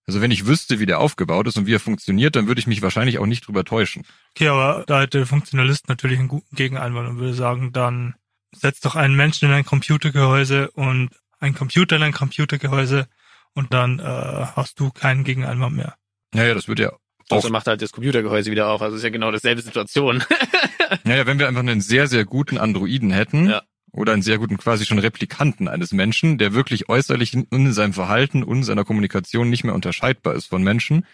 Also 0.06 0.20
wenn 0.20 0.30
ich 0.30 0.46
wüsste, 0.46 0.78
wie 0.78 0.86
der 0.86 1.00
aufgebaut 1.00 1.48
ist 1.48 1.58
und 1.58 1.66
wie 1.66 1.74
er 1.74 1.80
funktioniert, 1.80 2.36
dann 2.36 2.46
würde 2.46 2.60
ich 2.60 2.68
mich 2.68 2.82
wahrscheinlich 2.82 3.18
auch 3.18 3.26
nicht 3.26 3.46
drüber 3.46 3.64
täuschen. 3.64 4.04
Okay, 4.34 4.48
aber 4.48 4.84
da 4.86 5.00
hätte 5.00 5.18
der 5.18 5.26
Funktionalist 5.26 5.88
natürlich 5.88 6.18
einen 6.18 6.28
guten 6.28 6.54
Gegeneinwand 6.54 7.08
und 7.08 7.18
würde 7.18 7.34
sagen, 7.34 7.72
dann 7.72 8.14
setz 8.52 8.80
doch 8.80 8.94
einen 8.94 9.16
Menschen 9.16 9.48
in 9.48 9.54
ein 9.54 9.64
Computergehäuse 9.64 10.70
und 10.70 11.10
ein 11.40 11.54
Computer 11.54 11.96
in 11.96 12.04
ein 12.04 12.12
Computergehäuse 12.12 13.08
und 13.56 13.72
dann 13.72 13.98
äh, 13.98 14.02
hast 14.04 14.78
du 14.78 14.90
keinen 14.90 15.24
Gegeneinwand 15.24 15.76
mehr. 15.76 15.96
Naja, 16.32 16.54
das 16.54 16.68
wird 16.68 16.78
ja 16.78 16.92
auch. 16.92 16.98
Also 17.28 17.50
macht 17.50 17.66
halt 17.66 17.82
das 17.82 17.90
Computergehäuse 17.90 18.52
wieder 18.52 18.68
auf. 18.68 18.82
Also 18.82 18.96
ist 18.96 19.02
ja 19.02 19.10
genau 19.10 19.32
dasselbe 19.32 19.60
Situation. 19.60 20.22
naja, 21.04 21.26
wenn 21.26 21.40
wir 21.40 21.48
einfach 21.48 21.60
einen 21.60 21.80
sehr, 21.80 22.06
sehr 22.06 22.24
guten 22.24 22.56
Androiden 22.58 23.10
hätten, 23.10 23.48
Ja. 23.50 23.62
oder 23.90 24.12
einen 24.12 24.22
sehr 24.22 24.38
guten 24.38 24.58
quasi 24.58 24.86
schon 24.86 25.00
Replikanten 25.00 25.66
eines 25.66 25.90
Menschen, 25.92 26.38
der 26.38 26.52
wirklich 26.52 26.88
äußerlich 26.88 27.34
in, 27.34 27.44
in 27.50 27.72
seinem 27.72 27.94
Verhalten 27.94 28.44
und 28.44 28.62
seiner 28.62 28.84
Kommunikation 28.84 29.50
nicht 29.50 29.64
mehr 29.64 29.74
unterscheidbar 29.74 30.34
ist 30.34 30.46
von 30.46 30.62
Menschen, 30.62 31.04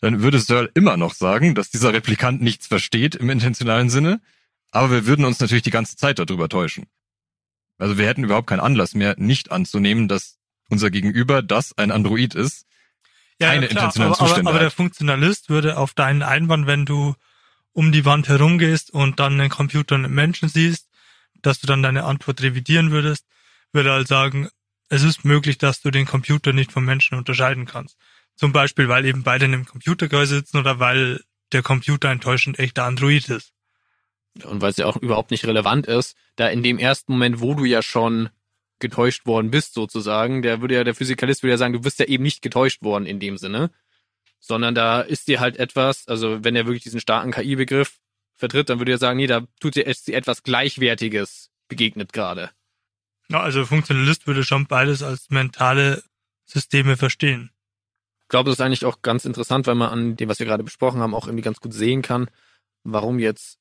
dann 0.00 0.20
würde 0.20 0.38
Searle 0.38 0.70
immer 0.74 0.96
noch 0.96 1.14
sagen, 1.14 1.54
dass 1.54 1.70
dieser 1.70 1.92
Replikant 1.92 2.42
nichts 2.42 2.66
versteht 2.66 3.14
im 3.14 3.30
intentionalen 3.30 3.88
Sinne, 3.88 4.20
aber 4.70 4.90
wir 4.90 5.06
würden 5.06 5.24
uns 5.24 5.40
natürlich 5.40 5.62
die 5.62 5.70
ganze 5.70 5.96
Zeit 5.96 6.18
darüber 6.18 6.48
täuschen. 6.48 6.86
Also 7.78 7.96
wir 7.96 8.06
hätten 8.06 8.24
überhaupt 8.24 8.48
keinen 8.48 8.60
Anlass 8.60 8.94
mehr, 8.94 9.14
nicht 9.18 9.50
anzunehmen, 9.50 10.08
dass 10.08 10.37
unser 10.68 10.90
Gegenüber, 10.90 11.42
das 11.42 11.76
ein 11.76 11.90
Android 11.90 12.34
ist, 12.34 12.66
keine 13.40 13.66
intentionalen 13.66 14.12
aber, 14.12 14.20
aber, 14.20 14.28
Zustände 14.28 14.50
aber 14.50 14.58
der 14.58 14.68
hat. 14.68 14.74
Funktionalist 14.74 15.48
würde 15.48 15.78
auf 15.78 15.94
deinen 15.94 16.22
Einwand, 16.22 16.66
wenn 16.66 16.84
du 16.84 17.14
um 17.72 17.92
die 17.92 18.04
Wand 18.04 18.28
herumgehst 18.28 18.90
und 18.90 19.20
dann 19.20 19.40
einen 19.40 19.50
Computer 19.50 19.94
und 19.94 20.04
einen 20.04 20.14
Menschen 20.14 20.48
siehst, 20.48 20.88
dass 21.42 21.60
du 21.60 21.66
dann 21.66 21.82
deine 21.82 22.04
Antwort 22.04 22.42
revidieren 22.42 22.90
würdest, 22.90 23.26
würde 23.72 23.92
halt 23.92 24.08
sagen, 24.08 24.48
es 24.88 25.02
ist 25.02 25.24
möglich, 25.24 25.58
dass 25.58 25.80
du 25.80 25.90
den 25.90 26.06
Computer 26.06 26.52
nicht 26.52 26.72
vom 26.72 26.84
Menschen 26.84 27.16
unterscheiden 27.16 27.66
kannst. 27.66 27.96
Zum 28.34 28.52
Beispiel, 28.52 28.88
weil 28.88 29.04
eben 29.04 29.22
beide 29.22 29.44
in 29.44 29.54
einem 29.54 29.66
Computergehäuse 29.66 30.36
sitzen 30.36 30.58
oder 30.58 30.80
weil 30.80 31.20
der 31.52 31.62
Computer 31.62 32.10
enttäuschend 32.10 32.58
echter 32.58 32.84
Android 32.84 33.28
ist. 33.28 33.52
Und 34.44 34.60
weil 34.60 34.70
es 34.70 34.76
ja 34.76 34.86
auch 34.86 34.96
überhaupt 34.96 35.30
nicht 35.30 35.44
relevant 35.44 35.86
ist, 35.86 36.16
da 36.36 36.48
in 36.48 36.62
dem 36.62 36.78
ersten 36.78 37.12
Moment, 37.12 37.40
wo 37.40 37.54
du 37.54 37.64
ja 37.64 37.82
schon 37.82 38.28
getäuscht 38.80 39.26
worden 39.26 39.50
bist, 39.50 39.74
sozusagen, 39.74 40.42
der 40.42 40.60
würde 40.60 40.74
ja, 40.74 40.84
der 40.84 40.94
Physikalist 40.94 41.42
würde 41.42 41.52
ja 41.52 41.58
sagen, 41.58 41.72
du 41.72 41.80
bist 41.80 41.98
ja 41.98 42.06
eben 42.06 42.22
nicht 42.22 42.42
getäuscht 42.42 42.82
worden 42.82 43.06
in 43.06 43.20
dem 43.20 43.38
Sinne, 43.38 43.70
sondern 44.38 44.74
da 44.74 45.00
ist 45.00 45.28
dir 45.28 45.40
halt 45.40 45.56
etwas, 45.56 46.06
also 46.08 46.44
wenn 46.44 46.56
er 46.56 46.66
wirklich 46.66 46.84
diesen 46.84 47.00
starken 47.00 47.32
KI-Begriff 47.32 47.98
vertritt, 48.36 48.68
dann 48.68 48.78
würde 48.78 48.92
er 48.92 48.98
sagen, 48.98 49.16
nee, 49.16 49.26
da 49.26 49.46
tut 49.60 49.74
dir 49.74 49.86
etwas 49.86 50.42
Gleichwertiges 50.42 51.50
begegnet 51.68 52.12
gerade. 52.12 52.50
Ja, 53.28 53.40
also 53.40 53.64
Funktionalist 53.66 54.26
würde 54.26 54.44
schon 54.44 54.66
beides 54.66 55.02
als 55.02 55.28
mentale 55.28 56.02
Systeme 56.46 56.96
verstehen. 56.96 57.50
Ich 58.22 58.28
glaube, 58.28 58.50
das 58.50 58.58
ist 58.58 58.64
eigentlich 58.64 58.84
auch 58.84 59.02
ganz 59.02 59.24
interessant, 59.24 59.66
weil 59.66 59.74
man 59.74 59.90
an 59.90 60.16
dem, 60.16 60.28
was 60.28 60.38
wir 60.38 60.46
gerade 60.46 60.64
besprochen 60.64 61.00
haben, 61.00 61.14
auch 61.14 61.26
irgendwie 61.26 61.42
ganz 61.42 61.60
gut 61.60 61.74
sehen 61.74 62.02
kann, 62.02 62.30
warum 62.84 63.18
jetzt 63.18 63.58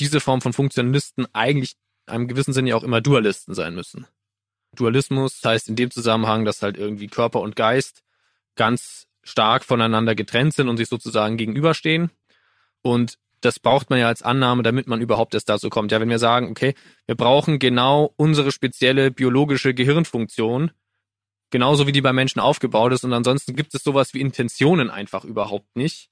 diese 0.00 0.20
Form 0.20 0.40
von 0.40 0.52
Funktionalisten 0.52 1.26
eigentlich 1.32 1.74
in 2.06 2.14
einem 2.14 2.28
gewissen 2.28 2.52
Sinne 2.52 2.70
ja 2.70 2.76
auch 2.76 2.82
immer 2.82 3.00
Dualisten 3.00 3.54
sein 3.54 3.74
müssen. 3.74 4.06
Dualismus 4.74 5.40
heißt 5.44 5.68
in 5.68 5.76
dem 5.76 5.90
Zusammenhang, 5.90 6.44
dass 6.44 6.62
halt 6.62 6.76
irgendwie 6.76 7.08
Körper 7.08 7.40
und 7.40 7.56
Geist 7.56 8.02
ganz 8.54 9.06
stark 9.22 9.64
voneinander 9.64 10.14
getrennt 10.14 10.54
sind 10.54 10.68
und 10.68 10.76
sich 10.76 10.88
sozusagen 10.88 11.36
gegenüberstehen. 11.36 12.10
Und 12.82 13.18
das 13.40 13.60
braucht 13.60 13.90
man 13.90 13.98
ja 13.98 14.08
als 14.08 14.22
Annahme, 14.22 14.62
damit 14.62 14.88
man 14.88 15.00
überhaupt 15.00 15.34
erst 15.34 15.48
dazu 15.48 15.70
kommt. 15.70 15.92
Ja, 15.92 16.00
wenn 16.00 16.10
wir 16.10 16.18
sagen, 16.18 16.50
okay, 16.50 16.74
wir 17.06 17.14
brauchen 17.14 17.58
genau 17.58 18.12
unsere 18.16 18.52
spezielle 18.52 19.10
biologische 19.10 19.74
Gehirnfunktion, 19.74 20.72
genauso 21.50 21.86
wie 21.86 21.92
die 21.92 22.00
bei 22.00 22.12
Menschen 22.12 22.40
aufgebaut 22.40 22.92
ist, 22.92 23.04
und 23.04 23.12
ansonsten 23.12 23.54
gibt 23.54 23.74
es 23.74 23.82
sowas 23.82 24.14
wie 24.14 24.20
Intentionen 24.20 24.90
einfach 24.90 25.24
überhaupt 25.24 25.76
nicht. 25.76 26.10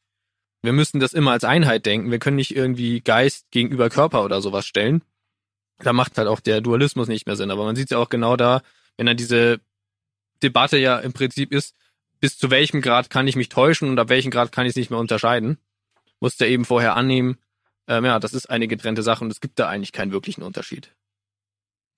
Wir 0.62 0.72
müssen 0.72 1.00
das 1.00 1.12
immer 1.12 1.32
als 1.32 1.44
Einheit 1.44 1.86
denken. 1.86 2.10
Wir 2.10 2.18
können 2.18 2.36
nicht 2.36 2.54
irgendwie 2.54 3.00
Geist 3.00 3.50
gegenüber 3.50 3.90
Körper 3.90 4.24
oder 4.24 4.40
sowas 4.40 4.66
stellen. 4.66 5.02
Da 5.78 5.92
macht 5.92 6.16
halt 6.18 6.28
auch 6.28 6.40
der 6.40 6.60
Dualismus 6.60 7.08
nicht 7.08 7.26
mehr 7.26 7.36
Sinn. 7.36 7.50
Aber 7.50 7.64
man 7.64 7.76
sieht 7.76 7.90
ja 7.90 7.98
auch 7.98 8.08
genau 8.08 8.36
da, 8.36 8.62
wenn 8.96 9.06
dann 9.06 9.16
diese 9.16 9.60
Debatte 10.42 10.78
ja 10.78 10.98
im 10.98 11.12
Prinzip 11.12 11.52
ist, 11.52 11.74
bis 12.20 12.38
zu 12.38 12.50
welchem 12.50 12.80
Grad 12.80 13.10
kann 13.10 13.28
ich 13.28 13.36
mich 13.36 13.48
täuschen 13.48 13.88
und 13.88 13.98
ab 13.98 14.08
welchem 14.08 14.30
Grad 14.30 14.52
kann 14.52 14.66
ich 14.66 14.70
es 14.70 14.76
nicht 14.76 14.90
mehr 14.90 14.98
unterscheiden, 14.98 15.58
muss 16.20 16.36
der 16.36 16.48
eben 16.48 16.64
vorher 16.64 16.96
annehmen, 16.96 17.38
ähm, 17.88 18.04
ja, 18.04 18.18
das 18.18 18.34
ist 18.34 18.50
eine 18.50 18.68
getrennte 18.68 19.02
Sache 19.02 19.24
und 19.24 19.30
es 19.30 19.40
gibt 19.40 19.58
da 19.58 19.68
eigentlich 19.68 19.92
keinen 19.92 20.12
wirklichen 20.12 20.42
Unterschied. 20.42 20.94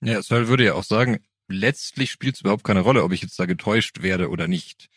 Ja, 0.01 0.21
Searle 0.21 0.47
würde 0.47 0.65
ja 0.65 0.73
auch 0.73 0.83
sagen, 0.83 1.19
letztlich 1.47 2.11
spielt 2.11 2.35
es 2.35 2.41
überhaupt 2.41 2.63
keine 2.63 2.81
Rolle, 2.81 3.03
ob 3.03 3.11
ich 3.11 3.21
jetzt 3.21 3.39
da 3.39 3.45
getäuscht 3.45 4.01
werde 4.01 4.29
oder 4.29 4.47
nicht. 4.47 4.89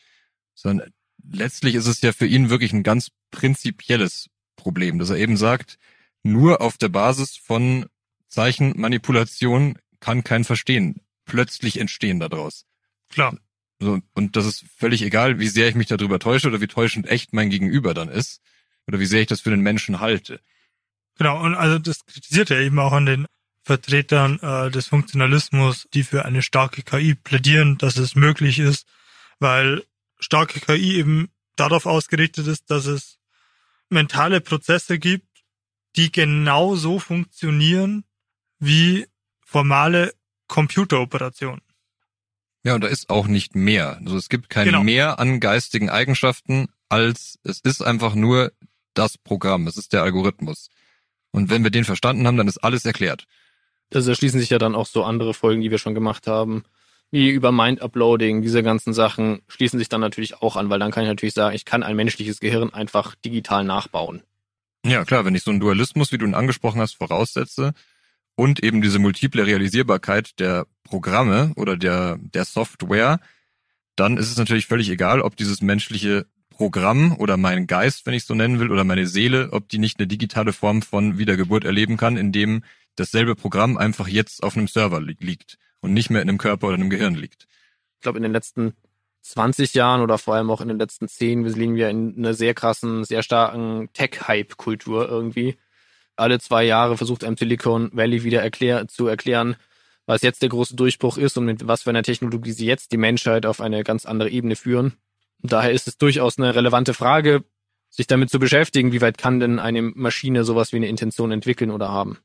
Sondern 0.54 0.92
letztlich 1.24 1.74
ist 1.74 1.86
es 1.86 2.02
ja 2.02 2.12
für 2.12 2.26
ihn 2.26 2.50
wirklich 2.50 2.72
ein 2.72 2.82
ganz 2.82 3.08
prinzipielles 3.30 4.28
Problem, 4.56 4.98
dass 4.98 5.10
er 5.10 5.16
eben 5.16 5.36
sagt, 5.36 5.78
nur 6.22 6.60
auf 6.60 6.76
der 6.76 6.88
Basis 6.88 7.36
von 7.36 7.86
Zeichenmanipulation 8.32 9.78
kann 10.00 10.24
kein 10.24 10.44
Verstehen 10.44 11.02
plötzlich 11.26 11.78
entstehen 11.78 12.18
daraus. 12.18 12.64
Klar. 13.10 13.36
So, 13.78 14.00
und 14.14 14.36
das 14.36 14.46
ist 14.46 14.64
völlig 14.76 15.02
egal, 15.02 15.38
wie 15.38 15.48
sehr 15.48 15.68
ich 15.68 15.74
mich 15.74 15.88
darüber 15.88 16.18
täusche 16.18 16.48
oder 16.48 16.60
wie 16.60 16.66
täuschend 16.66 17.06
echt 17.08 17.32
mein 17.34 17.50
Gegenüber 17.50 17.94
dann 17.94 18.08
ist 18.08 18.40
oder 18.86 18.98
wie 19.00 19.06
sehr 19.06 19.20
ich 19.20 19.26
das 19.26 19.42
für 19.42 19.50
den 19.50 19.60
Menschen 19.60 20.00
halte. 20.00 20.40
Genau, 21.18 21.42
und 21.42 21.54
also 21.54 21.78
das 21.78 22.06
kritisiert 22.06 22.50
er 22.50 22.60
eben 22.60 22.78
auch 22.78 22.92
an 22.92 23.06
den 23.06 23.26
Vertretern 23.64 24.38
äh, 24.40 24.70
des 24.70 24.86
Funktionalismus, 24.86 25.86
die 25.92 26.02
für 26.02 26.24
eine 26.24 26.40
starke 26.42 26.82
KI 26.82 27.14
plädieren, 27.14 27.76
dass 27.76 27.98
es 27.98 28.14
möglich 28.14 28.58
ist, 28.58 28.86
weil 29.40 29.84
starke 30.20 30.58
KI 30.58 30.96
eben 30.96 31.28
darauf 31.56 31.84
ausgerichtet 31.84 32.46
ist, 32.46 32.70
dass 32.70 32.86
es 32.86 33.18
mentale 33.90 34.40
Prozesse 34.40 34.98
gibt, 34.98 35.28
die 35.96 36.10
genau 36.10 36.76
so 36.76 36.98
funktionieren 36.98 38.04
wie 38.62 39.06
formale 39.44 40.14
Computeroperation. 40.46 41.60
Ja, 42.64 42.76
und 42.76 42.84
da 42.84 42.88
ist 42.88 43.10
auch 43.10 43.26
nicht 43.26 43.56
mehr. 43.56 43.98
Also 44.04 44.16
es 44.16 44.28
gibt 44.28 44.48
kein 44.48 44.66
Genau. 44.66 44.84
Mehr 44.84 45.18
an 45.18 45.40
geistigen 45.40 45.90
Eigenschaften, 45.90 46.68
als 46.88 47.40
es 47.42 47.58
ist 47.58 47.82
einfach 47.82 48.14
nur 48.14 48.52
das 48.94 49.18
Programm. 49.18 49.66
Es 49.66 49.76
ist 49.76 49.92
der 49.92 50.04
Algorithmus. 50.04 50.68
Und 51.32 51.50
wenn 51.50 51.64
wir 51.64 51.70
den 51.70 51.84
verstanden 51.84 52.26
haben, 52.26 52.36
dann 52.36 52.46
ist 52.46 52.58
alles 52.58 52.84
erklärt. 52.84 53.26
Also 53.92 54.10
da 54.10 54.14
schließen 54.14 54.38
sich 54.38 54.50
ja 54.50 54.58
dann 54.58 54.76
auch 54.76 54.86
so 54.86 55.02
andere 55.02 55.34
Folgen, 55.34 55.60
die 55.60 55.72
wir 55.72 55.78
schon 55.78 55.94
gemacht 55.94 56.28
haben, 56.28 56.62
wie 57.10 57.30
über 57.30 57.50
Mind-Uploading, 57.50 58.42
diese 58.42 58.62
ganzen 58.62 58.94
Sachen 58.94 59.42
schließen 59.48 59.78
sich 59.78 59.88
dann 59.88 60.00
natürlich 60.00 60.40
auch 60.40 60.54
an, 60.54 60.70
weil 60.70 60.78
dann 60.78 60.92
kann 60.92 61.02
ich 61.02 61.08
natürlich 61.08 61.34
sagen, 61.34 61.54
ich 61.54 61.64
kann 61.64 61.82
ein 61.82 61.96
menschliches 61.96 62.38
Gehirn 62.38 62.72
einfach 62.72 63.16
digital 63.16 63.64
nachbauen. 63.64 64.22
Ja, 64.86 65.04
klar, 65.04 65.24
wenn 65.24 65.34
ich 65.34 65.42
so 65.42 65.50
einen 65.50 65.60
Dualismus, 65.60 66.12
wie 66.12 66.18
du 66.18 66.26
ihn 66.26 66.34
angesprochen 66.34 66.80
hast, 66.80 66.94
voraussetze 66.94 67.74
und 68.34 68.62
eben 68.62 68.82
diese 68.82 68.98
multiple 68.98 69.46
Realisierbarkeit 69.46 70.38
der 70.40 70.66
Programme 70.84 71.52
oder 71.56 71.76
der, 71.76 72.18
der 72.20 72.44
Software, 72.44 73.20
dann 73.96 74.16
ist 74.16 74.30
es 74.30 74.38
natürlich 74.38 74.66
völlig 74.66 74.88
egal, 74.90 75.20
ob 75.20 75.36
dieses 75.36 75.60
menschliche 75.60 76.26
Programm 76.50 77.16
oder 77.18 77.36
mein 77.36 77.66
Geist, 77.66 78.06
wenn 78.06 78.14
ich 78.14 78.24
so 78.24 78.34
nennen 78.34 78.60
will, 78.60 78.70
oder 78.70 78.84
meine 78.84 79.06
Seele, 79.06 79.48
ob 79.52 79.68
die 79.68 79.78
nicht 79.78 79.98
eine 79.98 80.06
digitale 80.06 80.52
Form 80.52 80.82
von 80.82 81.18
Wiedergeburt 81.18 81.64
erleben 81.64 81.96
kann, 81.96 82.16
indem 82.16 82.62
dasselbe 82.96 83.34
Programm 83.34 83.76
einfach 83.76 84.08
jetzt 84.08 84.42
auf 84.42 84.56
einem 84.56 84.68
Server 84.68 85.00
li 85.00 85.16
liegt 85.18 85.58
und 85.80 85.92
nicht 85.92 86.10
mehr 86.10 86.22
in 86.22 86.28
einem 86.28 86.38
Körper 86.38 86.68
oder 86.68 86.76
einem 86.76 86.90
Gehirn 86.90 87.14
liegt. 87.14 87.46
Ich 87.96 88.02
glaube, 88.02 88.18
in 88.18 88.22
den 88.22 88.32
letzten 88.32 88.74
20 89.22 89.74
Jahren 89.74 90.00
oder 90.00 90.18
vor 90.18 90.34
allem 90.34 90.50
auch 90.50 90.60
in 90.60 90.68
den 90.68 90.78
letzten 90.78 91.08
10 91.08 91.44
liegen 91.44 91.76
wir 91.76 91.88
in 91.88 92.16
einer 92.18 92.34
sehr 92.34 92.54
krassen, 92.54 93.04
sehr 93.04 93.22
starken 93.22 93.88
Tech-Hype-Kultur 93.92 95.08
irgendwie. 95.08 95.56
Alle 96.22 96.38
zwei 96.38 96.62
Jahre 96.62 96.96
versucht 96.96 97.24
einem 97.24 97.36
Silicon 97.36 97.90
Valley 97.92 98.22
wieder 98.22 98.40
erklär 98.40 98.86
zu 98.86 99.08
erklären, 99.08 99.56
was 100.06 100.22
jetzt 100.22 100.40
der 100.40 100.50
große 100.50 100.76
Durchbruch 100.76 101.18
ist 101.18 101.36
und 101.36 101.46
mit 101.46 101.66
was 101.66 101.82
für 101.82 101.90
einer 101.90 102.04
Technologie 102.04 102.52
sie 102.52 102.64
jetzt 102.64 102.92
die 102.92 102.96
Menschheit 102.96 103.44
auf 103.44 103.60
eine 103.60 103.82
ganz 103.82 104.06
andere 104.06 104.30
Ebene 104.30 104.54
führen. 104.54 104.94
Daher 105.40 105.72
ist 105.72 105.88
es 105.88 105.98
durchaus 105.98 106.38
eine 106.38 106.54
relevante 106.54 106.94
Frage, 106.94 107.42
sich 107.90 108.06
damit 108.06 108.30
zu 108.30 108.38
beschäftigen, 108.38 108.92
wie 108.92 109.00
weit 109.00 109.18
kann 109.18 109.40
denn 109.40 109.58
eine 109.58 109.82
Maschine 109.82 110.44
sowas 110.44 110.70
wie 110.70 110.76
eine 110.76 110.86
Intention 110.86 111.32
entwickeln 111.32 111.72
oder 111.72 111.88
haben. 111.88 112.18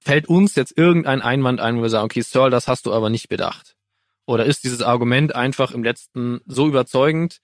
Fällt 0.00 0.26
uns 0.26 0.54
jetzt 0.54 0.78
irgendein 0.78 1.20
Einwand 1.20 1.60
ein, 1.60 1.76
wo 1.76 1.82
wir 1.82 1.90
sagen, 1.90 2.06
okay, 2.06 2.22
Searle, 2.22 2.50
das 2.50 2.68
hast 2.68 2.86
du 2.86 2.94
aber 2.94 3.10
nicht 3.10 3.28
bedacht? 3.28 3.76
Oder 4.24 4.46
ist 4.46 4.64
dieses 4.64 4.80
Argument 4.80 5.34
einfach 5.34 5.72
im 5.72 5.84
letzten 5.84 6.40
so 6.46 6.66
überzeugend, 6.66 7.42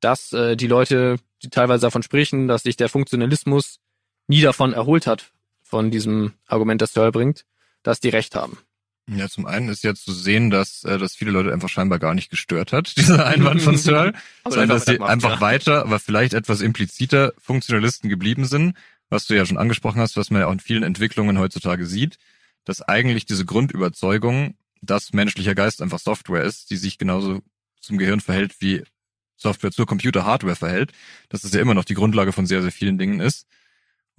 dass 0.00 0.32
äh, 0.32 0.56
die 0.56 0.68
Leute, 0.68 1.16
die 1.42 1.50
teilweise 1.50 1.82
davon 1.82 2.02
sprechen, 2.02 2.48
dass 2.48 2.62
sich 2.62 2.76
der 2.76 2.88
Funktionalismus 2.88 3.78
nie 4.28 4.40
davon 4.40 4.72
erholt 4.72 5.06
hat, 5.06 5.32
von 5.62 5.90
diesem 5.90 6.32
Argument, 6.46 6.80
das 6.80 6.92
Searle 6.92 7.12
bringt, 7.12 7.44
dass 7.82 8.00
die 8.00 8.08
recht 8.08 8.34
haben? 8.34 8.58
Ja, 9.10 9.28
zum 9.28 9.46
einen 9.46 9.70
ist 9.70 9.84
ja 9.84 9.94
zu 9.94 10.12
sehen, 10.12 10.50
dass 10.50 10.84
äh, 10.84 10.98
das 10.98 11.16
viele 11.16 11.30
Leute 11.30 11.52
einfach 11.52 11.70
scheinbar 11.70 11.98
gar 11.98 12.14
nicht 12.14 12.30
gestört 12.30 12.72
hat, 12.72 12.96
dieser 12.96 13.26
Einwand 13.26 13.62
von 13.62 13.76
Searle, 13.76 14.12
sondern 14.44 14.68
dass 14.68 14.84
sie 14.84 15.00
einfach 15.00 15.36
ja. 15.36 15.40
weiter, 15.40 15.82
aber 15.82 15.98
vielleicht 15.98 16.34
etwas 16.34 16.60
impliziter 16.60 17.32
Funktionalisten 17.38 18.10
geblieben 18.10 18.44
sind, 18.44 18.76
was 19.08 19.26
du 19.26 19.34
ja 19.34 19.46
schon 19.46 19.56
angesprochen 19.56 20.00
hast, 20.00 20.16
was 20.16 20.30
man 20.30 20.42
ja 20.42 20.48
auch 20.48 20.52
in 20.52 20.60
vielen 20.60 20.82
Entwicklungen 20.82 21.38
heutzutage 21.38 21.86
sieht, 21.86 22.18
dass 22.64 22.82
eigentlich 22.82 23.24
diese 23.24 23.46
Grundüberzeugung, 23.46 24.56
dass 24.82 25.14
menschlicher 25.14 25.54
Geist 25.54 25.80
einfach 25.80 25.98
Software 25.98 26.44
ist, 26.44 26.70
die 26.70 26.76
sich 26.76 26.98
genauso 26.98 27.40
zum 27.80 27.96
Gehirn 27.96 28.20
verhält, 28.20 28.56
wie 28.60 28.84
Software 29.36 29.70
zur 29.70 29.86
Computer-Hardware 29.86 30.56
verhält, 30.56 30.92
dass 31.30 31.42
das 31.42 31.52
ja 31.52 31.60
immer 31.60 31.74
noch 31.74 31.84
die 31.84 31.94
Grundlage 31.94 32.32
von 32.32 32.46
sehr, 32.46 32.60
sehr 32.60 32.72
vielen 32.72 32.98
Dingen 32.98 33.20
ist. 33.20 33.46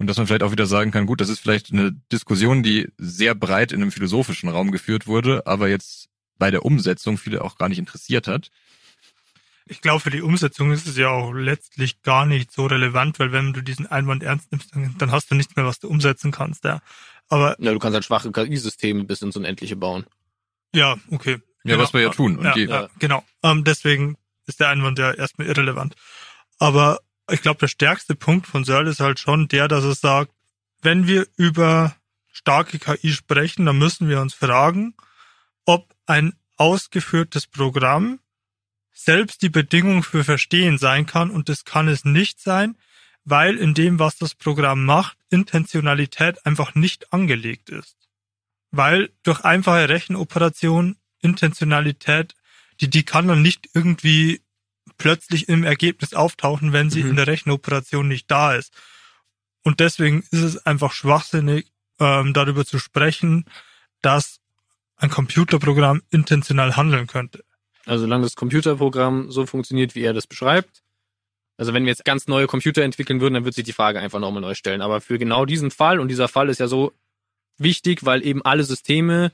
Und 0.00 0.06
dass 0.06 0.16
man 0.16 0.26
vielleicht 0.26 0.42
auch 0.42 0.50
wieder 0.50 0.64
sagen 0.64 0.92
kann, 0.92 1.04
gut, 1.04 1.20
das 1.20 1.28
ist 1.28 1.40
vielleicht 1.40 1.74
eine 1.74 1.92
Diskussion, 2.10 2.62
die 2.62 2.88
sehr 2.96 3.34
breit 3.34 3.70
in 3.70 3.82
einem 3.82 3.92
philosophischen 3.92 4.48
Raum 4.48 4.70
geführt 4.70 5.06
wurde, 5.06 5.46
aber 5.46 5.68
jetzt 5.68 6.08
bei 6.38 6.50
der 6.50 6.64
Umsetzung 6.64 7.18
viele 7.18 7.44
auch 7.44 7.58
gar 7.58 7.68
nicht 7.68 7.78
interessiert 7.78 8.26
hat. 8.26 8.50
Ich 9.66 9.82
glaube, 9.82 10.00
für 10.00 10.08
die 10.08 10.22
Umsetzung 10.22 10.72
ist 10.72 10.86
es 10.86 10.96
ja 10.96 11.10
auch 11.10 11.32
letztlich 11.32 12.00
gar 12.00 12.24
nicht 12.24 12.50
so 12.50 12.64
relevant, 12.64 13.18
weil 13.18 13.32
wenn 13.32 13.52
du 13.52 13.60
diesen 13.60 13.86
Einwand 13.88 14.22
ernst 14.22 14.50
nimmst, 14.50 14.74
dann, 14.74 14.94
dann 14.96 15.12
hast 15.12 15.30
du 15.30 15.34
nichts 15.34 15.54
mehr, 15.54 15.66
was 15.66 15.80
du 15.80 15.88
umsetzen 15.88 16.30
kannst. 16.30 16.64
Ja. 16.64 16.80
Aber 17.28 17.56
Ja, 17.58 17.70
du 17.70 17.78
kannst 17.78 17.92
halt 17.92 18.06
schwache 18.06 18.32
KI-Systeme 18.32 19.04
bis 19.04 19.20
ins 19.20 19.36
Unendliche 19.36 19.76
bauen. 19.76 20.06
ja, 20.74 20.96
okay. 21.10 21.40
Ja, 21.62 21.78
was 21.78 21.92
wir 21.92 22.00
ja 22.00 22.08
tun. 22.08 22.38
Und 22.38 22.44
ja, 22.46 22.54
die, 22.54 22.64
ja, 22.64 22.88
genau. 22.98 23.22
Ähm, 23.42 23.64
deswegen 23.64 24.16
ist 24.46 24.60
der 24.60 24.70
Einwand 24.70 24.98
ja 24.98 25.12
erstmal 25.12 25.46
irrelevant. 25.46 25.94
Aber 26.58 27.00
ich 27.32 27.42
glaube, 27.42 27.60
der 27.60 27.68
stärkste 27.68 28.14
Punkt 28.14 28.46
von 28.46 28.64
Searle 28.64 28.90
ist 28.90 29.00
halt 29.00 29.18
schon 29.18 29.48
der, 29.48 29.68
dass 29.68 29.84
er 29.84 29.94
sagt, 29.94 30.32
wenn 30.82 31.06
wir 31.06 31.26
über 31.36 31.94
starke 32.32 32.78
KI 32.78 33.12
sprechen, 33.12 33.66
dann 33.66 33.78
müssen 33.78 34.08
wir 34.08 34.20
uns 34.20 34.34
fragen, 34.34 34.94
ob 35.64 35.94
ein 36.06 36.34
ausgeführtes 36.56 37.46
Programm 37.46 38.20
selbst 38.92 39.42
die 39.42 39.48
Bedingung 39.48 40.02
für 40.02 40.24
Verstehen 40.24 40.78
sein 40.78 41.06
kann 41.06 41.30
und 41.30 41.48
das 41.48 41.64
kann 41.64 41.88
es 41.88 42.04
nicht 42.04 42.40
sein, 42.40 42.76
weil 43.24 43.56
in 43.56 43.74
dem, 43.74 43.98
was 43.98 44.16
das 44.16 44.34
Programm 44.34 44.84
macht, 44.84 45.16
Intentionalität 45.30 46.44
einfach 46.44 46.74
nicht 46.74 47.12
angelegt 47.12 47.70
ist. 47.70 47.96
Weil 48.70 49.10
durch 49.22 49.44
einfache 49.44 49.88
Rechenoperationen 49.88 50.96
Intentionalität, 51.20 52.34
die, 52.80 52.88
die 52.88 53.02
kann 53.02 53.28
dann 53.28 53.42
nicht 53.42 53.68
irgendwie 53.74 54.40
plötzlich 55.00 55.48
im 55.48 55.64
Ergebnis 55.64 56.12
auftauchen, 56.14 56.72
wenn 56.72 56.90
sie 56.90 57.02
Mhm. 57.02 57.10
in 57.10 57.16
der 57.16 57.26
Rechenoperation 57.26 58.06
nicht 58.06 58.30
da 58.30 58.54
ist. 58.54 58.72
Und 59.62 59.80
deswegen 59.80 60.20
ist 60.30 60.42
es 60.42 60.58
einfach 60.66 60.92
schwachsinnig, 60.92 61.72
ähm, 61.98 62.32
darüber 62.34 62.64
zu 62.64 62.78
sprechen, 62.78 63.46
dass 64.02 64.40
ein 64.96 65.10
Computerprogramm 65.10 66.02
intentional 66.10 66.76
handeln 66.76 67.06
könnte. 67.06 67.42
Also 67.86 68.02
solange 68.04 68.24
das 68.24 68.36
Computerprogramm 68.36 69.30
so 69.30 69.46
funktioniert, 69.46 69.94
wie 69.94 70.02
er 70.02 70.12
das 70.12 70.26
beschreibt. 70.26 70.82
Also 71.56 71.72
wenn 71.72 71.84
wir 71.84 71.90
jetzt 71.90 72.04
ganz 72.04 72.26
neue 72.28 72.46
Computer 72.46 72.82
entwickeln 72.82 73.20
würden, 73.20 73.34
dann 73.34 73.44
wird 73.46 73.54
sich 73.54 73.64
die 73.64 73.72
Frage 73.72 74.00
einfach 74.00 74.20
nochmal 74.20 74.42
neu 74.42 74.54
stellen. 74.54 74.82
Aber 74.82 75.00
für 75.00 75.18
genau 75.18 75.46
diesen 75.46 75.70
Fall, 75.70 75.98
und 75.98 76.08
dieser 76.08 76.28
Fall 76.28 76.50
ist 76.50 76.60
ja 76.60 76.68
so 76.68 76.92
wichtig, 77.56 78.04
weil 78.04 78.24
eben 78.24 78.42
alle 78.44 78.64
Systeme, 78.64 79.32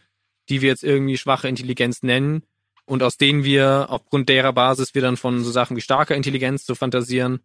die 0.48 0.60
wir 0.60 0.68
jetzt 0.68 0.84
irgendwie 0.84 1.18
schwache 1.18 1.48
Intelligenz 1.48 2.02
nennen, 2.04 2.42
und 2.86 3.02
aus 3.02 3.18
denen 3.18 3.44
wir 3.44 3.86
aufgrund 3.90 4.28
derer 4.28 4.52
Basis 4.52 4.94
wir 4.94 5.02
dann 5.02 5.16
von 5.16 5.44
so 5.44 5.50
Sachen 5.50 5.76
wie 5.76 5.82
starker 5.82 6.14
Intelligenz 6.14 6.64
zu 6.64 6.74
fantasieren, 6.74 7.40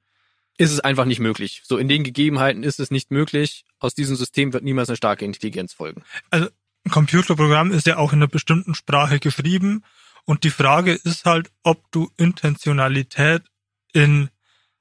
ist 0.58 0.72
es 0.72 0.80
einfach 0.80 1.06
nicht 1.06 1.20
möglich. 1.20 1.62
So 1.66 1.78
in 1.78 1.88
den 1.88 2.04
Gegebenheiten 2.04 2.64
ist 2.64 2.80
es 2.80 2.92
nicht 2.92 3.12
möglich. 3.12 3.66
Aus 3.80 3.96
diesem 3.96 4.16
System 4.16 4.54
wird 4.54 4.64
niemals 4.64 4.90
eine 4.90 4.98
starke 4.98 5.26
Intelligenz 5.26 5.74
folgen. 5.74 6.04
Ein 6.30 6.50
Computerprogramm 6.90 7.72
ist 7.72 7.88
ja 7.88 7.98
auch 7.98 8.14
in 8.14 8.20
einer 8.20 8.28
bestimmten 8.28 8.76
Sprache 8.76 9.20
geschrieben 9.20 9.84
und 10.26 10.44
die 10.44 10.50
Frage 10.50 10.94
ist 10.94 11.26
halt, 11.26 11.52
ob 11.64 11.92
du 11.92 12.10
Intentionalität 12.18 13.44
in 13.94 14.30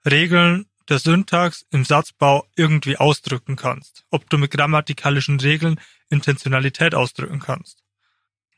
Regeln 0.09 0.67
der 0.89 0.99
Syntax 0.99 1.65
im 1.71 1.85
Satzbau 1.85 2.47
irgendwie 2.57 2.97
ausdrücken 2.97 3.57
kannst. 3.57 4.05
Ob 4.11 4.29
du 4.29 4.39
mit 4.39 4.51
grammatikalischen 4.51 5.41
Regeln 5.41 5.81
Intentionalität 6.11 6.95
ausdrücken 6.95 7.39
kannst. 7.39 7.83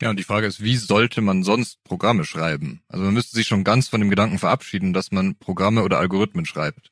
Ja, 0.03 0.11
und 0.11 0.19
die 0.19 0.25
Frage 0.25 0.49
ist, 0.49 0.61
wie 0.61 0.75
sollte 0.75 1.21
man 1.21 1.45
sonst 1.45 1.85
Programme 1.85 2.25
schreiben? 2.25 2.83
Also 2.89 3.05
man 3.05 3.15
müsste 3.15 3.37
sich 3.37 3.47
schon 3.47 3.63
ganz 3.63 3.87
von 3.87 4.01
dem 4.01 4.11
Gedanken 4.11 4.41
verabschieden, 4.41 4.93
dass 4.93 5.13
man 5.13 5.37
Programme 5.37 5.85
oder 5.85 6.01
Algorithmen 6.01 6.45
schreibt. 6.45 6.91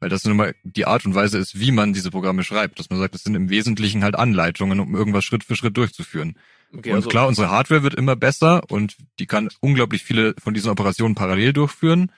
Weil 0.00 0.08
das 0.08 0.24
nun 0.24 0.38
mal 0.38 0.54
die 0.64 0.86
Art 0.86 1.04
und 1.04 1.14
Weise 1.14 1.36
ist, 1.36 1.60
wie 1.60 1.70
man 1.70 1.92
diese 1.92 2.10
Programme 2.10 2.44
schreibt. 2.44 2.78
Dass 2.78 2.88
man 2.88 2.98
sagt, 2.98 3.14
das 3.14 3.24
sind 3.24 3.34
im 3.34 3.50
Wesentlichen 3.50 4.02
halt 4.02 4.16
Anleitungen, 4.16 4.80
um 4.80 4.94
irgendwas 4.94 5.22
Schritt 5.22 5.44
für 5.44 5.54
Schritt 5.54 5.76
durchzuführen. 5.76 6.38
Okay, 6.72 6.92
und 6.92 6.96
also- 6.96 7.10
klar, 7.10 7.28
unsere 7.28 7.50
Hardware 7.50 7.82
wird 7.82 7.92
immer 7.92 8.16
besser 8.16 8.62
und 8.70 8.96
die 9.18 9.26
kann 9.26 9.50
unglaublich 9.60 10.02
viele 10.02 10.34
von 10.42 10.54
diesen 10.54 10.70
Operationen 10.70 11.14
parallel 11.14 11.52
durchführen. 11.52 12.10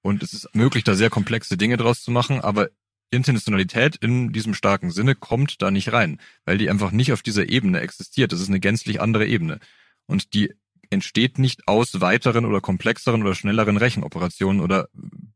Und 0.00 0.22
es 0.22 0.32
ist 0.32 0.54
möglich, 0.54 0.84
da 0.84 0.94
sehr 0.94 1.10
komplexe 1.10 1.56
Dinge 1.56 1.76
draus 1.76 2.04
zu 2.04 2.12
machen, 2.12 2.40
aber 2.40 2.68
Intentionalität 3.12 3.96
in 3.96 4.32
diesem 4.32 4.54
starken 4.54 4.90
Sinne 4.90 5.14
kommt 5.14 5.62
da 5.62 5.70
nicht 5.70 5.92
rein, 5.92 6.18
weil 6.44 6.58
die 6.58 6.70
einfach 6.70 6.90
nicht 6.90 7.12
auf 7.12 7.22
dieser 7.22 7.48
Ebene 7.48 7.80
existiert. 7.80 8.32
Das 8.32 8.40
ist 8.40 8.48
eine 8.48 8.60
gänzlich 8.60 9.00
andere 9.00 9.26
Ebene. 9.26 9.60
Und 10.06 10.34
die 10.34 10.54
entsteht 10.90 11.38
nicht 11.38 11.68
aus 11.68 12.00
weiteren 12.00 12.44
oder 12.44 12.60
komplexeren 12.60 13.22
oder 13.22 13.34
schnelleren 13.34 13.76
Rechenoperationen 13.76 14.60
oder 14.60 14.88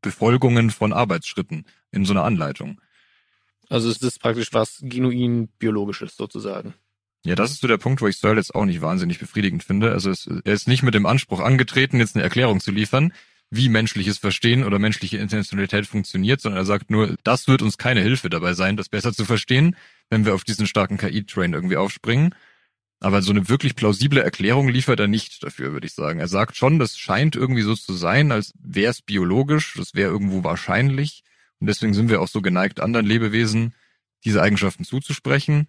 Befolgungen 0.02 0.70
von 0.70 0.92
Arbeitsschritten 0.92 1.64
in 1.92 2.04
so 2.04 2.12
einer 2.12 2.24
Anleitung. 2.24 2.80
Also 3.68 3.90
es 3.90 3.98
ist 4.02 4.20
praktisch 4.20 4.52
was 4.52 4.78
genuin 4.82 5.48
biologisches 5.58 6.16
sozusagen. 6.16 6.74
Ja, 7.24 7.34
das 7.34 7.50
ist 7.50 7.60
so 7.60 7.66
der 7.66 7.78
Punkt, 7.78 8.00
wo 8.00 8.06
ich 8.06 8.18
Searle 8.18 8.38
jetzt 8.38 8.54
auch 8.54 8.64
nicht 8.64 8.82
wahnsinnig 8.82 9.18
befriedigend 9.18 9.64
finde. 9.64 9.90
Also 9.92 10.10
es, 10.10 10.28
er 10.44 10.52
ist 10.52 10.68
nicht 10.68 10.84
mit 10.84 10.94
dem 10.94 11.06
Anspruch 11.06 11.40
angetreten, 11.40 11.98
jetzt 11.98 12.14
eine 12.14 12.22
Erklärung 12.22 12.60
zu 12.60 12.70
liefern, 12.70 13.12
wie 13.50 13.68
menschliches 13.68 14.18
Verstehen 14.18 14.64
oder 14.64 14.78
menschliche 14.78 15.18
Intentionalität 15.18 15.86
funktioniert, 15.86 16.40
sondern 16.40 16.60
er 16.60 16.66
sagt 16.66 16.90
nur, 16.90 17.16
das 17.22 17.46
wird 17.46 17.62
uns 17.62 17.78
keine 17.78 18.00
Hilfe 18.00 18.28
dabei 18.28 18.54
sein, 18.54 18.76
das 18.76 18.88
besser 18.88 19.12
zu 19.12 19.24
verstehen, 19.24 19.76
wenn 20.10 20.24
wir 20.24 20.34
auf 20.34 20.44
diesen 20.44 20.66
starken 20.66 20.98
KI-Train 20.98 21.52
irgendwie 21.52 21.76
aufspringen. 21.76 22.34
Aber 22.98 23.22
so 23.22 23.30
eine 23.30 23.48
wirklich 23.48 23.76
plausible 23.76 24.22
Erklärung 24.22 24.68
liefert 24.68 24.98
er 24.98 25.06
nicht 25.06 25.42
dafür, 25.42 25.72
würde 25.72 25.86
ich 25.86 25.92
sagen. 25.92 26.18
Er 26.18 26.28
sagt 26.28 26.56
schon, 26.56 26.78
das 26.78 26.96
scheint 26.96 27.36
irgendwie 27.36 27.62
so 27.62 27.74
zu 27.74 27.92
sein, 27.92 28.32
als 28.32 28.52
wäre 28.58 28.90
es 28.90 29.02
biologisch, 29.02 29.74
das 29.76 29.94
wäre 29.94 30.10
irgendwo 30.10 30.44
wahrscheinlich. 30.44 31.22
Und 31.60 31.68
deswegen 31.68 31.94
sind 31.94 32.08
wir 32.08 32.20
auch 32.20 32.28
so 32.28 32.40
geneigt, 32.40 32.80
anderen 32.80 33.06
Lebewesen 33.06 33.74
diese 34.24 34.42
Eigenschaften 34.42 34.84
zuzusprechen. 34.84 35.68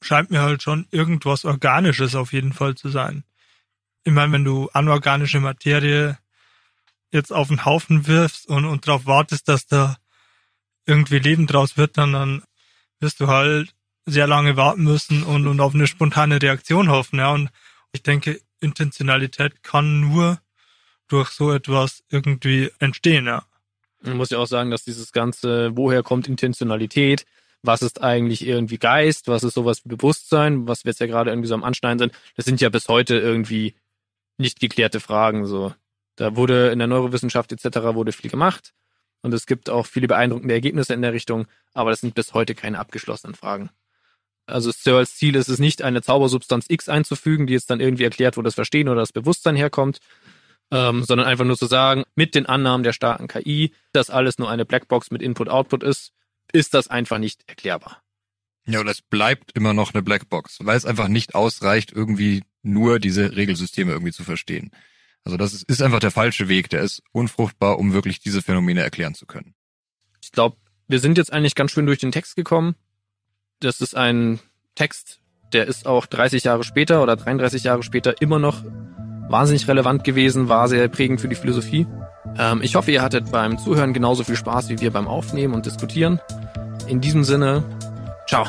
scheint 0.00 0.30
mir 0.30 0.40
halt 0.40 0.62
schon 0.62 0.86
irgendwas 0.90 1.44
Organisches 1.44 2.14
auf 2.14 2.32
jeden 2.32 2.52
Fall 2.52 2.74
zu 2.74 2.88
sein. 2.88 3.24
Ich 4.04 4.12
meine, 4.12 4.32
wenn 4.32 4.44
du 4.44 4.68
anorganische 4.72 5.40
Materie 5.40 6.16
jetzt 7.12 7.32
auf 7.32 7.48
den 7.48 7.64
Haufen 7.64 8.06
wirfst 8.06 8.48
und, 8.48 8.64
und 8.64 8.86
darauf 8.86 9.06
wartest, 9.06 9.48
dass 9.48 9.66
da 9.66 9.96
irgendwie 10.86 11.18
Leben 11.18 11.46
draus 11.46 11.76
wird, 11.76 11.98
dann, 11.98 12.12
dann 12.12 12.42
wirst 13.00 13.20
du 13.20 13.26
halt 13.26 13.74
sehr 14.06 14.26
lange 14.26 14.56
warten 14.56 14.84
müssen 14.84 15.24
und, 15.24 15.46
und 15.46 15.60
auf 15.60 15.74
eine 15.74 15.86
spontane 15.86 16.40
Reaktion 16.40 16.88
hoffen. 16.90 17.18
Ja. 17.18 17.32
Und 17.32 17.50
ich 17.92 18.02
denke, 18.02 18.40
Intentionalität 18.60 19.62
kann 19.62 20.00
nur 20.00 20.40
durch 21.08 21.30
so 21.30 21.52
etwas 21.52 22.04
irgendwie 22.08 22.70
entstehen. 22.78 23.26
Ja. 23.26 23.44
Man 24.02 24.16
muss 24.16 24.30
ja 24.30 24.38
auch 24.38 24.46
sagen, 24.46 24.70
dass 24.70 24.84
dieses 24.84 25.12
ganze, 25.12 25.76
woher 25.76 26.02
kommt 26.02 26.28
Intentionalität, 26.28 27.26
was 27.62 27.82
ist 27.82 28.02
eigentlich 28.02 28.46
irgendwie 28.46 28.78
Geist, 28.78 29.26
was 29.26 29.42
ist 29.42 29.54
sowas 29.54 29.84
wie 29.84 29.88
Bewusstsein, 29.88 30.68
was 30.68 30.84
wir 30.84 30.90
jetzt 30.90 31.00
ja 31.00 31.06
gerade 31.06 31.30
irgendwie 31.30 31.48
so 31.48 31.54
am 31.54 31.64
Anschneiden 31.64 31.98
sind, 31.98 32.12
das 32.36 32.44
sind 32.44 32.60
ja 32.60 32.68
bis 32.68 32.88
heute 32.88 33.18
irgendwie 33.18 33.74
nicht 34.38 34.60
geklärte 34.60 35.00
Fragen. 35.00 35.46
So, 35.46 35.74
da 36.16 36.36
wurde 36.36 36.70
in 36.70 36.78
der 36.78 36.88
Neurowissenschaft 36.88 37.52
etc. 37.52 37.78
wurde 37.94 38.12
viel 38.12 38.30
gemacht 38.30 38.72
und 39.22 39.32
es 39.32 39.46
gibt 39.46 39.70
auch 39.70 39.86
viele 39.86 40.08
beeindruckende 40.08 40.54
Ergebnisse 40.54 40.94
in 40.94 41.02
der 41.02 41.12
Richtung, 41.12 41.46
aber 41.74 41.90
das 41.90 42.00
sind 42.00 42.14
bis 42.14 42.34
heute 42.34 42.54
keine 42.54 42.78
abgeschlossenen 42.78 43.34
Fragen. 43.34 43.70
Also 44.46 44.70
Searles 44.70 45.16
Ziel 45.16 45.34
ist 45.34 45.48
es 45.48 45.58
nicht, 45.58 45.82
eine 45.82 46.02
Zaubersubstanz 46.02 46.66
X 46.68 46.88
einzufügen, 46.88 47.46
die 47.46 47.52
jetzt 47.52 47.68
dann 47.68 47.80
irgendwie 47.80 48.04
erklärt, 48.04 48.36
wo 48.36 48.42
das 48.42 48.54
Verstehen 48.54 48.88
oder 48.88 49.00
das 49.00 49.12
Bewusstsein 49.12 49.56
herkommt, 49.56 49.98
ähm, 50.70 51.02
sondern 51.02 51.26
einfach 51.26 51.44
nur 51.44 51.56
zu 51.56 51.66
sagen, 51.66 52.04
mit 52.14 52.34
den 52.34 52.46
Annahmen 52.46 52.84
der 52.84 52.92
starken 52.92 53.28
KI, 53.28 53.72
dass 53.92 54.10
alles 54.10 54.38
nur 54.38 54.48
eine 54.48 54.64
Blackbox 54.64 55.10
mit 55.10 55.22
Input-Output 55.22 55.82
ist, 55.82 56.12
ist 56.52 56.74
das 56.74 56.88
einfach 56.88 57.18
nicht 57.18 57.42
erklärbar. 57.48 58.02
Ja, 58.66 58.80
und 58.80 58.88
es 58.88 59.02
bleibt 59.02 59.52
immer 59.52 59.74
noch 59.74 59.94
eine 59.94 60.02
Blackbox, 60.02 60.58
weil 60.62 60.76
es 60.76 60.84
einfach 60.84 61.08
nicht 61.08 61.34
ausreicht, 61.34 61.92
irgendwie 61.92 62.42
nur 62.62 62.98
diese 62.98 63.36
Regelsysteme 63.36 63.92
irgendwie 63.92 64.12
zu 64.12 64.24
verstehen. 64.24 64.72
Also 65.26 65.36
das 65.36 65.64
ist, 65.64 65.82
einfach 65.82 65.98
der 65.98 66.12
falsche 66.12 66.48
Weg, 66.48 66.70
der 66.70 66.82
ist 66.82 67.02
unfruchtbar, 67.10 67.80
um 67.80 67.92
wirklich 67.92 68.20
diese 68.20 68.42
Phänomene 68.42 68.82
erklären 68.82 69.12
zu 69.12 69.26
können. 69.26 69.56
Ich 70.22 70.30
glaube, 70.30 70.56
wir 70.86 71.00
sind 71.00 71.18
jetzt 71.18 71.32
eigentlich 71.32 71.56
ganz 71.56 71.72
schön 71.72 71.84
durch 71.84 71.98
den 71.98 72.12
Text 72.12 72.36
gekommen. 72.36 72.76
Das 73.58 73.80
ist 73.80 73.96
ein 73.96 74.38
Text, 74.76 75.18
der 75.52 75.66
ist 75.66 75.84
auch 75.84 76.06
30 76.06 76.44
Jahre 76.44 76.62
später 76.62 77.02
oder 77.02 77.16
33 77.16 77.64
Jahre 77.64 77.82
später 77.82 78.22
immer 78.22 78.38
noch 78.38 78.62
wahnsinnig 79.28 79.66
relevant 79.66 80.04
gewesen, 80.04 80.48
war 80.48 80.68
sehr 80.68 80.86
prägend 80.86 81.20
für 81.20 81.28
die 81.28 81.34
Philosophie. 81.34 81.88
Ähm, 82.38 82.62
ich 82.62 82.76
hoffe, 82.76 82.92
ihr 82.92 83.02
hattet 83.02 83.32
beim 83.32 83.58
Zuhören 83.58 83.92
genauso 83.92 84.22
viel 84.22 84.36
Spaß 84.36 84.68
wie 84.68 84.80
wir 84.80 84.92
beim 84.92 85.08
Aufnehmen 85.08 85.54
und 85.54 85.66
Diskutieren. 85.66 86.20
In 86.86 87.00
diesem 87.00 87.24
Sinne, 87.24 87.64
ciao. 88.28 88.46